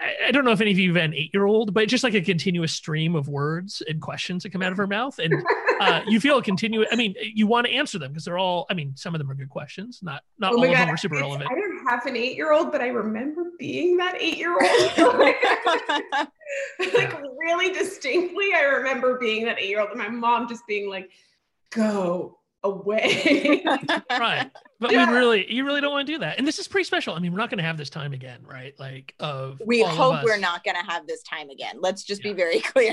I, 0.00 0.28
I 0.28 0.30
don't 0.30 0.44
know 0.44 0.52
if 0.52 0.60
any 0.60 0.70
of 0.70 0.78
you 0.78 0.94
have 0.94 1.02
an 1.02 1.14
eight 1.14 1.30
year 1.32 1.46
old, 1.46 1.72
but 1.72 1.84
it's 1.84 1.90
just 1.90 2.04
like 2.04 2.14
a 2.14 2.20
continuous 2.20 2.72
stream 2.72 3.14
of 3.14 3.28
words 3.28 3.82
and 3.88 4.00
questions 4.00 4.42
that 4.42 4.50
come 4.50 4.62
out 4.62 4.72
of 4.72 4.78
her 4.78 4.86
mouth. 4.86 5.18
And 5.18 5.34
uh, 5.80 6.02
you 6.06 6.20
feel 6.20 6.38
a 6.38 6.42
continuous, 6.42 6.88
I 6.92 6.96
mean, 6.96 7.14
you 7.20 7.46
want 7.46 7.66
to 7.66 7.72
answer 7.72 7.98
them 7.98 8.12
because 8.12 8.24
they're 8.24 8.38
all, 8.38 8.66
I 8.70 8.74
mean, 8.74 8.94
some 8.96 9.14
of 9.14 9.18
them 9.18 9.30
are 9.30 9.34
good 9.34 9.48
questions. 9.48 10.00
Not, 10.02 10.22
not 10.38 10.52
oh 10.52 10.56
all 10.56 10.64
God. 10.64 10.72
of 10.72 10.78
them 10.78 10.90
are 10.90 10.96
super 10.96 11.16
relevant. 11.16 11.50
I 11.50 11.54
don't 11.54 11.88
have 11.88 12.06
an 12.06 12.16
eight 12.16 12.36
year 12.36 12.52
old, 12.52 12.72
but 12.72 12.80
I 12.80 12.88
remember 12.88 13.43
being 13.58 13.96
that 13.98 14.16
eight 14.20 14.38
year 14.38 14.52
old. 14.52 14.60
like 16.94 17.22
really 17.38 17.72
distinctly, 17.72 18.52
I 18.54 18.62
remember 18.62 19.18
being 19.18 19.44
that 19.46 19.58
eight 19.58 19.68
year 19.68 19.80
old 19.80 19.90
and 19.90 19.98
my 19.98 20.08
mom 20.08 20.48
just 20.48 20.66
being 20.66 20.88
like, 20.88 21.10
go 21.70 22.38
away. 22.62 23.62
right. 24.10 24.50
But 24.80 24.92
yeah. 24.92 25.08
we 25.08 25.16
really, 25.16 25.52
you 25.52 25.64
really 25.64 25.80
don't 25.80 25.92
want 25.92 26.06
to 26.06 26.12
do 26.12 26.18
that. 26.18 26.38
And 26.38 26.46
this 26.46 26.58
is 26.58 26.66
pretty 26.66 26.84
special. 26.84 27.14
I 27.14 27.18
mean, 27.18 27.32
we're 27.32 27.38
not 27.38 27.50
going 27.50 27.58
to 27.58 27.64
have 27.64 27.76
this 27.76 27.90
time 27.90 28.12
again, 28.12 28.40
right? 28.46 28.74
Like, 28.78 29.14
of 29.20 29.60
we 29.64 29.82
hope 29.82 30.16
of 30.16 30.24
we're 30.24 30.38
not 30.38 30.64
going 30.64 30.76
to 30.76 30.90
have 30.90 31.06
this 31.06 31.22
time 31.22 31.50
again. 31.50 31.76
Let's 31.80 32.02
just 32.02 32.24
yeah. 32.24 32.32
be 32.32 32.36
very 32.36 32.60
clear. 32.60 32.92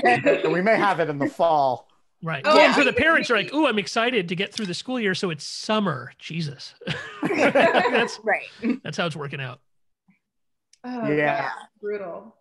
we 0.50 0.62
may 0.62 0.76
have 0.76 1.00
it 1.00 1.08
in 1.08 1.18
the 1.18 1.28
fall. 1.28 1.88
Right. 2.22 2.42
Oh, 2.44 2.56
yeah. 2.56 2.72
So 2.74 2.84
the 2.84 2.92
parents 2.92 3.30
are 3.30 3.36
like, 3.36 3.50
"Oh, 3.52 3.66
I'm 3.66 3.80
excited 3.80 4.28
to 4.28 4.36
get 4.36 4.54
through 4.54 4.66
the 4.66 4.74
school 4.74 5.00
year, 5.00 5.12
so 5.12 5.30
it's 5.30 5.44
summer." 5.44 6.12
Jesus. 6.20 6.72
that's 7.22 8.20
right. 8.22 8.46
That's 8.84 8.96
how 8.96 9.06
it's 9.06 9.16
working 9.16 9.40
out. 9.40 9.58
Oh, 10.84 11.12
yeah. 11.12 11.50
Brutal. 11.80 12.34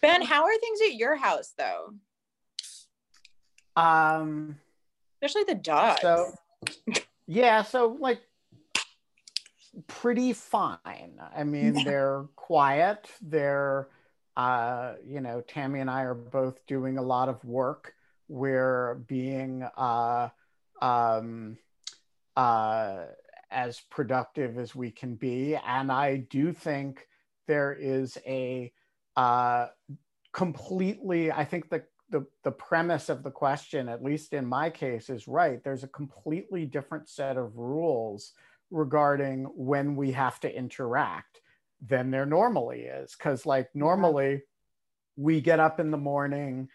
Ben, 0.00 0.22
how 0.22 0.44
are 0.44 0.58
things 0.58 0.80
at 0.82 0.94
your 0.94 1.14
house 1.16 1.54
though? 1.56 1.94
Um, 3.76 4.56
especially 5.22 5.44
the 5.44 5.60
dogs. 5.60 6.00
So, 6.02 6.32
yeah, 7.26 7.62
so 7.62 7.96
like 8.00 8.20
pretty 9.86 10.32
fine. 10.32 11.20
I 11.34 11.44
mean, 11.44 11.72
they're 11.84 12.24
quiet. 12.36 13.08
They're, 13.20 13.88
uh, 14.36 14.94
you 15.06 15.20
know, 15.20 15.40
Tammy 15.40 15.80
and 15.80 15.90
I 15.90 16.02
are 16.02 16.14
both 16.14 16.66
doing 16.66 16.98
a 16.98 17.02
lot 17.02 17.28
of 17.28 17.44
work. 17.44 17.94
We're 18.28 18.96
being 19.06 19.62
uh, 19.76 20.30
um, 20.80 21.58
uh, 22.36 23.04
as 23.50 23.80
productive 23.90 24.58
as 24.58 24.74
we 24.74 24.90
can 24.90 25.14
be. 25.14 25.56
And 25.56 25.92
I 25.92 26.16
do 26.16 26.52
think 26.52 27.06
there 27.46 27.72
is 27.72 28.18
a 28.26 28.72
uh, 29.16 29.66
completely, 30.32 31.30
I 31.30 31.44
think 31.44 31.70
the 31.70 31.84
the, 32.12 32.26
the 32.44 32.52
premise 32.52 33.08
of 33.08 33.22
the 33.22 33.30
question, 33.30 33.88
at 33.88 34.04
least 34.04 34.34
in 34.34 34.46
my 34.46 34.68
case, 34.70 35.08
is 35.08 35.26
right. 35.26 35.64
There's 35.64 35.82
a 35.82 35.88
completely 35.88 36.66
different 36.66 37.08
set 37.08 37.38
of 37.38 37.56
rules 37.56 38.32
regarding 38.70 39.44
when 39.56 39.96
we 39.96 40.12
have 40.12 40.38
to 40.40 40.54
interact 40.54 41.40
than 41.84 42.10
there 42.10 42.26
normally 42.26 42.82
is. 42.82 43.16
Because, 43.16 43.46
like, 43.46 43.70
normally 43.74 44.42
we 45.16 45.40
get 45.40 45.58
up 45.58 45.80
in 45.80 45.90
the 45.90 45.96
morning 45.96 46.68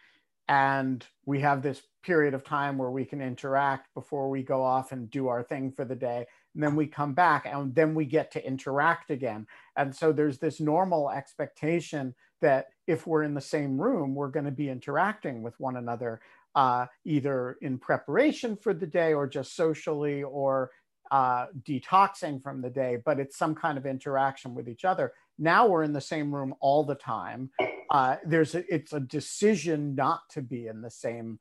and 0.48 1.06
we 1.26 1.40
have 1.42 1.62
this 1.62 1.82
period 2.04 2.34
of 2.34 2.44
time 2.44 2.78
where 2.78 2.92
we 2.92 3.06
can 3.06 3.22
interact 3.22 3.94
before 3.94 4.30
we 4.30 4.42
go 4.42 4.64
off 4.64 4.92
and 4.92 5.10
do 5.12 5.28
our 5.28 5.44
thing 5.44 5.72
for 5.72 5.86
the 5.86 5.96
day. 5.96 6.26
And 6.58 6.64
then 6.64 6.76
we 6.76 6.88
come 6.88 7.14
back 7.14 7.46
and 7.46 7.76
then 7.76 7.94
we 7.94 8.06
get 8.06 8.32
to 8.32 8.44
interact 8.44 9.12
again. 9.12 9.46
And 9.76 9.96
so 9.96 10.12
there's 10.12 10.40
this 10.40 10.60
normal 10.60 11.12
expectation 11.12 12.16
that 12.42 12.70
if 12.88 13.06
we're 13.06 13.22
in 13.22 13.36
the 13.36 13.42
same 13.42 13.80
room, 13.80 14.16
we're 14.16 14.30
going 14.30 14.46
to 14.46 14.52
be 14.52 14.72
interacting 14.72 15.44
with 15.44 15.54
one 15.60 15.78
another, 15.78 16.20
uh, 16.56 16.88
either 17.06 17.58
in 17.62 17.78
preparation 17.78 18.58
for 18.58 18.74
the 18.74 18.88
day 18.88 19.14
or 19.14 19.28
just 19.28 19.56
socially 19.56 20.24
or 20.24 20.72
uh, 21.12 21.46
detoxing 21.62 22.42
from 22.42 22.64
the 22.64 22.72
day, 22.72 22.98
but 23.06 23.20
it's 23.20 23.38
some 23.38 23.54
kind 23.54 23.78
of 23.78 23.86
interaction 23.86 24.56
with 24.56 24.68
each 24.68 24.84
other. 24.84 25.14
Now 25.38 25.68
we're 25.68 25.84
in 25.84 25.94
the 25.94 26.02
same 26.02 26.34
room 26.34 26.56
all 26.60 26.84
the 26.84 26.96
time. 26.96 27.52
Uh, 27.92 28.16
there's 28.26 28.56
a, 28.56 28.64
it's 28.74 28.94
a 28.94 29.00
decision 29.00 29.94
not 29.94 30.22
to 30.32 30.42
be 30.42 30.66
in 30.66 30.82
the 30.82 30.90
same, 30.90 31.40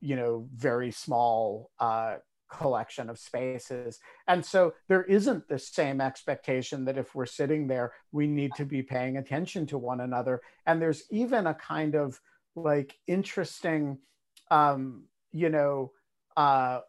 you 0.00 0.16
know, 0.16 0.48
very 0.56 0.90
small 0.90 1.70
uh, 1.78 2.16
collection 2.50 3.10
of 3.10 3.18
spaces. 3.18 3.98
And 4.26 4.44
so 4.44 4.74
there 4.88 5.04
isn't 5.04 5.48
the 5.48 5.58
same 5.58 6.00
expectation 6.00 6.84
that 6.84 6.98
if 6.98 7.14
we're 7.14 7.26
sitting 7.26 7.66
there, 7.66 7.92
we 8.12 8.26
need 8.26 8.52
to 8.56 8.64
be 8.64 8.82
paying 8.82 9.16
attention 9.16 9.66
to 9.66 9.78
one 9.78 10.00
another. 10.00 10.40
And 10.66 10.80
there's 10.80 11.04
even 11.10 11.46
a 11.46 11.54
kind 11.54 11.94
of 11.94 12.20
like 12.54 12.96
interesting, 13.06 13.98
um, 14.50 15.04
you 15.32 15.48
know, 15.48 15.92
uh, 16.36 16.80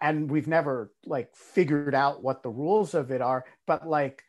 and 0.00 0.30
we've 0.30 0.48
never 0.48 0.92
like 1.04 1.34
figured 1.34 1.94
out 1.94 2.22
what 2.22 2.42
the 2.42 2.50
rules 2.50 2.94
of 2.94 3.10
it 3.10 3.22
are, 3.22 3.44
but 3.66 3.86
like 3.86 4.24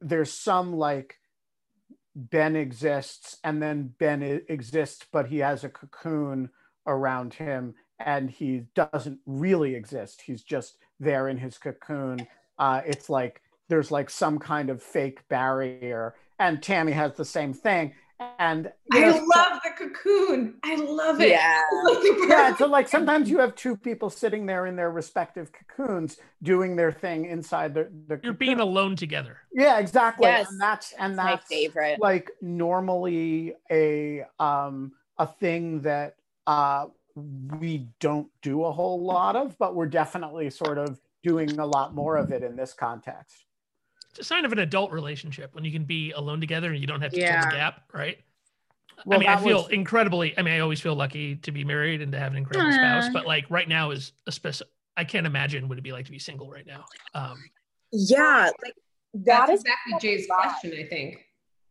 there's 0.00 0.32
some 0.32 0.74
like 0.76 1.16
Ben 2.14 2.54
exists 2.54 3.38
and 3.42 3.62
then 3.62 3.94
Ben 3.98 4.22
exists, 4.48 5.06
but 5.10 5.28
he 5.28 5.38
has 5.38 5.64
a 5.64 5.68
cocoon 5.68 6.50
around 6.86 7.34
him 7.34 7.74
and 8.04 8.30
he 8.30 8.64
doesn't 8.74 9.18
really 9.26 9.74
exist. 9.74 10.22
He's 10.24 10.42
just 10.42 10.76
there 11.00 11.28
in 11.28 11.38
his 11.38 11.58
cocoon. 11.58 12.26
Uh, 12.58 12.82
it's 12.86 13.10
like 13.10 13.40
there's 13.68 13.90
like 13.90 14.10
some 14.10 14.38
kind 14.38 14.70
of 14.70 14.82
fake 14.82 15.26
barrier. 15.28 16.14
And 16.38 16.62
Tammy 16.62 16.92
has 16.92 17.14
the 17.14 17.24
same 17.24 17.52
thing. 17.52 17.94
And 18.38 18.70
I 18.92 19.00
know, 19.00 19.26
love 19.34 19.60
the 19.64 19.70
cocoon. 19.76 20.54
I 20.62 20.76
love 20.76 21.20
it. 21.20 21.30
Yeah. 21.30 21.62
yeah. 22.28 22.56
So 22.56 22.66
like 22.66 22.86
sometimes 22.86 23.28
you 23.28 23.38
have 23.38 23.56
two 23.56 23.76
people 23.76 24.08
sitting 24.08 24.46
there 24.46 24.66
in 24.66 24.76
their 24.76 24.90
respective 24.90 25.50
cocoons 25.52 26.18
doing 26.42 26.76
their 26.76 26.92
thing 26.92 27.24
inside 27.24 27.74
the, 27.74 27.90
the 28.06 28.20
You're 28.22 28.32
being 28.32 28.60
alone 28.60 28.94
together. 28.94 29.38
Yeah, 29.52 29.78
exactly. 29.78 30.26
Yes. 30.26 30.48
And 30.50 30.60
that's 30.60 30.92
and 30.98 31.18
that's, 31.18 31.28
that's 31.28 31.50
my 31.50 31.56
favorite. 31.56 32.00
Like 32.00 32.30
normally 32.40 33.54
a 33.70 34.24
um 34.38 34.92
a 35.18 35.26
thing 35.26 35.80
that 35.80 36.16
uh 36.46 36.86
we 37.16 37.88
don't 38.00 38.28
do 38.42 38.64
a 38.64 38.72
whole 38.72 39.02
lot 39.04 39.36
of, 39.36 39.56
but 39.58 39.74
we're 39.74 39.86
definitely 39.86 40.50
sort 40.50 40.78
of 40.78 41.00
doing 41.22 41.58
a 41.58 41.66
lot 41.66 41.94
more 41.94 42.16
of 42.16 42.32
it 42.32 42.42
in 42.42 42.56
this 42.56 42.72
context. 42.72 43.44
It's 44.10 44.18
a 44.20 44.24
sign 44.24 44.44
of 44.44 44.52
an 44.52 44.58
adult 44.60 44.92
relationship 44.92 45.54
when 45.54 45.64
you 45.64 45.72
can 45.72 45.84
be 45.84 46.12
alone 46.12 46.40
together 46.40 46.70
and 46.70 46.80
you 46.80 46.86
don't 46.86 47.00
have 47.00 47.12
to 47.12 47.18
Yeah. 47.20 47.40
fill 47.40 47.50
the 47.50 47.56
gap, 47.56 47.82
right? 47.92 48.18
Well, 49.04 49.18
I 49.18 49.20
mean, 49.20 49.28
I 49.28 49.36
feel 49.42 49.62
was- 49.64 49.72
incredibly. 49.72 50.36
I 50.38 50.42
mean, 50.42 50.54
I 50.54 50.60
always 50.60 50.80
feel 50.80 50.94
lucky 50.94 51.36
to 51.36 51.50
be 51.52 51.64
married 51.64 52.00
and 52.00 52.12
to 52.12 52.18
have 52.18 52.32
an 52.32 52.38
incredible 52.38 52.72
spouse. 52.72 53.08
But 53.12 53.26
like 53.26 53.44
right 53.50 53.68
now 53.68 53.90
is 53.90 54.12
a 54.26 54.32
specific. 54.32 54.72
I 54.96 55.02
can't 55.04 55.26
imagine 55.26 55.66
what 55.68 55.74
it'd 55.74 55.82
be 55.84 55.90
like 55.90 56.04
to 56.04 56.12
be 56.12 56.20
single 56.20 56.48
right 56.48 56.66
now. 56.66 56.84
Um, 57.14 57.42
Yeah, 57.90 58.50
like 58.62 58.74
that 59.14 59.46
That's 59.46 59.50
is 59.52 59.60
exactly 59.62 59.94
Jay's 60.00 60.26
question, 60.28 60.72
I 60.78 60.84
think. 60.88 61.24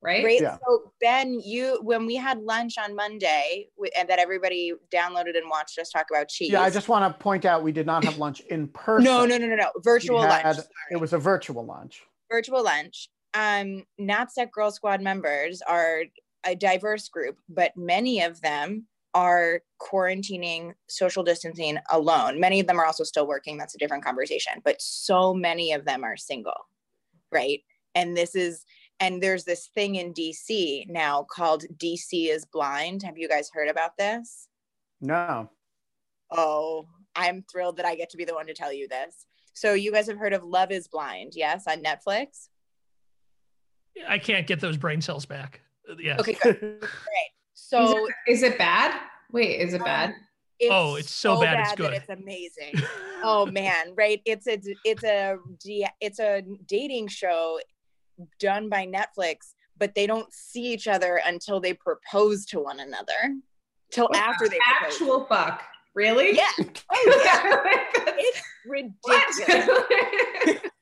Right? 0.04 0.24
Right. 0.26 0.42
Yeah. 0.42 0.58
So 0.68 0.92
Ben, 1.00 1.40
you 1.40 1.80
when 1.82 2.06
we 2.06 2.16
had 2.16 2.40
lunch 2.42 2.78
on 2.78 2.94
Monday 2.96 3.70
wi- 3.78 3.92
and 3.98 4.10
that 4.10 4.20
everybody 4.20 4.74
downloaded 4.94 5.38
and 5.38 5.50
watched 5.50 5.80
us 5.80 5.90
talk 5.90 6.08
about 6.12 6.28
cheese. 6.28 6.52
Yeah, 6.52 6.62
I 6.62 6.70
just 6.70 6.90
want 6.90 7.12
to 7.12 7.24
point 7.24 7.46
out 7.46 7.64
we 7.64 7.72
did 7.72 7.86
not 7.86 8.04
have 8.04 8.18
lunch 8.18 8.42
in 8.50 8.68
person. 8.68 9.06
no, 9.06 9.26
no, 9.26 9.38
no, 9.38 9.48
no, 9.48 9.56
no. 9.56 9.72
Virtual 9.82 10.22
had- 10.22 10.44
lunch. 10.44 10.58
sorry. 10.58 10.68
It 10.92 10.98
was 10.98 11.14
a 11.14 11.18
virtual 11.18 11.66
lunch. 11.66 12.04
virtual 12.30 12.64
lunch. 12.64 13.10
Um, 13.34 13.86
NatSec 14.00 14.52
Girl 14.52 14.72
Squad 14.72 15.02
members 15.02 15.62
are 15.62 16.04
a 16.46 16.54
diverse 16.54 17.08
group, 17.08 17.38
but 17.48 17.76
many 17.78 18.22
of 18.22 18.42
them 18.42 18.86
are 19.16 19.62
quarantining, 19.82 20.74
social 20.90 21.24
distancing 21.24 21.78
alone. 21.92 22.40
Many 22.40 22.60
of 22.60 22.68
them 22.68 22.80
are 22.80 22.86
also 22.86 23.04
still 23.04 23.26
working. 23.28 23.58
That's 23.58 23.76
a 23.76 23.78
different 23.78 24.04
conversation. 24.04 24.54
But 24.66 24.82
so 24.82 25.34
many 25.34 25.72
of 25.72 25.86
them 25.86 26.04
are 26.04 26.18
single, 26.18 26.68
right? 27.32 27.62
And 27.96 28.18
this 28.18 28.36
is, 28.36 28.66
and 29.00 29.22
there's 29.22 29.44
this 29.44 29.68
thing 29.68 29.96
in 29.96 30.14
DC 30.14 30.88
now 30.90 31.24
called 31.24 31.66
DC 31.78 32.30
is 32.30 32.46
blind. 32.46 33.04
Have 33.04 33.18
you 33.18 33.28
guys 33.28 33.50
heard 33.54 33.70
about 33.70 33.98
this? 33.98 34.48
No. 35.02 35.50
Oh, 36.32 36.88
I'm 37.16 37.44
thrilled 37.52 37.78
that 37.78 37.86
I 37.86 37.96
get 37.96 38.10
to 38.12 38.18
be 38.18 38.26
the 38.26 38.34
one 38.34 38.48
to 38.48 38.54
tell 38.54 38.74
you 38.74 38.88
this. 38.88 39.26
So 39.54 39.74
you 39.74 39.92
guys 39.92 40.08
have 40.08 40.18
heard 40.18 40.34
of 40.34 40.44
Love 40.44 40.72
is 40.72 40.88
Blind, 40.88 41.34
yes, 41.36 41.66
on 41.68 41.84
Netflix? 41.84 42.48
I 44.08 44.18
can't 44.18 44.48
get 44.48 44.60
those 44.60 44.78
brain 44.78 45.02
cells 45.02 45.26
back. 45.26 45.62
Uh, 45.90 45.96
yeah. 46.00 46.18
Okay, 46.20 46.38
good. 46.42 46.84
So 47.56 48.08
Is 48.28 48.44
it 48.44 48.58
bad? 48.58 49.00
Wait, 49.32 49.60
is 49.60 49.74
it 49.74 49.82
um, 49.82 49.86
bad? 49.86 50.16
it's 50.60 50.72
Oh, 50.72 50.96
it's 50.96 51.12
so 51.12 51.40
bad, 51.40 51.60
it's 51.60 51.76
good. 51.76 51.94
it's 51.94 52.10
amazing. 52.10 52.74
oh 53.24 53.46
man, 53.46 53.94
right? 53.96 54.22
It's 54.26 54.48
a 54.48 54.60
it's 54.84 55.04
a 55.04 55.38
it's 56.02 56.20
a 56.20 56.44
dating 56.68 57.08
show 57.08 57.60
done 58.40 58.70
by 58.70 58.86
Netflix, 58.86 59.54
but 59.78 59.96
they 59.96 60.08
don't 60.08 60.32
see 60.34 60.74
each 60.74 60.88
other 60.88 61.22
until 61.26 61.60
they 61.60 61.74
propose 61.74 62.46
to 62.48 62.60
one 62.60 62.80
another. 62.80 63.36
Till 63.92 64.10
after 64.16 64.48
they 64.48 64.58
propose. 64.58 64.94
Actual 64.94 65.26
fuck. 65.26 65.64
Really? 65.96 66.36
yeah, 66.36 66.50
oh 66.92 67.22
yeah, 67.24 68.14
it's 68.18 68.42
ridiculous. 68.66 70.60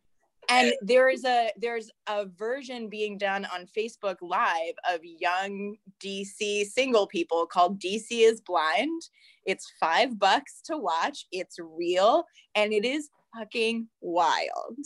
and 0.52 0.74
there 0.82 1.10
is 1.10 1.24
a 1.26 1.50
there's 1.58 1.90
a 2.08 2.26
version 2.26 2.90
being 2.90 3.18
done 3.18 3.46
on 3.54 3.66
facebook 3.66 4.18
live 4.22 4.74
of 4.90 5.00
young 5.04 5.76
dc 6.04 6.66
single 6.66 7.08
people 7.08 7.46
called 7.46 7.80
dc 7.80 8.06
is 8.10 8.42
blind 8.42 9.02
it's 9.46 9.72
five 9.80 10.20
bucks 10.20 10.62
to 10.64 10.78
watch 10.78 11.26
it's 11.32 11.58
real 11.60 12.26
and 12.56 12.74
it 12.74 12.86
is 12.86 13.10
fucking 13.36 13.88
wild 14.02 14.78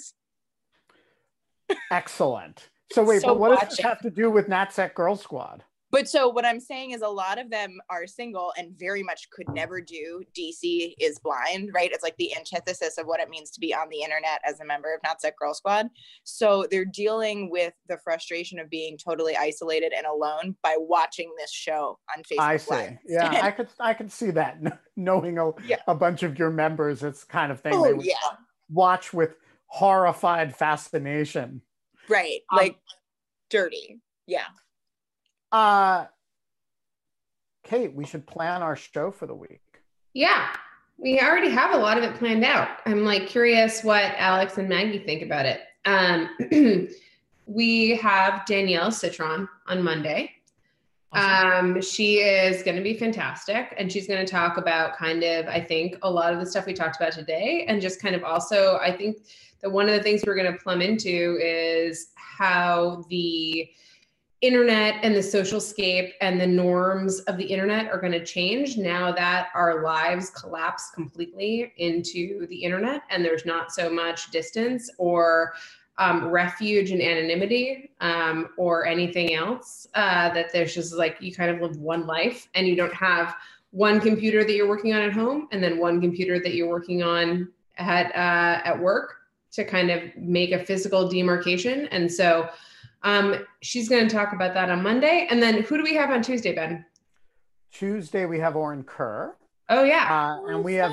Excellent. 1.91 2.69
So 2.91 3.03
wait, 3.03 3.21
So 3.21 3.29
but 3.29 3.39
what 3.39 3.59
does 3.59 3.69
this 3.69 3.79
it. 3.79 3.83
have 3.85 3.99
to 4.01 4.09
do 4.09 4.29
with 4.29 4.47
NatSec 4.47 4.93
Girl 4.93 5.15
Squad? 5.15 5.63
but 5.91 6.09
so 6.09 6.27
what 6.27 6.43
i'm 6.43 6.59
saying 6.59 6.91
is 6.91 7.01
a 7.03 7.07
lot 7.07 7.39
of 7.39 7.49
them 7.51 7.77
are 7.91 8.07
single 8.07 8.51
and 8.57 8.73
very 8.77 9.03
much 9.03 9.29
could 9.29 9.47
never 9.53 9.79
do 9.79 10.23
dc 10.37 10.93
is 10.99 11.19
blind 11.19 11.69
right 11.75 11.91
it's 11.93 12.01
like 12.03 12.17
the 12.17 12.35
antithesis 12.35 12.97
of 12.97 13.05
what 13.05 13.19
it 13.19 13.29
means 13.29 13.51
to 13.51 13.59
be 13.59 13.71
on 13.73 13.87
the 13.89 14.01
internet 14.01 14.41
as 14.43 14.59
a 14.59 14.65
member 14.65 14.93
of 14.93 14.99
NatSec 15.03 15.33
girl 15.39 15.53
squad 15.53 15.87
so 16.23 16.65
they're 16.71 16.85
dealing 16.85 17.51
with 17.51 17.71
the 17.87 17.97
frustration 18.03 18.57
of 18.59 18.67
being 18.69 18.97
totally 18.97 19.37
isolated 19.37 19.93
and 19.95 20.07
alone 20.07 20.55
by 20.63 20.75
watching 20.77 21.31
this 21.37 21.51
show 21.51 21.99
on 22.17 22.23
facebook 22.23 22.39
I 22.43 22.57
see. 22.57 22.73
Live. 22.75 22.97
Yeah, 23.07 23.29
I 23.43 23.51
could 23.51 23.67
I 23.79 23.93
could 23.93 24.11
see 24.11 24.31
that. 24.31 24.57
Knowing 24.97 25.37
a, 25.37 25.51
Yeah. 25.65 25.77
a 25.87 25.93
bunch 25.95 26.23
of 26.23 26.37
your 26.39 26.49
members, 26.49 27.03
it's 27.03 27.23
kind 27.23 27.51
of 27.51 27.61
thing 27.61 27.73
oh, 27.73 27.83
they 27.83 27.91
oh 27.91 27.95
would 27.97 28.05
yeah 28.05 28.15
watch 28.69 29.13
with 29.13 29.35
horrified 29.67 30.55
fascination. 30.55 31.61
right 32.09 32.39
Um, 32.51 32.57
like 32.57 32.77
dirty 33.49 33.99
yeah 34.27 34.45
Uh 35.51 36.05
Kate, 37.63 37.93
we 37.93 38.05
should 38.05 38.27
plan 38.27 38.61
our 38.61 38.75
show 38.75 39.11
for 39.11 39.25
the 39.25 39.33
week. 39.35 39.61
yeah. 40.13 40.49
We 40.97 41.19
already 41.19 41.49
have 41.49 41.73
a 41.73 41.77
lot 41.77 41.97
of 41.97 42.03
it 42.05 42.15
planned 42.15 42.45
out. 42.45 42.69
I'm 42.85 43.03
like 43.03 43.27
curious 43.27 43.83
what 43.83 44.03
Alex 44.17 44.57
and 44.57 44.69
Maggie 44.69 44.99
think 44.99 45.23
about 45.23 45.45
it. 45.45 45.59
Um, 45.83 46.29
we 47.47 47.97
have 47.97 48.45
Danielle 48.45 48.91
Citron 48.91 49.49
on 49.67 49.83
Monday. 49.83 50.31
Awesome. 51.11 51.75
Um, 51.75 51.81
she 51.81 52.19
is 52.19 52.63
going 52.63 52.77
to 52.77 52.83
be 52.83 52.93
fantastic, 52.93 53.73
and 53.77 53.91
she's 53.91 54.07
going 54.07 54.25
to 54.25 54.31
talk 54.31 54.55
about 54.57 54.95
kind 54.95 55.21
of, 55.23 55.47
I 55.47 55.59
think, 55.59 55.97
a 56.01 56.09
lot 56.09 56.31
of 56.33 56.39
the 56.39 56.45
stuff 56.45 56.65
we 56.65 56.73
talked 56.73 56.95
about 56.95 57.11
today, 57.11 57.65
and 57.67 57.81
just 57.81 58.01
kind 58.01 58.15
of 58.15 58.23
also, 58.23 58.77
I 58.77 58.95
think 58.95 59.17
that 59.65 59.71
one 59.71 59.89
of 59.89 59.95
the 59.95 60.03
things 60.03 60.21
we're 60.27 60.35
going 60.35 60.51
to 60.51 60.59
plumb 60.59 60.79
into 60.79 61.39
is 61.41 62.11
how 62.15 63.03
the 63.09 63.67
internet 64.41 64.99
and 65.01 65.15
the 65.15 65.23
social 65.23 65.59
scape 65.59 66.13
and 66.21 66.39
the 66.39 66.45
norms 66.45 67.21
of 67.21 67.35
the 67.35 67.43
internet 67.43 67.87
are 67.87 67.99
going 67.99 68.11
to 68.11 68.23
change 68.23 68.77
now 68.77 69.11
that 69.11 69.47
our 69.55 69.81
lives 69.81 70.29
collapse 70.29 70.91
completely 70.93 71.73
into 71.77 72.45
the 72.45 72.55
internet 72.55 73.01
and 73.09 73.25
there's 73.25 73.43
not 73.43 73.71
so 73.71 73.89
much 73.89 74.29
distance 74.29 74.87
or 74.99 75.53
um, 75.97 76.27
refuge 76.27 76.91
and 76.91 77.01
anonymity 77.01 77.89
um, 78.01 78.49
or 78.57 78.85
anything 78.85 79.33
else 79.33 79.87
uh, 79.95 80.31
that 80.31 80.53
there's 80.53 80.75
just 80.75 80.93
like 80.93 81.17
you 81.19 81.33
kind 81.33 81.49
of 81.49 81.59
live 81.59 81.77
one 81.77 82.05
life 82.05 82.49
and 82.53 82.67
you 82.67 82.75
don't 82.75 82.93
have 82.93 83.35
one 83.71 83.99
computer 83.99 84.43
that 84.43 84.53
you're 84.53 84.69
working 84.69 84.93
on 84.93 85.01
at 85.01 85.11
home 85.11 85.47
and 85.51 85.63
then 85.63 85.79
one 85.79 85.99
computer 85.99 86.39
that 86.39 86.53
you're 86.53 86.69
working 86.69 87.01
on 87.01 87.51
at 87.77 88.11
uh, 88.11 88.61
at 88.63 88.79
work 88.79 89.24
to 89.55 89.63
kind 89.65 89.89
of 89.89 90.01
make 90.15 90.51
a 90.51 90.63
physical 90.63 91.07
demarcation 91.07 91.87
and 91.87 92.11
so 92.11 92.49
um, 93.03 93.35
she's 93.61 93.87
going 93.87 94.07
to 94.07 94.13
talk 94.15 94.33
about 94.33 94.53
that 94.53 94.69
on 94.69 94.81
monday 94.83 95.27
and 95.29 95.41
then 95.41 95.63
who 95.63 95.77
do 95.77 95.83
we 95.83 95.93
have 95.95 96.09
on 96.11 96.21
tuesday 96.21 96.53
ben 96.53 96.85
Tuesday 97.71 98.25
we 98.25 98.39
have 98.39 98.55
Orin 98.55 98.83
Kerr. 98.83 99.35
oh 99.69 99.83
yeah 99.83 100.05
Uh, 100.09 100.51
and 100.51 100.63
we 100.63 100.75
have 100.75 100.91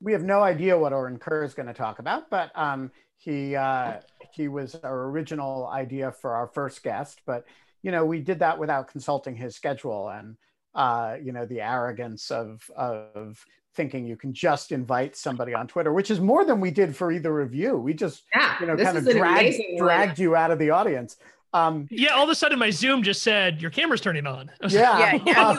we 0.00 0.12
have 0.12 0.22
no 0.22 0.42
idea 0.42 0.78
what 0.78 0.92
Orin 0.92 1.18
Kerr 1.18 1.42
is 1.44 1.54
going 1.54 1.66
to 1.66 1.74
talk 1.74 1.98
about, 1.98 2.28
but 2.30 2.52
um, 2.54 2.90
he 3.16 3.56
uh, 3.56 3.94
he 4.32 4.48
was 4.48 4.76
our 4.76 5.04
original 5.04 5.66
idea 5.68 6.12
for 6.12 6.34
our 6.34 6.46
first 6.46 6.82
guest. 6.82 7.22
But 7.26 7.46
you 7.82 7.90
know, 7.90 8.04
we 8.04 8.20
did 8.20 8.38
that 8.40 8.58
without 8.58 8.86
consulting 8.88 9.34
his 9.34 9.56
schedule, 9.56 10.10
and 10.10 10.36
uh, 10.74 11.16
you 11.22 11.32
know, 11.32 11.46
the 11.46 11.60
arrogance 11.62 12.30
of 12.30 12.62
of 12.76 13.44
thinking 13.74 14.06
you 14.06 14.16
can 14.16 14.32
just 14.32 14.72
invite 14.72 15.16
somebody 15.16 15.52
on 15.54 15.66
Twitter, 15.66 15.92
which 15.92 16.10
is 16.10 16.20
more 16.20 16.44
than 16.44 16.60
we 16.60 16.70
did 16.70 16.94
for 16.96 17.10
either 17.12 17.40
of 17.40 17.54
you. 17.54 17.76
We 17.76 17.94
just 17.94 18.22
yeah 18.34 18.56
you 18.60 18.66
know 18.66 18.76
this 18.76 18.86
kind 18.86 18.98
is 18.98 19.06
of 19.06 19.16
dragged 19.16 19.40
amazing 19.40 19.76
dragged 19.78 20.18
you 20.18 20.36
out 20.36 20.50
of 20.50 20.58
the 20.58 20.70
audience. 20.70 21.16
Um, 21.52 21.86
Yeah, 21.90 22.14
all 22.14 22.24
of 22.24 22.30
a 22.30 22.34
sudden 22.34 22.58
my 22.58 22.70
Zoom 22.70 23.02
just 23.02 23.22
said 23.22 23.60
your 23.62 23.70
camera's 23.70 24.00
turning 24.00 24.26
on. 24.26 24.50
I 24.60 24.62
like, 24.64 24.72
yeah, 24.72 24.98
Yeah, 24.98 25.18
yeah. 25.26 25.48
um, 25.48 25.58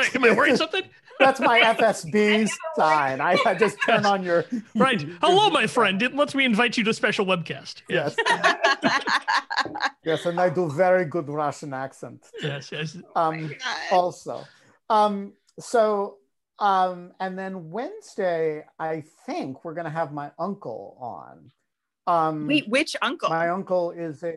am, 0.14 0.24
I, 0.24 0.30
wearing 0.32 0.56
something? 0.56 0.82
that's 1.18 1.40
my 1.40 1.60
FSB 1.60 2.48
sign. 2.74 3.20
I, 3.20 3.36
I 3.46 3.54
just 3.54 3.80
turn 3.82 4.04
on 4.04 4.22
your 4.22 4.44
Right. 4.74 5.00
Hello, 5.20 5.50
my 5.50 5.66
friend. 5.66 6.02
It 6.02 6.14
lets 6.14 6.34
me 6.34 6.44
invite 6.44 6.76
you 6.76 6.84
to 6.84 6.90
a 6.90 6.94
special 6.94 7.24
webcast. 7.24 7.82
Yes, 7.88 8.16
yes, 10.04 10.26
and 10.26 10.40
I 10.40 10.50
do 10.50 10.70
very 10.70 11.04
good 11.04 11.28
Russian 11.28 11.72
accent. 11.72 12.26
Yes. 12.42 12.70
Yes. 12.72 12.96
Um, 13.14 13.52
also, 13.90 14.44
um, 14.90 15.32
so 15.58 16.18
um, 16.58 17.12
and 17.20 17.38
then 17.38 17.70
Wednesday, 17.70 18.64
I 18.78 19.04
think 19.26 19.64
we're 19.64 19.74
gonna 19.74 19.90
have 19.90 20.12
my 20.12 20.30
uncle 20.38 20.96
on. 21.00 21.50
Um, 22.06 22.46
Wait, 22.46 22.68
which 22.68 22.96
uncle? 23.02 23.28
my 23.28 23.48
uncle 23.48 23.90
is 23.90 24.22
a 24.22 24.36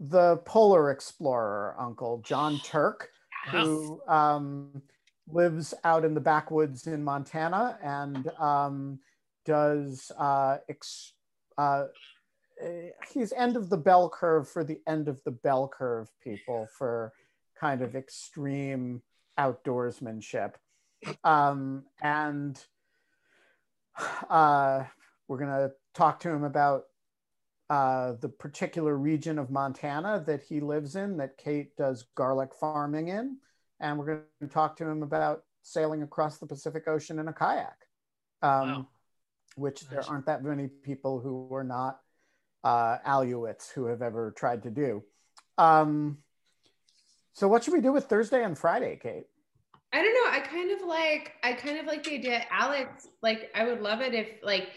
the 0.00 0.38
polar 0.38 0.90
explorer 0.90 1.76
uncle, 1.78 2.22
Jon 2.24 2.58
Turk, 2.64 3.10
who 3.50 4.00
um, 4.08 4.82
lives 5.28 5.74
out 5.84 6.04
in 6.04 6.14
the 6.14 6.20
backwoods 6.20 6.86
in 6.86 7.04
Montana 7.04 7.78
and 7.82 8.28
um, 8.38 8.98
does 9.44 10.10
uh, 10.18 10.58
ex- 10.68 11.12
uh, 11.58 11.84
he's 13.12 13.32
end 13.32 13.56
of 13.56 13.70
the 13.70 13.76
bell 13.76 14.08
curve 14.08 14.48
for 14.48 14.64
the 14.64 14.80
end 14.86 15.08
of 15.08 15.22
the 15.24 15.30
bell 15.30 15.68
curve 15.68 16.08
people 16.22 16.66
for 16.76 17.12
kind 17.58 17.82
of 17.82 17.94
extreme 17.94 19.02
outdoorsmanship. 19.40 20.52
Um, 21.24 21.84
and 22.02 22.62
uh, 24.28 24.84
we're 25.28 25.38
going 25.38 25.50
to 25.50 25.72
talk 25.94 26.20
to 26.20 26.28
him 26.28 26.44
about 26.44 26.84
uh, 27.70 28.14
the 28.20 28.28
particular 28.28 28.96
region 28.96 29.38
of 29.38 29.50
Montana 29.50 30.22
that 30.26 30.42
he 30.42 30.60
lives 30.60 30.96
in, 30.96 31.16
that 31.18 31.38
Kate 31.38 31.74
does 31.76 32.06
garlic 32.14 32.50
farming 32.54 33.08
in. 33.08 33.38
And 33.78 33.98
we're 33.98 34.06
going 34.06 34.22
to 34.42 34.48
talk 34.48 34.76
to 34.76 34.86
him 34.86 35.02
about 35.02 35.44
sailing 35.62 36.02
across 36.02 36.38
the 36.38 36.46
Pacific 36.46 36.86
Ocean 36.86 37.18
in 37.18 37.28
a 37.28 37.32
kayak, 37.32 37.76
um, 38.42 38.68
Wow. 38.68 38.88
which 39.56 39.88
there 39.88 40.02
aren't 40.08 40.26
that 40.26 40.42
many 40.42 40.68
people 40.68 41.20
who 41.20 41.54
are 41.54 41.64
not 41.64 42.00
uh, 42.64 42.98
Aleuts 43.06 43.70
who 43.72 43.86
have 43.86 44.02
ever 44.02 44.32
tried 44.32 44.64
to 44.64 44.70
do. 44.70 45.02
Um, 45.56 46.18
so, 47.32 47.48
what 47.48 47.64
should 47.64 47.72
we 47.72 47.80
do 47.80 47.92
with 47.92 48.04
Thursday 48.06 48.42
and 48.44 48.58
Friday, 48.58 48.98
Kate? 49.00 49.26
I 49.92 50.02
don't 50.02 50.14
know. 50.14 50.30
I 50.30 50.40
kind 50.40 50.70
of 50.70 50.86
like 50.86 51.32
I 51.42 51.52
kind 51.52 51.78
of 51.78 51.86
like 51.86 52.04
the 52.04 52.14
idea. 52.14 52.44
Alex, 52.50 53.08
like 53.22 53.50
I 53.54 53.64
would 53.64 53.80
love 53.80 54.00
it 54.00 54.14
if 54.14 54.28
like 54.42 54.68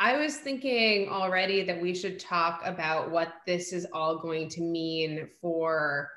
I 0.00 0.16
was 0.16 0.36
thinking 0.36 1.08
already 1.08 1.64
that 1.64 1.80
we 1.80 1.94
should 1.94 2.20
talk 2.20 2.62
about 2.64 3.10
what 3.10 3.34
this 3.46 3.72
is 3.72 3.86
all 3.92 4.18
going 4.18 4.48
to 4.50 4.60
mean 4.60 5.28
for 5.40 6.10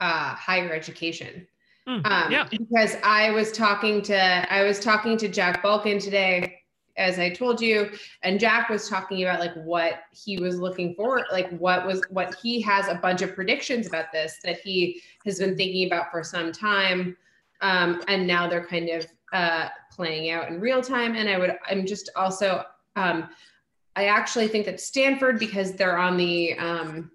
uh, 0.00 0.34
higher 0.34 0.72
education. 0.72 1.46
Mm, 1.86 2.06
Um, 2.06 2.32
yeah. 2.32 2.48
Because 2.50 2.96
I 3.02 3.30
was 3.30 3.52
talking 3.52 4.02
to 4.02 4.52
I 4.52 4.62
was 4.62 4.80
talking 4.80 5.16
to 5.18 5.28
Jack 5.28 5.62
Balkin 5.62 6.02
today, 6.02 6.60
as 6.96 7.18
I 7.18 7.30
told 7.30 7.60
you, 7.60 7.90
and 8.22 8.40
Jack 8.40 8.68
was 8.68 8.88
talking 8.88 9.22
about 9.22 9.40
like 9.40 9.54
what 9.64 10.00
he 10.12 10.38
was 10.38 10.58
looking 10.58 10.94
for, 10.94 11.26
like 11.30 11.50
what 11.58 11.86
was 11.86 12.02
what 12.08 12.36
he 12.42 12.60
has 12.62 12.88
a 12.88 12.94
bunch 12.94 13.20
of 13.22 13.34
predictions 13.34 13.86
about 13.86 14.12
this 14.12 14.38
that 14.44 14.60
he 14.60 15.02
has 15.26 15.38
been 15.38 15.56
thinking 15.56 15.86
about 15.86 16.10
for 16.10 16.24
some 16.24 16.52
time, 16.52 17.16
um, 17.62 18.02
and 18.08 18.26
now 18.26 18.48
they're 18.48 18.66
kind 18.66 18.88
of 18.90 19.06
uh, 19.32 19.68
playing 19.90 20.30
out 20.30 20.48
in 20.48 20.60
real 20.60 20.82
time. 20.82 21.14
And 21.14 21.28
I 21.28 21.38
would 21.38 21.56
I'm 21.68 21.86
just 21.86 22.10
also 22.16 22.64
um, 22.96 23.28
I 23.96 24.06
actually 24.06 24.48
think 24.48 24.66
that 24.66 24.80
Stanford 24.80 25.38
because 25.38 25.72
they're 25.72 25.98
on 25.98 26.16
the 26.16 26.54
um, 26.58 27.10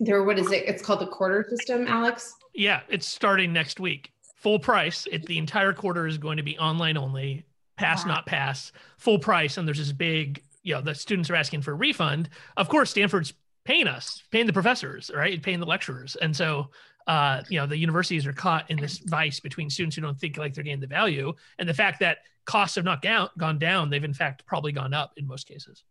they're 0.00 0.24
what 0.24 0.38
is 0.38 0.50
it? 0.52 0.64
It's 0.66 0.82
called 0.82 1.00
the 1.00 1.06
quarter 1.06 1.46
system, 1.48 1.86
Alex. 1.86 2.34
Yeah. 2.54 2.80
It's 2.88 3.06
starting 3.06 3.52
next 3.52 3.80
week. 3.80 4.10
Full 4.36 4.58
price. 4.58 5.06
It, 5.10 5.24
the 5.26 5.38
entire 5.38 5.72
quarter 5.72 6.06
is 6.06 6.18
going 6.18 6.36
to 6.36 6.42
be 6.42 6.58
online 6.58 6.96
only. 6.96 7.46
Pass, 7.76 8.04
Wow. 8.04 8.14
not 8.14 8.26
pass. 8.26 8.72
Full 8.98 9.18
price. 9.18 9.56
And 9.56 9.66
there's 9.66 9.78
this 9.78 9.92
big, 9.92 10.42
you 10.62 10.74
know, 10.74 10.80
the 10.80 10.94
students 10.94 11.30
are 11.30 11.34
asking 11.36 11.62
for 11.62 11.72
a 11.72 11.74
refund. 11.76 12.28
Of 12.56 12.68
course, 12.68 12.90
Stanford's 12.90 13.32
paying 13.64 13.86
us, 13.86 14.22
paying 14.30 14.46
the 14.46 14.52
professors, 14.52 15.10
right? 15.14 15.40
Paying 15.42 15.60
the 15.60 15.66
lecturers. 15.66 16.16
And 16.16 16.36
so, 16.36 16.68
uh, 17.06 17.42
you 17.48 17.58
know, 17.58 17.66
the 17.66 17.76
universities 17.76 18.26
are 18.26 18.32
caught 18.32 18.70
in 18.70 18.76
this 18.76 18.98
vice 18.98 19.40
between 19.40 19.70
students 19.70 19.96
who 19.96 20.02
don't 20.02 20.18
think 20.18 20.36
like 20.36 20.54
they're 20.54 20.64
getting 20.64 20.80
the 20.80 20.86
value 20.86 21.32
and 21.58 21.68
the 21.68 21.74
fact 21.74 22.00
that 22.00 22.18
costs 22.44 22.76
have 22.76 22.84
not 22.84 23.02
gone, 23.02 23.28
gone 23.38 23.58
down. 23.58 23.90
They've 23.90 24.02
in 24.04 24.14
fact 24.14 24.44
probably 24.46 24.72
gone 24.72 24.94
up 24.94 25.12
in 25.16 25.26
most 25.26 25.46
cases. 25.46 25.84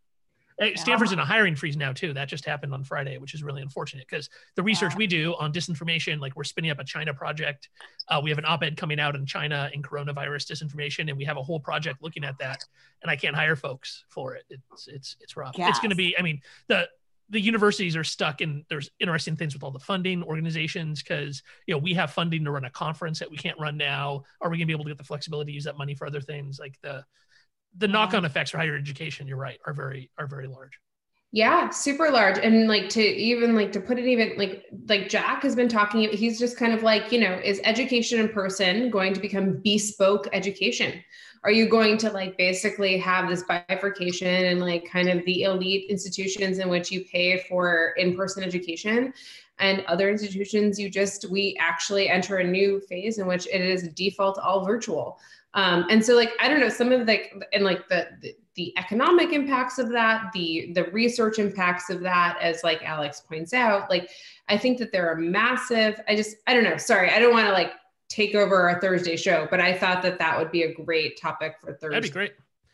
Hey, 0.59 0.75
Stanford's 0.75 1.11
in 1.11 1.17
a 1.17 1.25
hiring 1.25 1.55
freeze 1.55 1.75
now 1.75 1.91
too. 1.91 2.13
That 2.13 2.27
just 2.27 2.45
happened 2.45 2.71
on 2.71 2.83
Friday, 2.83 3.17
which 3.17 3.33
is 3.33 3.41
really 3.41 3.63
unfortunate 3.63 4.05
because 4.07 4.29
the 4.55 4.61
research 4.61 4.91
Wow. 4.93 4.99
we 4.99 5.07
do 5.07 5.35
on 5.39 5.51
disinformation, 5.51 6.19
like 6.19 6.35
we're 6.35 6.43
spinning 6.43 6.69
up 6.69 6.77
a 6.77 6.83
China 6.83 7.15
project. 7.15 7.69
Uh, 8.09 8.21
we 8.23 8.29
have 8.29 8.37
an 8.37 8.45
op-ed 8.45 8.77
coming 8.77 8.99
out 8.99 9.15
in 9.15 9.25
China 9.25 9.71
and 9.73 9.83
coronavirus 9.83 10.51
disinformation, 10.51 11.09
and 11.09 11.17
we 11.17 11.25
have 11.25 11.37
a 11.37 11.41
whole 11.41 11.59
project 11.59 12.03
looking 12.03 12.23
at 12.23 12.37
that. 12.37 12.63
And 13.01 13.09
I 13.09 13.15
can't 13.15 13.35
hire 13.35 13.55
folks 13.55 14.05
for 14.09 14.35
it. 14.35 14.43
It's 14.51 14.87
it's 14.87 15.17
it's 15.19 15.35
rough. 15.35 15.55
It's 15.57 15.79
going 15.79 15.89
to 15.89 15.95
be. 15.95 16.15
I 16.19 16.21
mean, 16.21 16.41
the 16.67 16.87
the 17.31 17.39
universities 17.39 17.95
are 17.95 18.03
stuck 18.03 18.41
in 18.41 18.63
there's 18.69 18.89
interesting 18.99 19.37
things 19.37 19.53
with 19.53 19.63
all 19.63 19.71
the 19.71 19.79
funding 19.79 20.21
organizations 20.21 21.01
because 21.01 21.41
you 21.65 21.73
know 21.73 21.77
we 21.77 21.93
have 21.93 22.11
funding 22.11 22.43
to 22.43 22.51
run 22.51 22.65
a 22.65 22.69
conference 22.69 23.19
that 23.19 23.31
we 23.31 23.37
can't 23.37 23.59
run 23.59 23.77
now. 23.77 24.23
Are 24.41 24.49
we 24.49 24.57
going 24.57 24.67
to 24.67 24.71
be 24.71 24.73
able 24.73 24.83
to 24.83 24.91
get 24.91 24.97
the 24.97 25.03
flexibility 25.03 25.51
to 25.51 25.55
use 25.55 25.63
that 25.63 25.77
money 25.77 25.95
for 25.95 26.05
other 26.05 26.21
things? 26.21 26.59
Like 26.59 26.75
the 26.83 27.03
the 27.77 27.87
knock-on 27.87 28.25
effects 28.25 28.51
for 28.51 28.57
higher 28.57 28.75
education 28.75 29.27
you're 29.27 29.37
right 29.37 29.59
are 29.65 29.73
very 29.73 30.11
are 30.17 30.27
very 30.27 30.47
large 30.47 30.77
Yeah, 31.33 31.69
super 31.69 32.11
large. 32.11 32.37
And 32.37 32.67
like 32.67 32.89
to 32.89 33.01
even 33.01 33.55
like 33.55 33.71
to 33.71 33.79
put 33.79 33.97
it 33.97 34.05
even 34.05 34.37
like 34.37 34.65
like 34.89 35.07
Jack 35.07 35.43
has 35.43 35.55
been 35.55 35.69
talking, 35.69 36.09
he's 36.09 36.37
just 36.37 36.57
kind 36.57 36.73
of 36.73 36.83
like, 36.83 37.11
you 37.11 37.21
know, 37.21 37.39
is 37.43 37.61
education 37.63 38.19
in 38.19 38.27
person 38.27 38.89
going 38.89 39.13
to 39.13 39.19
become 39.21 39.61
bespoke 39.63 40.27
education? 40.33 41.01
Are 41.43 41.51
you 41.51 41.69
going 41.69 41.97
to 41.99 42.11
like 42.11 42.37
basically 42.37 42.97
have 42.97 43.29
this 43.29 43.43
bifurcation 43.43 44.27
and 44.27 44.59
like 44.59 44.85
kind 44.91 45.07
of 45.07 45.23
the 45.25 45.43
elite 45.43 45.89
institutions 45.89 46.59
in 46.59 46.67
which 46.69 46.91
you 46.91 47.05
pay 47.05 47.43
for 47.49 47.93
in-person 47.97 48.43
education 48.43 49.13
and 49.57 49.83
other 49.87 50.09
institutions 50.09 50.77
you 50.77 50.89
just 50.89 51.29
we 51.31 51.57
actually 51.59 52.09
enter 52.09 52.37
a 52.37 52.43
new 52.43 52.81
phase 52.81 53.19
in 53.19 53.25
which 53.25 53.47
it 53.47 53.61
is 53.61 53.87
default 53.89 54.37
all 54.37 54.65
virtual. 54.65 55.17
Um, 55.53 55.85
and 55.89 56.03
so 56.03 56.13
like 56.13 56.31
I 56.41 56.49
don't 56.49 56.59
know 56.59 56.69
some 56.69 56.91
of 56.91 57.05
the 57.05 57.21
and 57.53 57.63
like 57.63 57.87
the, 57.87 58.09
the 58.21 58.35
the 58.55 58.77
economic 58.77 59.31
impacts 59.31 59.79
of 59.79 59.89
that 59.89 60.29
the 60.33 60.71
the 60.75 60.85
research 60.91 61.39
impacts 61.39 61.89
of 61.89 62.01
that 62.01 62.37
as 62.41 62.63
like 62.63 62.81
alex 62.83 63.21
points 63.21 63.53
out 63.53 63.89
like 63.89 64.09
i 64.49 64.57
think 64.57 64.77
that 64.77 64.91
there 64.91 65.09
are 65.09 65.15
massive 65.15 65.99
i 66.07 66.15
just 66.15 66.37
i 66.47 66.53
don't 66.53 66.63
know 66.63 66.77
sorry 66.77 67.09
i 67.11 67.19
don't 67.19 67.33
want 67.33 67.47
to 67.47 67.53
like 67.53 67.71
take 68.09 68.35
over 68.35 68.69
our 68.69 68.81
thursday 68.81 69.15
show 69.15 69.47
but 69.49 69.61
i 69.61 69.77
thought 69.77 70.01
that 70.01 70.19
that 70.19 70.37
would 70.37 70.51
be 70.51 70.63
a 70.63 70.73
great 70.73 71.19
topic 71.19 71.55
for 71.61 71.73
thursday 71.73 71.89
that'd 71.89 72.03
be 72.03 72.09
great 72.09 72.33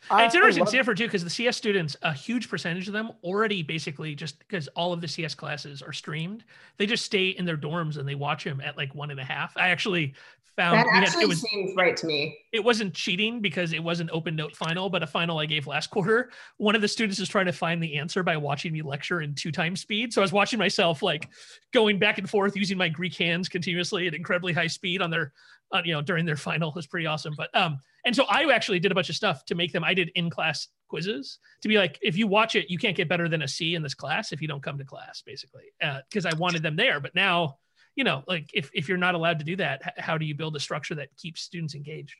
I- 0.10 0.26
it's 0.26 0.36
interesting 0.36 0.62
love- 0.62 0.70
Stanford 0.70 0.98
too 0.98 1.06
because 1.06 1.24
the 1.24 1.30
CS 1.30 1.58
students, 1.58 1.96
a 2.02 2.14
huge 2.14 2.50
percentage 2.50 2.88
of 2.88 2.94
them 2.94 3.12
already 3.24 3.64
basically 3.64 4.16
just 4.16 4.40
because 4.40 4.68
all 4.70 4.94
of 4.94 5.02
the 5.02 5.08
CS 5.08 5.36
classes 5.36 5.82
are 5.82 5.94
streamed, 5.94 6.44
they 6.78 6.86
just 6.86 7.06
stay 7.06 7.30
in 7.30 7.46
their 7.46 7.58
dorms 7.58 7.98
and 7.98 8.08
they 8.08 8.16
watch 8.16 8.44
them 8.44 8.62
at 8.62 8.78
like 8.78 8.94
one 8.96 9.12
and 9.12 9.20
a 9.20 9.24
half. 9.26 9.56
I 9.58 9.70
actually 9.70 10.14
found 10.56 10.80
that 10.80 10.86
we 10.88 10.92
had, 10.94 11.04
actually 11.04 11.24
it 11.24 11.28
was 11.28 11.42
seems 11.42 11.76
right 11.76 11.96
to 11.96 12.08
me 12.08 12.36
it 12.52 12.64
wasn't 12.64 12.92
cheating 12.92 13.40
because 13.42 13.74
it 13.74 13.84
was 13.84 14.00
an 14.00 14.10
open 14.12 14.36
note 14.36 14.56
final, 14.56 14.90
but 14.90 15.04
a 15.04 15.08
final 15.08 15.38
I 15.38 15.46
gave 15.46 15.68
last 15.68 15.92
quarter. 15.92 16.32
One 16.58 16.76
of 16.76 16.82
the 16.82 16.88
students 16.88 17.20
is 17.20 17.30
trying 17.30 17.46
to 17.46 17.52
find 17.54 17.84
the 17.84 17.98
answer 17.98 18.24
by 18.24 18.38
watching 18.38 18.74
me 18.74 18.82
lecture 18.82 19.22
in 19.22 19.36
two 19.36 19.52
times 19.52 19.82
speed. 19.82 20.12
So 20.14 20.22
I 20.22 20.24
was 20.24 20.32
watching 20.32 20.58
myself 20.58 21.04
like 21.04 21.30
going 21.74 22.00
back 22.00 22.18
and 22.18 22.28
forth 22.28 22.56
using 22.56 22.78
my 22.78 22.90
Greek 22.90 23.16
hands 23.16 23.48
continuously 23.50 24.08
at 24.08 24.16
incredibly 24.16 24.54
high 24.54 24.66
speed 24.68 25.02
on 25.02 25.12
their, 25.12 25.32
uh, 25.74 25.82
you 25.84 25.94
know, 25.94 26.02
during 26.02 26.26
their 26.26 26.36
final. 26.38 26.70
It 26.70 26.76
was 26.76 26.88
pretty 26.88 27.06
awesome. 27.06 27.34
But 27.38 27.56
um, 27.56 27.80
and 28.06 28.16
so 28.16 28.26
I 28.30 28.44
actually 28.54 28.80
did 28.80 28.92
a 28.92 28.96
bunch 28.96 29.10
of 29.10 29.16
stuff 29.16 29.46
to 29.46 29.56
make 29.56 29.72
them. 29.74 29.84
I 29.84 29.94
did 29.94 30.10
in 30.16 30.30
class 30.30 30.68
quizzes 30.88 31.40
to 31.62 31.68
be 31.68 31.78
like, 31.78 32.00
if 32.02 32.18
you 32.18 32.28
watch 32.28 32.56
it, 32.56 32.70
you 32.70 32.78
can't 32.78 32.96
get 32.96 33.10
better 33.10 33.28
than 33.28 33.42
a 33.42 33.48
C 33.48 33.76
in 33.76 33.82
this 33.84 33.94
class 33.94 34.32
if 34.32 34.42
you 34.42 34.48
don't 34.48 34.64
come 34.64 34.78
to 34.78 34.86
class, 34.86 35.22
basically, 35.26 35.66
because 36.10 36.26
I 36.26 36.34
wanted 36.36 36.64
them 36.64 36.76
there. 36.76 37.00
But 37.00 37.16
now. 37.16 37.58
You 37.96 38.04
know, 38.04 38.24
like 38.28 38.52
if, 38.54 38.70
if 38.76 38.88
you're 38.88 39.00
not 39.00 39.16
allowed 39.16 39.40
to 39.40 39.44
do 39.46 39.56
that, 39.56 39.82
h- 39.84 39.94
how 39.98 40.20
do 40.20 40.26
you 40.28 40.36
build 40.36 40.56
a 40.56 40.60
structure 40.60 40.94
that 40.94 41.08
keeps 41.18 41.42
students 41.42 41.74
engaged? 41.74 42.14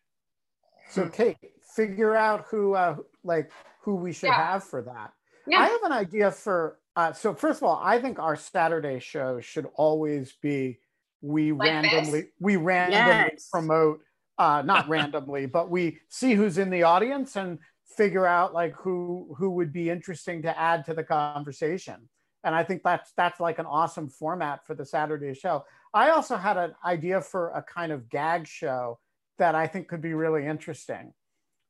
So 0.90 1.08
Kate, 1.08 1.38
figure 1.76 2.16
out 2.16 2.46
who 2.50 2.74
uh, 2.74 2.96
like 3.24 3.52
who 3.82 3.94
we 3.94 4.12
should 4.12 4.30
Yeah. 4.30 4.54
have 4.54 4.64
for 4.64 4.82
that. 4.82 5.14
yeah 5.46 5.60
I 5.60 5.68
have 5.68 5.84
an 5.84 5.92
idea 5.92 6.32
for 6.32 6.80
uh, 6.96 7.14
so 7.14 7.36
first 7.36 7.60
of 7.60 7.64
all, 7.66 7.80
I 7.84 8.02
think 8.02 8.18
our 8.18 8.36
Saturday 8.36 8.98
show 9.00 9.40
should 9.40 9.68
always 9.76 10.34
be 10.42 10.80
we 11.22 11.52
Like 11.52 11.60
this? 11.60 11.70
randomly 11.70 12.24
we 12.40 12.56
randomly 12.58 13.32
Yes. 13.34 13.50
promote 13.52 14.02
uh, 14.38 14.62
not 14.66 14.88
randomly, 14.90 15.46
but 15.48 15.70
we 15.70 16.00
see 16.10 16.34
who's 16.34 16.58
in 16.58 16.70
the 16.70 16.84
audience 16.84 17.36
and 17.36 17.60
figure 17.96 18.26
out 18.28 18.54
like 18.54 18.74
who 18.76 19.36
who 19.38 19.50
would 19.52 19.74
be 19.74 19.90
interesting 19.90 20.42
to 20.44 20.60
add 20.60 20.86
to 20.86 20.94
the 20.94 21.04
conversation. 21.04 22.08
And 22.44 22.54
I 22.56 22.64
think 22.64 22.84
that's 22.84 23.12
that's 23.18 23.40
like 23.40 23.60
an 23.60 23.66
awesome 23.66 24.10
format 24.10 24.66
for 24.66 24.76
the 24.76 24.86
Saturday 24.86 25.34
show. 25.34 25.66
I 25.94 26.10
also 26.12 26.38
had 26.38 26.58
an 26.58 26.76
idea 26.86 27.22
for 27.22 27.50
a 27.50 27.64
kind 27.64 27.92
of 27.92 28.10
gag 28.10 28.48
show 28.48 29.00
that 29.40 29.56
I 29.56 29.68
think 29.68 29.88
could 29.88 30.02
be 30.02 30.14
really 30.14 30.46
interesting, 30.46 31.14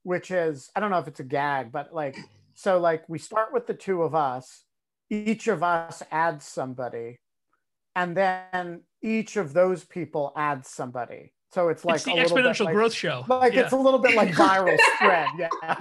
which 0.03 0.31
is 0.31 0.69
I 0.75 0.79
don't 0.81 0.91
know 0.91 0.99
if 0.99 1.07
it's 1.07 1.19
a 1.21 1.23
gag, 1.23 1.71
but 1.71 1.93
like 1.93 2.17
so 2.53 2.79
like 2.79 3.07
we 3.07 3.19
start 3.19 3.53
with 3.53 3.67
the 3.67 3.73
two 3.73 4.03
of 4.03 4.13
us, 4.15 4.63
each 5.09 5.47
of 5.47 5.63
us 5.63 6.03
adds 6.11 6.45
somebody, 6.45 7.19
and 7.97 8.15
then 8.15 8.81
each 9.01 9.37
of 9.37 9.53
those 9.53 9.83
people 9.83 10.31
adds 10.35 10.69
somebody. 10.69 11.33
So 11.51 11.69
it's 11.69 11.83
like 11.83 11.95
it's 11.95 12.05
the 12.05 12.11
a 12.11 12.15
little 12.15 12.35
bit 12.37 12.45
exponential 12.45 12.65
like- 12.65 12.73
growth 12.75 12.93
show. 12.93 13.25
Like 13.27 13.53
Yeah. 13.53 13.61
it's 13.61 13.73
a 13.73 13.77
little 13.77 13.99
bit 13.99 14.15
like 14.15 14.29
viral 14.43 14.77
spread. 14.95 15.27
Yeah. 15.39 15.75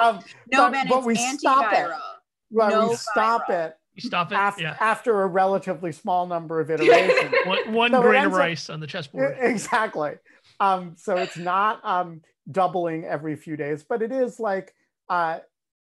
Um, 0.00 0.20
No, 0.50 0.62
but, 0.66 0.72
Ben, 0.72 0.88
but 0.88 0.98
it's 0.98 1.06
we 1.06 1.14
stop 1.14 1.72
it. 1.72 1.76
antiviral. 1.76 2.70
No 2.70 2.88
we 2.90 2.96
stop 2.96 3.46
viral. 3.48 3.66
it 3.66 3.76
you 3.94 4.02
stop 4.02 4.32
it. 4.32 4.34
after, 4.36 4.62
yeah. 4.62 4.76
after 4.80 5.22
a 5.22 5.26
relatively 5.26 5.92
small 5.92 6.26
number 6.26 6.60
of 6.60 6.70
iterations. 6.70 7.34
One, 7.46 7.72
one 7.72 7.90
So 7.92 8.02
grain 8.02 8.16
of 8.16 8.22
ends 8.24 8.34
up- 8.34 8.40
rice 8.40 8.70
on 8.70 8.80
the 8.80 8.86
chessboard. 8.86 9.36
exactly. 9.40 10.12
Um, 10.58 10.94
so 10.96 11.16
it's 11.16 11.36
not 11.36 11.84
um, 11.84 12.22
doubling 12.50 13.04
every 13.04 13.36
few 13.36 13.56
days, 13.56 13.82
but 13.82 14.00
it 14.02 14.12
is 14.12 14.38
like 14.40 14.74
uh, 15.08 15.40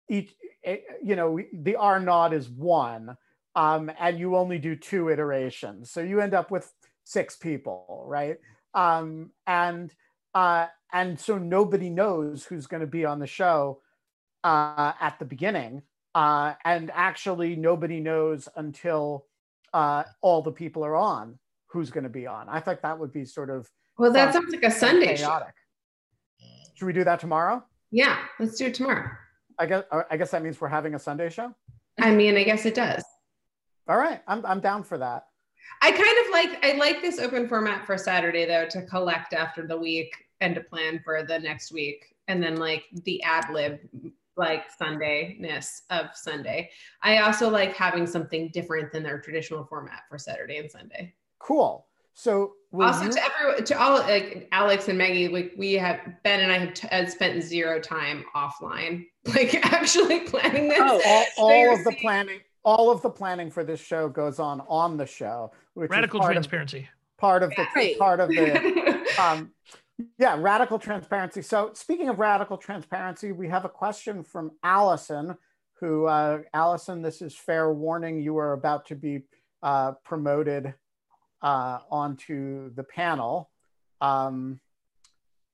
each, 0.10 0.34
eh, 0.64 0.78
you 1.04 1.16
know, 1.16 1.40
the 1.54 1.76
R 1.76 2.00
naught 2.00 2.34
is 2.34 2.50
one, 2.50 3.16
um, 3.56 3.92
and 4.00 4.20
you 4.20 4.36
only 4.36 4.58
do 4.58 4.76
two 4.76 5.10
iterations. 5.10 5.92
So 5.92 6.02
you 6.02 6.22
end 6.22 6.34
up 6.34 6.52
with 6.52 6.72
six 7.04 7.36
people, 7.36 8.06
right? 8.08 8.38
Um, 8.74 9.32
and 9.48 9.94
uh, 10.34 10.68
and 10.94 11.20
so 11.20 11.38
nobody 11.38 11.90
knows 11.90 12.46
who's 12.46 12.68
going 12.68 12.82
to 12.82 12.88
be 12.88 13.06
on 13.06 13.20
the 13.20 13.28
show 13.28 13.82
uh, 14.44 14.94
at 15.00 15.20
the 15.20 15.26
beginning, 15.26 15.82
uh, 16.16 16.54
and 16.64 16.92
actually 16.94 17.56
nobody 17.56 18.00
knows 18.00 18.48
until 18.56 19.26
uh, 19.74 20.04
all 20.22 20.42
the 20.42 20.52
people 20.52 20.86
are 20.86 20.96
on 20.96 21.38
who's 21.68 21.90
going 21.90 22.04
to 22.04 22.10
be 22.10 22.28
on. 22.28 22.50
I 22.50 22.60
thought 22.60 22.82
that 22.82 23.00
would 23.00 23.14
be 23.14 23.26
sort 23.26 23.50
of 23.50 23.70
Well, 23.98 24.12
that 24.14 24.34
sounds 24.34 24.52
like 24.52 24.64
a 24.64 24.72
Sunday 24.72 25.16
show. 25.16 25.42
Should 26.76 26.86
we 26.86 26.94
do 26.94 27.04
that 27.04 27.20
tomorrow? 27.20 27.64
Yeah, 27.92 28.18
let's 28.40 28.58
do 28.58 28.66
it 28.68 28.74
tomorrow. 28.74 29.10
I 29.60 29.66
guess 29.66 29.84
I 30.10 30.18
guess 30.18 30.32
that 30.32 30.44
means 30.44 30.60
we're 30.60 30.70
having 30.70 30.96
a 30.96 31.00
Sunday 31.00 31.30
show. 31.30 31.54
I 32.00 32.12
mean, 32.12 32.38
I 32.38 32.44
guess 32.44 32.66
it 32.66 32.74
does. 32.74 33.04
All 33.92 33.98
right, 33.98 34.22
I'm 34.26 34.46
I'm 34.46 34.62
down 34.62 34.84
for 34.84 34.98
that. 35.00 35.26
I 35.82 35.92
kind 35.92 36.02
of 36.02 36.32
like 36.32 36.66
I 36.66 36.78
like 36.78 37.02
this 37.02 37.20
open 37.20 37.50
format 37.50 37.86
for 37.86 37.98
Saturday 37.98 38.46
though 38.46 38.66
to 38.70 38.84
collect 38.84 39.34
after 39.34 39.68
the 39.68 39.78
week 39.78 40.16
and 40.40 40.56
to 40.56 40.62
plan 40.62 41.02
for 41.04 41.24
the 41.24 41.38
next 41.38 41.74
week 41.74 42.16
and 42.30 42.42
then 42.42 42.56
like 42.56 42.86
the 43.04 43.22
ad 43.24 43.50
lib 43.52 43.80
like 44.38 44.72
Sunday 44.78 45.36
ness 45.42 45.82
of 45.90 46.06
Sunday. 46.14 46.70
I 47.02 47.18
also 47.18 47.50
like 47.50 47.76
having 47.76 48.08
something 48.08 48.50
different 48.54 48.94
than 48.94 49.04
their 49.04 49.20
traditional 49.20 49.66
format 49.66 50.04
for 50.08 50.18
Saturday 50.18 50.56
and 50.60 50.72
Sunday. 50.72 51.14
Cool. 51.40 51.86
So 52.14 52.54
also 52.80 53.04
you- 53.04 53.12
to 53.12 53.22
everyone 53.26 53.64
to 53.66 53.78
all 53.78 53.98
like 53.98 54.48
Alex 54.54 54.88
and 54.88 54.98
Maggie 54.98 55.28
like 55.28 55.52
we 55.58 55.74
have 55.74 56.00
Ben 56.24 56.40
and 56.40 56.50
I 56.50 56.60
have 56.60 56.74
t- 56.76 56.88
uh, 56.88 57.08
spent 57.08 57.44
zero 57.44 57.82
time 57.82 58.24
offline 58.38 59.08
like 59.26 59.54
actually 59.74 60.22
planning 60.22 60.70
this. 60.70 60.80
Oh, 60.82 61.02
all, 61.06 61.26
all 61.50 61.74
of 61.74 61.84
the 61.84 61.94
planning 62.00 62.40
all 62.64 62.92
of 62.92 63.02
the 63.02 63.10
planning 63.10 63.50
for 63.50 63.64
this 63.64 63.80
show 63.80 64.08
goes 64.08 64.40
on 64.40 64.62
on 64.68 64.98
the 64.98 65.06
show, 65.06 65.52
which 65.74 65.90
Radical 65.90 66.20
is 66.20 66.24
part 66.24 66.34
transparency. 66.34 66.80
Of, 66.80 67.18
part 67.18 67.44
of 67.44 67.50
the 67.52 67.68
Right. 67.76 67.98
part 67.98 68.20
of 68.20 68.30
the 68.30 69.16
um, 69.20 69.52
yeah, 70.18 70.36
radical 70.40 70.80
transparency. 70.80 71.42
So, 71.42 71.72
speaking 71.74 72.10
of 72.10 72.20
radical 72.20 72.58
transparency, 72.58 73.32
we 73.32 73.48
have 73.50 73.66
a 73.66 73.70
question 73.70 74.24
from 74.24 74.52
Allison, 74.64 75.38
who, 75.80 76.06
uh, 76.06 76.42
Allison, 76.54 77.02
this 77.02 77.22
is 77.22 77.36
fair 77.36 77.72
warning. 77.72 78.20
You 78.22 78.38
are 78.38 78.54
about 78.54 78.86
to 78.88 78.96
be 78.96 79.24
uh, 79.64 79.94
promoted 80.04 80.74
uh, 81.42 81.80
onto 81.90 82.74
the 82.74 82.84
panel. 82.84 83.50
Um, 84.00 84.60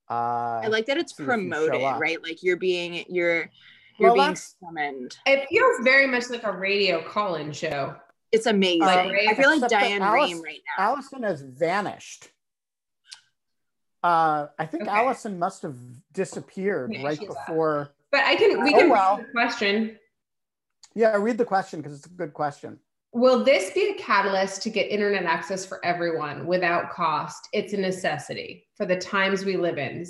uh, 0.10 0.62
I 0.64 0.68
like 0.68 0.86
that 0.86 0.98
it's 0.98 1.16
see 1.16 1.24
if 1.24 1.28
you 1.28 1.34
show 1.34 1.38
promoted, 1.38 2.00
right? 2.00 2.22
Like 2.24 2.42
you're 2.42 2.58
being 2.58 3.04
you're 3.10 3.50
you're 3.98 4.14
Well, 4.14 4.26
being 4.28 4.36
summoned. 4.36 5.18
it 5.26 5.48
feels 5.50 5.80
very 5.84 6.08
much 6.08 6.30
like 6.30 6.44
a 6.44 6.52
radio 6.52 7.02
call-in 7.04 7.52
show. 7.52 7.96
It's 8.32 8.46
amazing. 8.46 8.82
Um, 8.84 9.12
I 9.28 9.34
feel 9.36 9.50
like 9.60 9.70
Diane 9.70 10.02
Alice- 10.02 10.34
Rehm 10.34 10.44
right 10.44 10.62
now. 10.78 10.84
Allison 10.86 11.24
has 11.24 11.42
vanished. 11.42 12.30
Uh, 14.04 14.48
I 14.60 14.66
think 14.66 14.84
Okay. 14.84 14.92
Allison 14.92 15.40
must 15.40 15.64
have 15.64 15.76
disappeared 16.14 16.90
Maybe 16.92 17.04
right 17.04 17.18
she's 17.20 17.30
out. 17.30 17.36
before. 17.48 17.90
But 18.12 18.22
I 18.26 18.36
can 18.36 18.64
we 18.64 18.74
Oh, 18.74 18.78
can 18.80 18.90
well. 18.90 19.18
read 19.18 19.28
the 19.28 19.32
question. 19.32 20.00
Yeah, 20.94 21.16
read 21.18 21.38
the 21.38 21.46
question 21.46 21.82
because 21.82 21.98
it's 21.98 22.06
a 22.06 22.10
good 22.10 22.34
question. 22.34 22.80
Will 23.14 23.44
this 23.44 23.72
be 23.72 23.90
a 23.90 23.94
catalyst 23.96 24.62
to 24.64 24.70
get 24.70 24.90
internet 24.92 25.24
access 25.24 25.66
for 25.66 25.84
everyone 25.84 26.46
without 26.46 26.92
cost? 26.92 27.48
It's 27.54 27.74
a 27.74 27.78
necessity 27.78 28.68
for 28.76 28.86
the 28.86 28.98
times 28.98 29.44
we 29.46 29.58
live 29.58 29.78
in. 29.78 30.06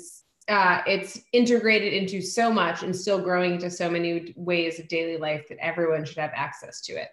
Uh, 0.48 0.80
it's 0.86 1.20
integrated 1.32 1.92
into 1.92 2.22
so 2.22 2.50
much 2.50 2.82
and 2.82 2.96
still 2.96 3.20
growing 3.20 3.54
into 3.54 3.70
so 3.70 3.90
many 3.90 4.32
ways 4.36 4.80
of 4.80 4.88
daily 4.88 5.18
life 5.18 5.46
that 5.48 5.58
everyone 5.58 6.04
should 6.04 6.16
have 6.16 6.32
access 6.34 6.80
to 6.80 6.94
it. 6.94 7.08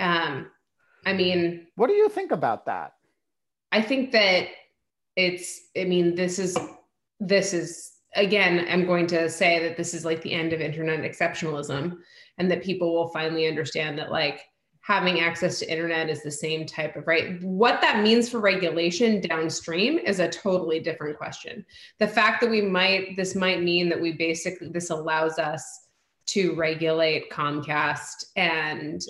Um, 0.00 0.50
I 1.04 1.12
mean, 1.12 1.66
What 1.76 1.88
do 1.88 1.92
you 1.92 2.08
think 2.08 2.32
about 2.32 2.64
that? 2.66 2.94
I 3.72 3.82
think 3.82 4.12
that 4.12 4.48
it's, 5.16 5.60
I 5.76 5.84
mean, 5.84 6.14
this 6.14 6.38
is, 6.38 6.56
this 7.20 7.52
is, 7.52 7.92
again, 8.14 8.66
I'm 8.70 8.86
going 8.86 9.06
to 9.08 9.28
say 9.28 9.58
that 9.66 9.76
this 9.76 9.92
is 9.92 10.04
like 10.04 10.22
the 10.22 10.32
end 10.32 10.52
of 10.52 10.60
internet 10.60 11.00
exceptionalism 11.00 11.98
and 12.38 12.50
that 12.50 12.62
people 12.62 12.94
will 12.94 13.08
finally 13.08 13.46
understand 13.46 13.98
that 13.98 14.10
like 14.10 14.44
having 14.82 15.20
access 15.20 15.60
to 15.60 15.70
internet 15.70 16.10
is 16.10 16.22
the 16.22 16.30
same 16.30 16.66
type 16.66 16.96
of 16.96 17.06
right. 17.06 17.40
What 17.42 17.80
that 17.80 18.02
means 18.02 18.28
for 18.28 18.40
regulation 18.40 19.20
downstream 19.20 19.98
is 19.98 20.18
a 20.18 20.28
totally 20.28 20.80
different 20.80 21.16
question. 21.16 21.64
The 22.00 22.08
fact 22.08 22.40
that 22.40 22.50
we 22.50 22.60
might, 22.62 23.16
this 23.16 23.34
might 23.34 23.62
mean 23.62 23.88
that 23.88 24.00
we 24.00 24.12
basically, 24.12 24.68
this 24.68 24.90
allows 24.90 25.38
us 25.38 25.86
to 26.26 26.54
regulate 26.54 27.30
Comcast 27.30 28.26
and 28.36 29.00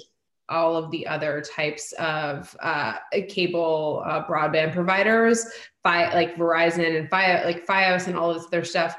all 0.49 0.77
of 0.77 0.91
the 0.91 1.07
other 1.07 1.41
types 1.41 1.93
of 1.93 2.55
uh, 2.61 2.95
cable 3.29 4.03
uh, 4.05 4.27
broadband 4.27 4.75
providers, 4.75 5.47
like 5.85 6.37
Verizon 6.37 6.99
and 6.99 7.09
Fi- 7.09 7.45
like 7.45 7.67
FiOS 7.67 8.09
and 8.09 8.17
all 8.17 8.31
of 8.31 8.45
other 8.47 8.65
stuff. 8.65 8.95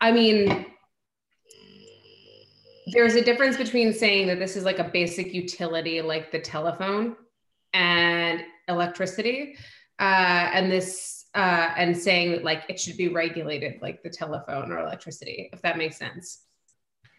I 0.00 0.12
mean, 0.12 0.66
there's 2.86 3.14
a 3.14 3.22
difference 3.22 3.56
between 3.56 3.92
saying 3.92 4.28
that 4.28 4.38
this 4.38 4.56
is 4.56 4.64
like 4.64 4.78
a 4.78 4.84
basic 4.84 5.34
utility, 5.34 6.00
like 6.00 6.30
the 6.30 6.38
telephone 6.38 7.16
and 7.74 8.42
electricity, 8.68 9.56
uh, 9.98 10.50
and 10.52 10.70
this 10.70 11.26
uh, 11.34 11.70
and 11.76 11.96
saying 11.96 12.32
that 12.32 12.44
like 12.44 12.62
it 12.68 12.78
should 12.80 12.96
be 12.96 13.08
regulated 13.08 13.80
like 13.82 14.02
the 14.02 14.10
telephone 14.10 14.70
or 14.70 14.78
electricity, 14.78 15.50
if 15.52 15.60
that 15.62 15.76
makes 15.76 15.96
sense. 15.96 16.42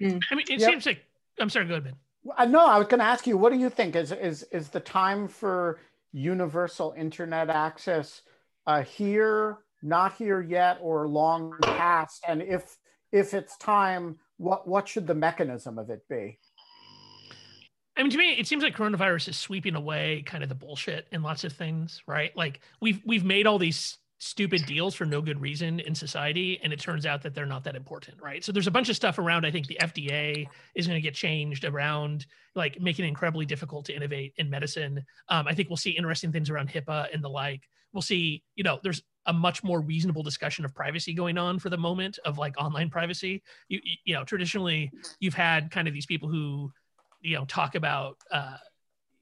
I 0.01 0.05
mean, 0.05 0.45
it 0.49 0.59
Yep. 0.59 0.69
seems 0.69 0.85
like 0.85 1.03
I'm 1.39 1.49
sorry. 1.49 1.65
Go 1.65 1.73
ahead, 1.73 1.83
Ben. 1.83 1.95
Uh, 2.37 2.45
no, 2.45 2.65
I 2.65 2.77
was 2.77 2.87
going 2.87 2.99
to 2.99 3.05
ask 3.05 3.27
you. 3.27 3.37
What 3.37 3.51
do 3.51 3.59
you 3.59 3.69
think 3.69 3.95
is 3.95 4.11
is 4.11 4.43
is 4.51 4.69
the 4.69 4.79
time 4.79 5.27
for 5.27 5.79
universal 6.13 6.93
internet 6.97 7.49
access 7.49 8.21
uh, 8.65 8.83
here, 8.83 9.57
not 9.81 10.13
here 10.15 10.41
yet, 10.41 10.77
or 10.81 11.07
long 11.07 11.53
past? 11.63 12.23
And 12.27 12.41
if 12.41 12.77
if 13.11 13.33
it's 13.33 13.57
time, 13.57 14.17
what 14.37 14.67
what 14.67 14.87
should 14.87 15.07
the 15.07 15.15
mechanism 15.15 15.77
of 15.77 15.89
it 15.89 16.07
be? 16.09 16.39
I 17.97 18.03
mean, 18.03 18.11
to 18.11 18.17
me, 18.17 18.33
it 18.33 18.45
seems 18.45 18.63
like 18.63 18.75
coronavirus 18.75 19.29
is 19.29 19.37
sweeping 19.37 19.75
away 19.75 20.23
kind 20.25 20.43
of 20.43 20.49
the 20.49 20.55
bullshit 20.55 21.07
in 21.11 21.23
lots 21.23 21.43
of 21.43 21.53
things, 21.53 22.03
right? 22.07 22.35
Like 22.37 22.61
we've 22.79 23.01
we've 23.05 23.25
made 23.25 23.47
all 23.47 23.57
these 23.57 23.97
stupid 24.19 24.65
deals 24.65 24.95
for 24.95 25.05
no 25.05 25.21
good 25.21 25.41
reason 25.41 25.79
in 25.79 25.95
society, 25.95 26.59
and 26.63 26.71
it 26.71 26.79
turns 26.79 27.05
out 27.05 27.23
that 27.23 27.33
they're 27.33 27.45
not 27.45 27.63
that 27.63 27.75
important, 27.75 28.21
right? 28.21 28.43
So 28.43 28.51
there's 28.51 28.67
a 28.67 28.71
bunch 28.71 28.89
of 28.89 28.95
stuff 28.95 29.17
around. 29.17 29.45
I 29.45 29.51
think 29.51 29.67
the 29.67 29.79
FDA 29.81 30.47
is 30.75 30.87
going 30.87 30.97
to 30.97 31.01
get 31.01 31.15
changed 31.15 31.65
around, 31.65 32.25
like 32.55 32.79
making 32.79 33.05
it 33.05 33.07
incredibly 33.07 33.45
difficult 33.45 33.85
to 33.85 33.95
innovate 33.95 34.33
in 34.37 34.49
medicine. 34.49 35.03
Um, 35.29 35.47
I 35.47 35.53
think 35.53 35.69
we'll 35.69 35.77
see 35.77 35.91
interesting 35.91 36.31
things 36.31 36.49
around 36.49 36.69
HIPAA 36.69 37.13
and 37.13 37.23
the 37.23 37.29
like. 37.29 37.63
We'll 37.93 38.01
see, 38.01 38.43
you 38.55 38.63
know, 38.63 38.79
there's 38.83 39.01
a 39.27 39.33
much 39.33 39.63
more 39.63 39.81
reasonable 39.81 40.23
discussion 40.23 40.65
of 40.65 40.73
privacy 40.73 41.13
going 41.13 41.37
on 41.37 41.59
for 41.59 41.69
the 41.69 41.77
moment 41.77 42.17
of 42.25 42.37
like 42.37 42.55
online 42.57 42.89
privacy. 42.89 43.43
You 43.67 43.79
you, 44.05 44.15
know, 44.15 44.23
traditionally 44.23 44.91
you've 45.19 45.33
had 45.33 45.69
kind 45.69 45.87
of 45.87 45.93
these 45.93 46.05
people 46.05 46.29
who 46.29 46.71
you 47.21 47.35
know 47.35 47.45
talk 47.45 47.75
about 47.75 48.17
uh, 48.31 48.57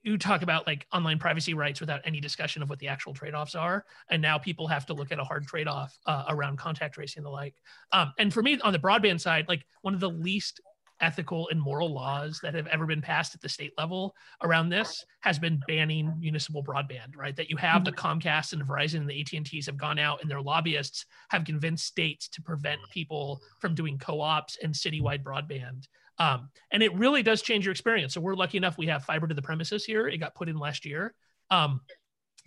you 0.03 0.17
talk 0.17 0.43
about 0.43 0.67
like 0.67 0.85
online 0.93 1.17
privacy 1.17 1.55
rights 1.55 1.79
without 1.79 1.99
any 2.05 2.19
discussion 2.19 2.61
of 2.61 2.69
what 2.69 2.77
the 2.77 2.87
actual 2.87 3.13
trade-offs 3.13 3.55
are 3.55 3.85
and 4.09 4.21
now 4.21 4.37
people 4.37 4.67
have 4.67 4.85
to 4.85 4.93
look 4.93 5.11
at 5.11 5.19
a 5.19 5.23
hard 5.23 5.47
trade-off 5.47 5.97
uh, 6.05 6.25
around 6.29 6.57
contact 6.57 6.93
tracing 6.93 7.21
and 7.21 7.25
the 7.25 7.29
like 7.29 7.55
um, 7.91 8.13
and 8.19 8.31
for 8.31 8.43
me 8.43 8.59
on 8.61 8.71
the 8.71 8.79
broadband 8.79 9.19
side 9.19 9.45
like 9.49 9.65
one 9.81 9.95
of 9.95 9.99
the 9.99 10.09
least 10.09 10.61
ethical 11.01 11.47
and 11.49 11.61
moral 11.61 11.93
laws 11.93 12.39
that 12.41 12.53
have 12.53 12.67
ever 12.67 12.85
been 12.85 13.01
passed 13.01 13.35
at 13.35 13.41
the 13.41 13.49
state 13.49 13.73
level 13.77 14.15
around 14.43 14.69
this 14.69 15.05
has 15.21 15.37
been 15.37 15.61
banning 15.67 16.13
municipal 16.19 16.63
broadband 16.63 17.15
right 17.15 17.35
that 17.35 17.49
you 17.49 17.57
have 17.57 17.83
the 17.83 17.91
comcast 17.91 18.53
and 18.53 18.61
the 18.61 18.65
verizon 18.65 18.99
and 18.99 19.09
the 19.09 19.21
at&ts 19.21 19.65
have 19.65 19.77
gone 19.77 19.99
out 19.99 20.21
and 20.21 20.31
their 20.31 20.41
lobbyists 20.41 21.05
have 21.29 21.43
convinced 21.43 21.85
states 21.85 22.27
to 22.27 22.41
prevent 22.41 22.79
people 22.91 23.41
from 23.59 23.75
doing 23.75 23.97
co-ops 23.97 24.57
and 24.63 24.73
citywide 24.73 25.23
broadband 25.23 25.87
um, 26.17 26.49
and 26.71 26.81
it 26.81 26.93
really 26.93 27.21
does 27.21 27.41
change 27.41 27.65
your 27.65 27.73
experience. 27.73 28.13
So 28.13 28.21
we're 28.21 28.35
lucky 28.35 28.57
enough 28.57 28.77
we 28.77 28.87
have 28.87 29.03
fiber 29.03 29.27
to 29.27 29.33
the 29.33 29.41
premises 29.41 29.83
here. 29.83 30.07
It 30.07 30.19
got 30.19 30.33
put 30.33 30.47
in 30.47 30.57
last 30.57 30.85
year. 30.85 31.13
Um, 31.51 31.81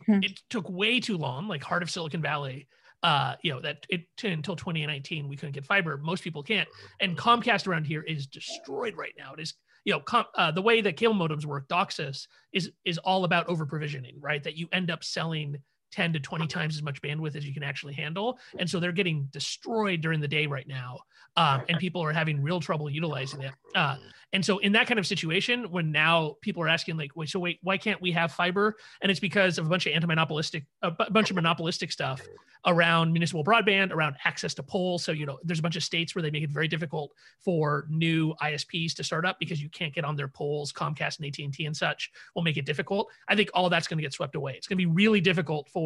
Hmm. 0.07 0.21
It 0.23 0.41
took 0.51 0.69
way 0.69 1.01
too 1.01 1.17
long, 1.17 1.49
like 1.49 1.63
heart 1.63 1.83
of 1.83 1.91
Silicon 1.91 2.23
Valley. 2.23 2.69
Uh, 3.03 3.35
you 3.43 3.53
know 3.53 3.61
that 3.61 3.87
it 3.89 4.01
until 4.25 4.57
2019 4.57 5.29
we 5.29 5.37
couldn't 5.37 5.55
get 5.55 5.65
fiber. 5.65 5.99
Most 5.99 6.25
people 6.25 6.43
can't. 6.43 6.69
And 7.01 7.17
Comcast 7.17 7.69
around 7.69 7.85
here 7.85 8.03
is 8.03 8.27
destroyed 8.27 8.97
right 8.97 9.15
now. 9.17 9.35
It 9.35 9.41
is 9.41 9.55
you 9.85 9.93
know 9.93 10.01
com- 10.01 10.27
uh, 10.35 10.51
the 10.51 10.63
way 10.63 10.81
that 10.81 10.97
cable 10.97 11.15
modems 11.15 11.45
work. 11.45 11.69
DOCSIS 11.69 12.27
is 12.53 12.73
is 12.85 12.99
all 12.99 13.25
about 13.25 13.49
over 13.49 13.67
provisioning, 13.67 14.17
right? 14.21 14.43
That 14.43 14.57
you 14.57 14.69
end 14.73 14.91
up 14.91 15.05
selling 15.05 15.59
10 15.91 16.13
to 16.15 16.21
20 16.21 16.47
times 16.47 16.77
as 16.77 16.83
much 16.83 17.01
bandwidth 17.03 17.37
as 17.37 17.47
you 17.47 17.55
can 17.55 17.63
actually 17.63 17.95
handle. 17.95 18.39
And 18.59 18.69
so 18.69 18.81
they're 18.81 18.93
getting 18.93 19.29
destroyed 19.31 20.01
during 20.01 20.21
the 20.21 20.29
day 20.29 20.47
right 20.47 20.67
now. 20.67 21.01
Um, 21.37 21.63
and 21.69 21.79
people 21.79 22.03
are 22.03 22.13
having 22.13 22.43
real 22.43 22.61
trouble 22.61 22.91
utilizing 22.91 23.43
it. 23.43 23.53
Uh, 23.75 23.97
and 24.33 24.45
so 24.45 24.59
in 24.59 24.73
that 24.73 24.87
kind 24.87 24.99
of 24.99 25.07
situation, 25.07 25.71
when 25.71 25.91
now 25.91 26.37
people 26.43 26.63
are 26.63 26.69
asking 26.69 26.97
like, 26.97 27.13
wait, 27.15 27.31
so 27.31 27.39
wait, 27.39 27.59
why 27.63 27.79
can't 27.79 28.01
we 28.03 28.13
have 28.13 28.33
fiber? 28.33 28.77
And 29.01 29.11
it's 29.11 29.21
because 29.21 29.57
of 29.57 29.67
a 29.67 29.69
bunch 29.69 29.87
of 29.87 29.93
anti-monopolistic, 29.93 30.67
a 30.83 30.91
b- 30.91 31.05
bunch 31.11 31.31
of 31.31 31.37
monopolistic 31.37 31.93
stuff 31.93 32.21
around 32.67 33.13
municipal 33.13 33.45
broadband, 33.45 33.93
around 33.93 34.17
access 34.25 34.53
to 34.55 34.63
poles. 34.63 35.05
So, 35.05 35.13
you 35.13 35.25
know, 35.25 35.39
there's 35.45 35.61
a 35.61 35.63
bunch 35.63 35.77
of 35.77 35.83
states 35.83 36.15
where 36.15 36.23
they 36.23 36.31
make 36.31 36.43
it 36.43 36.51
very 36.51 36.69
difficult 36.69 37.13
for 37.43 37.87
new 37.89 38.35
ISPs 38.43 38.95
to 38.97 39.05
start 39.05 39.25
up 39.25 39.39
because 39.39 39.63
you 39.63 39.69
can't 39.71 39.95
get 39.95 40.05
on 40.05 40.17
their 40.17 40.29
poles. 40.29 40.73
Comcast 40.73 41.19
and 41.19 41.27
AT&T 41.27 41.65
and 41.65 41.77
such 41.77 42.11
will 42.35 42.43
make 42.43 42.57
it 42.57 42.67
difficult. 42.67 43.09
I 43.29 43.37
think 43.37 43.51
all 43.55 43.71
that's 43.71 43.89
going 43.89 43.99
to 43.99 44.03
get 44.03 44.13
swept 44.13 44.35
away. 44.35 44.55
It's 44.55 44.67
going 44.67 44.77
to 44.77 44.85
be 44.85 44.93
really 44.93 45.21
difficult 45.21 45.69
for 45.69 45.78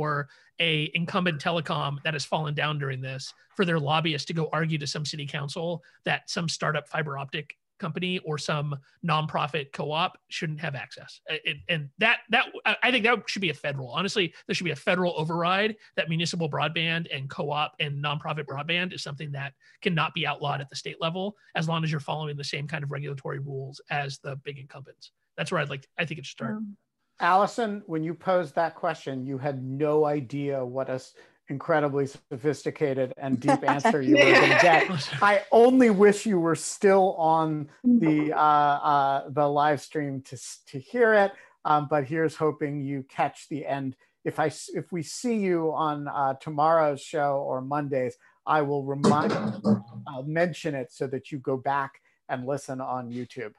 a 0.61 0.91
incumbent 0.95 1.41
telecom 1.41 2.03
that 2.05 2.15
has 2.15 2.25
fallen 2.25 2.55
down 2.55 2.79
during 2.79 3.01
this 3.01 3.33
for 3.57 3.65
their 3.65 3.79
lobbyists 3.79 4.27
to 4.27 4.33
go 4.33 4.49
argue 4.53 4.79
to 4.79 4.87
some 4.87 5.05
city 5.05 5.27
council 5.27 5.83
that 6.05 6.29
some 6.31 6.49
startup 6.49 6.89
fiber 6.89 7.19
optic 7.19 7.57
company 7.83 8.19
or 8.21 8.39
some 8.39 8.79
nonprofit 9.05 9.73
co-op 9.73 10.17
shouldn't 10.29 10.61
have 10.61 10.75
access. 10.75 11.21
And 11.69 11.91
that 11.99 12.21
that 12.31 12.47
I 12.83 12.91
think 12.91 13.05
that 13.05 13.29
should 13.29 13.43
be 13.43 13.51
a 13.51 13.55
federal. 13.55 13.89
Honestly, 13.89 14.33
there 14.47 14.55
should 14.55 14.65
be 14.65 14.71
a 14.71 14.77
federal 14.77 15.13
override 15.17 15.77
that 15.97 16.09
municipal 16.09 16.49
broadband 16.49 17.09
and 17.15 17.29
co-op 17.29 17.75
and 17.81 18.03
nonprofit 18.03 18.45
broadband 18.45 18.95
is 18.95 19.03
something 19.03 19.33
that 19.33 19.53
cannot 19.83 20.15
be 20.15 20.27
outlawed 20.27 20.61
at 20.61 20.71
the 20.71 20.77
state 20.77 21.01
level 21.01 21.37
as 21.57 21.69
long 21.69 21.83
as 21.83 21.91
you're 21.91 22.01
following 22.01 22.37
the 22.37 22.45
same 22.45 22.69
kind 22.69 22.85
of 22.85 22.93
regulatory 22.93 23.41
rules 23.41 23.81
as 23.91 24.19
the 24.21 24.37
big 24.37 24.59
incumbents. 24.59 25.11
That's 25.37 25.51
where 25.51 25.61
I'd 25.61 25.71
like. 25.71 25.89
I 25.99 26.05
think 26.05 26.21
it 26.21 26.27
should 26.27 26.39
start. 26.39 26.57
Um, 26.57 26.77
Allison, 27.23 27.83
when 27.87 28.03
you 28.03 28.15
posed 28.15 28.57
that 28.57 28.75
question, 28.75 29.25
you 29.25 29.39
had 29.39 29.63
no 29.63 30.05
idea 30.05 30.65
what 30.65 30.91
a 30.91 31.01
incredibly 31.49 32.07
sophisticated 32.07 33.13
and 33.17 33.39
deep 33.39 33.63
answer 33.69 34.03
you 34.03 34.17
were 34.17 34.23
going 34.23 34.51
to 34.51 34.59
get. 34.61 35.13
I 35.23 35.43
only 35.53 35.91
wish 35.91 36.27
you 36.27 36.41
were 36.41 36.57
still 36.57 37.15
on 37.15 37.69
the 37.85 38.33
uh, 38.33 38.37
uh, 38.37 39.29
the 39.29 39.47
live 39.47 39.81
stream 39.81 40.23
to 40.23 40.39
to 40.67 40.79
hear 40.79 41.15
it. 41.15 41.33
Um, 41.65 41.87
but 41.89 42.05
here's 42.05 42.35
hoping 42.35 42.81
you 42.81 43.05
catch 43.09 43.49
the 43.49 43.67
end. 43.67 43.97
If 44.25 44.41
I 44.41 44.47
if 44.75 44.91
we 44.91 45.03
see 45.03 45.37
you 45.37 45.73
on 45.73 46.09
uh, 46.09 46.35
tomorrow's 46.35 47.01
show 47.01 47.37
or 47.47 47.61
Mondays, 47.61 48.17
I 48.47 48.63
will 48.63 48.85
remind 48.85 49.33
I'll 50.09 50.25
mention 50.25 50.75
it 50.75 50.93
so 50.93 51.07
that 51.09 51.31
you 51.31 51.39
go 51.39 51.57
back 51.57 52.01
and 52.29 52.47
listen 52.47 52.81
on 52.81 53.11
YouTube. 53.11 53.53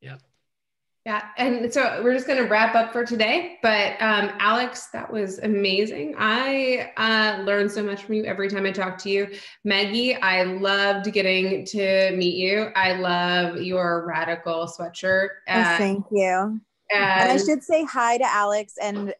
Yeah. 0.00 0.16
Yeah, 1.06 1.22
and 1.36 1.70
so 1.70 2.00
we're 2.02 2.14
just 2.14 2.26
going 2.26 2.42
to 2.42 2.48
wrap 2.48 2.74
up 2.74 2.90
for 2.90 3.04
today. 3.04 3.58
But 3.60 4.00
um, 4.00 4.32
Alex, 4.38 4.86
that 4.86 5.12
was 5.12 5.38
amazing. 5.40 6.14
I 6.16 6.92
uh, 6.96 7.42
learned 7.42 7.70
so 7.70 7.82
much 7.82 8.04
from 8.04 8.14
you 8.14 8.24
every 8.24 8.48
time 8.48 8.64
I 8.64 8.70
talk 8.70 8.96
to 8.98 9.10
you. 9.10 9.28
Maggie, 9.64 10.16
I 10.16 10.44
loved 10.44 11.12
getting 11.12 11.66
to 11.66 12.10
meet 12.16 12.36
you. 12.36 12.70
I 12.74 12.92
love 12.94 13.60
your 13.60 14.06
radical 14.06 14.66
sweatshirt. 14.66 15.28
Uh, 15.46 15.76
thank 15.76 16.06
you. 16.10 16.58
And, 16.90 17.02
and 17.02 17.32
I 17.32 17.36
should 17.36 17.62
say 17.62 17.84
hi 17.84 18.16
to 18.16 18.24
Alex 18.24 18.74
and 18.82 19.12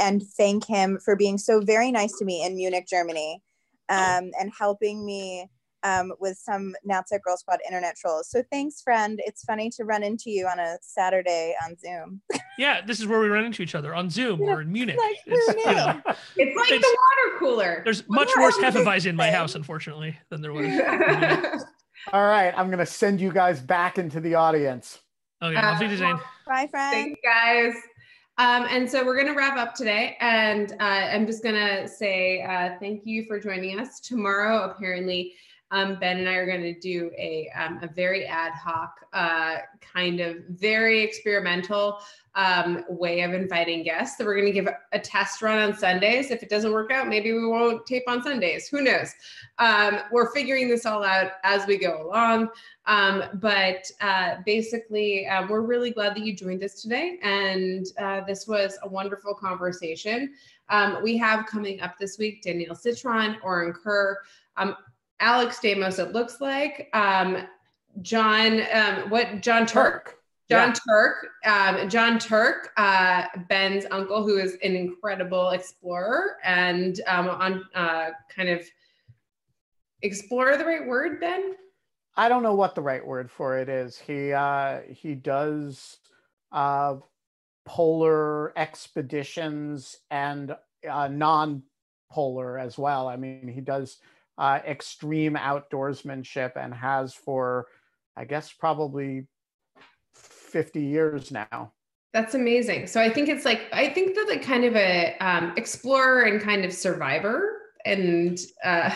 and 0.00 0.22
thank 0.36 0.66
him 0.66 0.98
for 0.98 1.14
being 1.14 1.38
so 1.38 1.60
very 1.60 1.92
nice 1.92 2.12
to 2.18 2.24
me 2.24 2.44
in 2.44 2.56
Munich, 2.56 2.88
Germany, 2.88 3.40
um, 3.88 4.32
and 4.40 4.50
helping 4.58 5.06
me 5.06 5.48
um, 5.82 6.12
with 6.20 6.38
some 6.38 6.74
NatSec 6.88 7.22
Girl 7.22 7.36
Squad 7.36 7.58
internet 7.66 7.96
trolls. 7.96 8.28
So 8.30 8.42
thanks, 8.50 8.82
friend. 8.82 9.20
It's 9.24 9.44
funny 9.44 9.70
to 9.70 9.84
run 9.84 10.02
into 10.02 10.30
you 10.30 10.46
on 10.46 10.58
a 10.58 10.78
Saturday 10.82 11.54
on 11.64 11.76
Zoom. 11.78 12.20
yeah, 12.58 12.80
this 12.84 13.00
is 13.00 13.06
where 13.06 13.20
we 13.20 13.28
run 13.28 13.44
into 13.44 13.62
each 13.62 13.74
other 13.74 13.94
on 13.94 14.10
Zoom 14.10 14.40
or 14.42 14.60
in 14.60 14.72
Munich. 14.72 14.98
Like, 14.98 15.16
it's, 15.26 15.64
you 15.64 15.72
know, 15.72 16.00
it's 16.36 16.56
like 16.56 16.70
it's, 16.70 16.86
the 16.86 16.98
water 16.98 17.38
cooler. 17.38 17.82
There's 17.84 18.08
much 18.08 18.30
worse 18.38 18.56
Hefeweizen 18.58 19.06
in 19.06 19.16
my 19.16 19.30
house, 19.30 19.54
unfortunately, 19.54 20.18
than 20.28 20.40
there 20.40 20.52
was. 20.52 21.64
All 22.12 22.26
right, 22.26 22.52
I'm 22.56 22.66
going 22.66 22.78
to 22.78 22.86
send 22.86 23.20
you 23.20 23.32
guys 23.32 23.60
back 23.60 23.98
into 23.98 24.20
the 24.20 24.34
audience. 24.34 25.00
Okay, 25.42 25.56
uh, 25.56 25.78
Zane. 25.78 26.18
Bye, 26.46 26.66
friends. 26.66 26.94
Thanks, 26.94 27.20
guys. 27.22 27.74
Um, 28.38 28.66
and 28.70 28.90
so 28.90 29.04
we're 29.04 29.16
going 29.16 29.26
to 29.26 29.34
wrap 29.34 29.58
up 29.58 29.74
today. 29.74 30.16
And 30.20 30.72
uh, 30.80 30.84
I'm 30.84 31.26
just 31.26 31.42
going 31.42 31.54
to 31.54 31.86
say 31.86 32.42
uh, 32.42 32.70
thank 32.80 33.02
you 33.04 33.26
for 33.26 33.38
joining 33.38 33.78
us. 33.78 34.00
Tomorrow, 34.00 34.70
apparently, 34.70 35.34
um, 35.70 35.96
Ben 36.00 36.18
and 36.18 36.28
I 36.28 36.34
are 36.34 36.46
going 36.46 36.62
to 36.62 36.78
do 36.78 37.10
a, 37.16 37.50
um, 37.56 37.78
a 37.82 37.88
very 37.88 38.24
ad 38.26 38.52
hoc, 38.52 39.06
uh, 39.12 39.58
kind 39.80 40.20
of 40.20 40.38
very 40.48 41.00
experimental 41.00 42.00
um, 42.34 42.84
way 42.88 43.22
of 43.22 43.34
inviting 43.34 43.82
guests. 43.82 44.18
So 44.18 44.24
we're 44.24 44.34
going 44.34 44.46
to 44.46 44.52
give 44.52 44.68
a 44.92 44.98
test 44.98 45.42
run 45.42 45.58
on 45.58 45.76
Sundays. 45.76 46.30
If 46.30 46.42
it 46.42 46.48
doesn't 46.48 46.72
work 46.72 46.90
out, 46.90 47.08
maybe 47.08 47.32
we 47.32 47.46
won't 47.46 47.86
tape 47.86 48.04
on 48.08 48.22
Sundays. 48.22 48.68
Who 48.68 48.82
knows? 48.82 49.12
Um, 49.58 49.98
we're 50.12 50.32
figuring 50.32 50.68
this 50.68 50.86
all 50.86 51.04
out 51.04 51.32
as 51.44 51.66
we 51.66 51.76
go 51.76 52.04
along. 52.06 52.48
Um, 52.86 53.24
but 53.34 53.90
uh, 54.00 54.36
basically, 54.44 55.26
uh, 55.26 55.46
we're 55.48 55.60
really 55.60 55.90
glad 55.90 56.16
that 56.16 56.24
you 56.24 56.34
joined 56.34 56.64
us 56.64 56.82
today. 56.82 57.18
And 57.22 57.86
uh, 57.98 58.22
this 58.26 58.46
was 58.46 58.78
a 58.82 58.88
wonderful 58.88 59.34
conversation. 59.34 60.34
We 61.02 61.16
have 61.18 61.46
coming 61.46 61.80
up 61.80 61.98
this 61.98 62.16
week 62.16 62.42
Danielle 62.42 62.76
Citron, 62.76 63.38
Orin 63.42 63.72
Kerr. 63.72 64.18
Um, 64.56 64.76
Alex 65.20 65.60
Stamos, 65.60 65.98
it 65.98 66.12
looks 66.12 66.40
like. 66.40 66.88
Um, 66.92 67.46
John, 68.02 68.62
um, 68.72 69.10
what 69.10 69.40
Jon 69.40 69.66
Turk. 69.66 70.16
John 70.50 70.70
yeah. 70.70 70.74
Turk, 70.88 71.28
um, 71.46 71.88
Jon 71.88 72.18
Turk, 72.18 72.72
uh, 72.76 73.26
Ben's 73.48 73.86
uncle, 73.92 74.24
who 74.24 74.38
is 74.38 74.54
an 74.64 74.74
incredible 74.74 75.50
explorer 75.50 76.38
and 76.42 77.00
um, 77.06 77.28
on 77.28 77.64
uh, 77.74 78.10
kind 78.34 78.48
of 78.48 78.66
explorer, 80.02 80.56
the 80.56 80.64
right 80.64 80.84
word, 80.84 81.20
Ben? 81.20 81.54
I 82.16 82.28
don't 82.28 82.42
know 82.42 82.54
what 82.54 82.74
the 82.74 82.82
right 82.82 83.06
word 83.06 83.30
for 83.30 83.58
it 83.58 83.68
is. 83.68 83.96
He 83.96 84.32
uh, 84.32 84.80
he 84.88 85.14
does 85.14 85.98
uh, 86.50 86.96
polar 87.64 88.58
expeditions 88.58 89.98
and 90.10 90.56
uh, 90.88 91.08
non-polar 91.08 92.58
as 92.58 92.76
well. 92.76 93.06
I 93.06 93.16
mean, 93.16 93.46
he 93.46 93.60
does 93.60 93.98
uh, 94.40 94.58
extreme 94.66 95.34
outdoorsmanship 95.34 96.52
and 96.56 96.72
has 96.74 97.12
for, 97.14 97.66
I 98.16 98.24
guess, 98.24 98.50
probably 98.50 99.26
50 100.14 100.82
years 100.82 101.30
now. 101.30 101.72
That's 102.14 102.34
amazing. 102.34 102.86
So 102.86 103.00
I 103.00 103.10
think 103.10 103.28
it's 103.28 103.44
like 103.44 103.68
I 103.72 103.90
think 103.90 104.16
that 104.16 104.26
like 104.28 104.42
kind 104.42 104.64
of 104.64 104.74
a 104.74 105.16
um, 105.20 105.52
explorer 105.56 106.22
and 106.22 106.40
kind 106.40 106.64
of 106.64 106.72
survivor, 106.72 107.60
and 107.84 108.36
uh, 108.64 108.90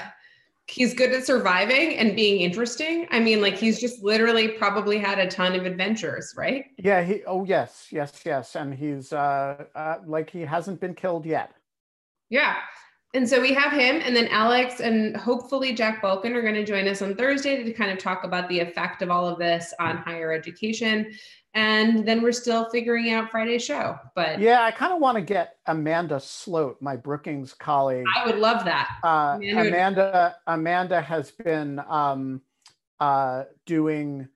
he's 0.66 0.94
good 0.94 1.12
at 1.12 1.24
surviving 1.24 1.96
and 1.96 2.16
being 2.16 2.40
interesting. 2.40 3.06
I 3.12 3.20
mean, 3.20 3.40
like 3.40 3.56
he's 3.56 3.80
just 3.80 4.02
literally 4.02 4.48
probably 4.48 4.98
had 4.98 5.20
a 5.20 5.28
ton 5.28 5.54
of 5.54 5.64
adventures, 5.64 6.34
right? 6.36 6.64
Yeah. 6.76 7.04
He. 7.04 7.22
Oh 7.24 7.44
yes, 7.44 7.86
yes, 7.92 8.20
yes, 8.24 8.56
and 8.56 8.74
he's 8.74 9.12
uh, 9.12 9.64
uh 9.76 9.98
like 10.06 10.30
he 10.30 10.40
hasn't 10.40 10.80
been 10.80 10.94
killed 10.94 11.24
yet. 11.24 11.52
Yeah. 12.30 12.56
And 13.14 13.28
so 13.28 13.40
we 13.40 13.54
have 13.54 13.72
him, 13.72 14.02
and 14.04 14.14
then 14.14 14.26
Alex 14.28 14.80
and 14.80 15.16
hopefully 15.16 15.72
Jack 15.72 16.02
Balkin 16.02 16.34
are 16.34 16.42
going 16.42 16.54
to 16.54 16.64
join 16.64 16.88
us 16.88 17.00
on 17.00 17.14
Thursday 17.14 17.62
to 17.62 17.72
kind 17.72 17.92
of 17.92 17.98
talk 17.98 18.24
about 18.24 18.48
the 18.48 18.58
effect 18.58 19.02
of 19.02 19.10
all 19.10 19.28
of 19.28 19.38
this 19.38 19.72
on 19.78 19.98
higher 19.98 20.32
education. 20.32 21.14
And 21.54 22.06
then 22.06 22.20
we're 22.20 22.32
still 22.32 22.68
figuring 22.70 23.12
out 23.12 23.30
Friday's 23.30 23.64
show. 23.64 23.96
But 24.16 24.40
yeah, 24.40 24.64
I 24.64 24.72
kind 24.72 24.92
of 24.92 24.98
want 24.98 25.14
to 25.14 25.22
get 25.22 25.58
Amanda 25.66 26.18
Sloat, 26.18 26.78
my 26.82 26.96
Brookings 26.96 27.54
colleague. 27.54 28.04
I 28.16 28.26
would 28.26 28.38
love 28.38 28.64
that. 28.64 28.98
Uh, 29.04 29.38
Amanda, 29.40 30.34
Amanda 30.48 31.00
has 31.00 31.30
been 31.30 31.80
um, 31.88 32.42
uh, 32.98 33.44
doing 33.64 34.26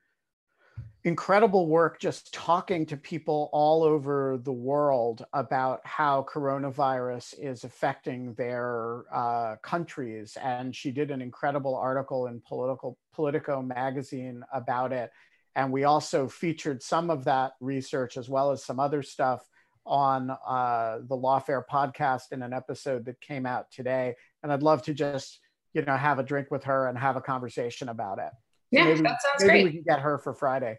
incredible 1.04 1.68
work 1.68 2.00
just 2.00 2.34
talking 2.34 2.84
to 2.86 2.96
people 2.96 3.48
all 3.52 3.82
over 3.82 4.38
the 4.42 4.52
world 4.52 5.24
about 5.32 5.80
how 5.84 6.26
coronavirus 6.28 7.34
is 7.38 7.64
affecting 7.64 8.34
their 8.34 9.04
uh, 9.12 9.56
countries. 9.62 10.36
And 10.42 10.74
she 10.74 10.90
did 10.90 11.10
an 11.10 11.22
incredible 11.22 11.76
article 11.76 12.26
in 12.26 12.42
Political 12.46 12.98
Politico 13.14 13.62
magazine 13.62 14.42
about 14.52 14.92
it. 14.92 15.10
And 15.54 15.72
we 15.72 15.84
also 15.84 16.28
featured 16.28 16.82
some 16.82 17.10
of 17.10 17.24
that 17.24 17.52
research 17.60 18.16
as 18.16 18.28
well 18.28 18.50
as 18.50 18.64
some 18.64 18.80
other 18.80 19.02
stuff 19.02 19.48
on 19.86 20.30
uh, 20.30 20.98
the 21.08 21.16
Lawfare 21.16 21.62
podcast 21.70 22.32
in 22.32 22.42
an 22.42 22.52
episode 22.52 23.04
that 23.06 23.20
came 23.20 23.46
out 23.46 23.70
today. 23.70 24.14
And 24.42 24.52
I'd 24.52 24.62
love 24.62 24.82
to 24.82 24.94
just, 24.94 25.40
you 25.74 25.82
know, 25.82 25.96
have 25.96 26.18
a 26.18 26.22
drink 26.22 26.50
with 26.50 26.64
her 26.64 26.88
and 26.88 26.98
have 26.98 27.16
a 27.16 27.20
conversation 27.20 27.88
about 27.88 28.18
it. 28.18 28.30
Yeah, 28.70 28.84
maybe, 28.84 29.00
that 29.02 29.22
sounds 29.22 29.44
maybe 29.44 29.50
great. 29.50 29.64
We 29.64 29.72
can 29.72 29.82
get 29.82 30.00
her 30.00 30.18
for 30.18 30.34
Friday. 30.34 30.78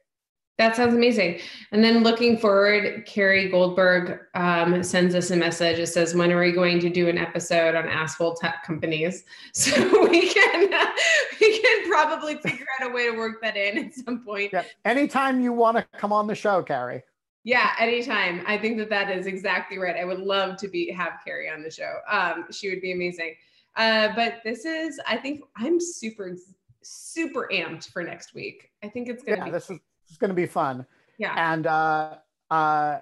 That 0.60 0.76
sounds 0.76 0.94
amazing. 0.94 1.40
And 1.72 1.82
then 1.82 2.04
looking 2.04 2.38
forward, 2.38 3.06
Carrie 3.06 3.50
Goldberg 3.50 4.20
um, 4.36 4.84
sends 4.84 5.16
us 5.16 5.32
a 5.32 5.36
message. 5.38 5.80
It 5.80 5.88
says, 5.88 6.14
"When 6.14 6.34
are 6.34 6.40
we 6.42 6.52
going 6.52 6.82
to 6.82 6.90
do 6.90 7.08
an 7.08 7.18
episode 7.18 7.76
on 7.76 7.88
asshole 7.88 8.36
tech 8.36 8.64
companies?" 8.66 9.24
So 9.54 9.72
we 10.10 10.28
can 10.28 10.74
uh, 10.74 10.86
we 11.42 11.60
can 11.62 11.90
probably 11.90 12.36
figure 12.36 12.66
out 12.80 12.92
a 12.92 12.94
way 12.94 13.10
to 13.10 13.18
work 13.18 13.42
that 13.42 13.56
in 13.56 13.86
at 13.86 13.96
some 13.96 14.24
point. 14.26 14.52
Yeah. 14.52 14.64
Anytime 14.84 15.40
you 15.42 15.54
want 15.54 15.78
to 15.78 15.88
come 15.98 16.12
on 16.12 16.28
the 16.28 16.36
show, 16.36 16.62
Carrie. 16.62 17.04
Yeah, 17.46 17.72
anytime. 17.80 18.44
I 18.46 18.58
think 18.58 18.78
that 18.80 18.90
that 18.90 19.10
is 19.10 19.28
exactly 19.28 19.78
right. 19.78 19.96
I 19.96 20.04
would 20.04 20.20
love 20.20 20.58
to 20.58 20.68
be 20.68 20.92
have 20.92 21.14
Carrie 21.26 21.50
on 21.50 21.64
the 21.64 21.72
show. 21.72 22.00
Um, 22.12 22.48
she 22.52 22.70
would 22.70 22.82
be 22.82 22.92
amazing. 22.92 23.36
Uh, 23.78 24.10
but 24.14 24.42
this 24.44 24.66
is, 24.66 25.00
I 25.08 25.16
think, 25.16 25.42
I'm 25.56 25.80
super, 25.80 26.36
super 26.82 27.48
amped 27.52 27.90
for 27.92 28.04
next 28.04 28.34
week. 28.34 28.72
I 28.84 28.90
think 28.90 29.08
it's 29.08 29.24
gonna 29.24 29.38
Yeah, 29.38 29.46
be. 29.46 29.52
this 29.52 29.70
is, 29.70 29.80
is 30.10 30.18
going 30.18 30.30
to 30.30 30.36
be 30.36 30.46
fun. 30.46 30.86
yeah. 31.18 31.34
And 31.54 31.68
uh, 31.68 32.16
uh, 32.50 33.00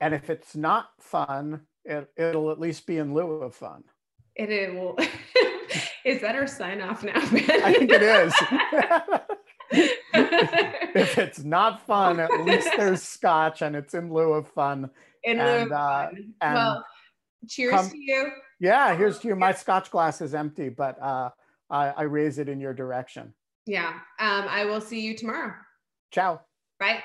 and 0.00 0.14
if 0.14 0.30
it's 0.30 0.56
not 0.56 0.88
fun, 1.00 1.62
it, 1.84 2.08
it'll 2.16 2.50
at 2.50 2.58
least 2.60 2.86
be 2.86 2.98
in 2.98 3.14
lieu 3.14 3.30
of 3.42 3.54
fun. 3.54 3.84
It, 4.34 4.50
it 4.50 4.74
will. 4.74 4.96
is 6.04 6.20
that 6.22 6.34
our 6.34 6.46
sign 6.46 6.80
off 6.80 7.02
now? 7.02 7.12
I 7.16 7.74
think 7.74 7.90
it 7.92 8.02
is. 8.02 8.32
if 9.72 11.18
it's 11.18 11.40
not 11.44 11.84
fun, 11.86 12.20
at 12.20 12.30
least 12.44 12.68
there's 12.76 13.02
scotch 13.02 13.62
and 13.62 13.76
it's 13.76 13.94
in 13.94 14.12
lieu 14.12 14.32
of 14.32 14.48
fun. 14.48 14.90
In 15.24 15.38
lieu 15.38 15.44
And, 15.44 15.62
of 15.66 15.72
uh, 15.72 16.06
fun. 16.08 16.54
well, 16.54 16.84
cheers 17.48 17.72
come- 17.74 17.90
to 17.90 17.98
you. 17.98 18.30
Yeah, 18.58 18.94
here's 18.94 19.18
to 19.20 19.28
you. 19.28 19.36
My 19.36 19.52
scotch 19.52 19.90
glass 19.90 20.20
is 20.20 20.34
empty, 20.34 20.68
but 20.68 21.00
uh, 21.02 21.30
I, 21.70 21.88
I 21.88 22.02
raise 22.02 22.38
it 22.38 22.48
in 22.48 22.60
your 22.60 22.74
direction. 22.74 23.32
Yeah. 23.66 23.88
Um, 24.18 24.46
I 24.48 24.64
will 24.66 24.80
see 24.82 25.00
you 25.00 25.16
tomorrow. 25.16 25.54
Ciao. 26.10 26.46
Bye. 26.78 27.02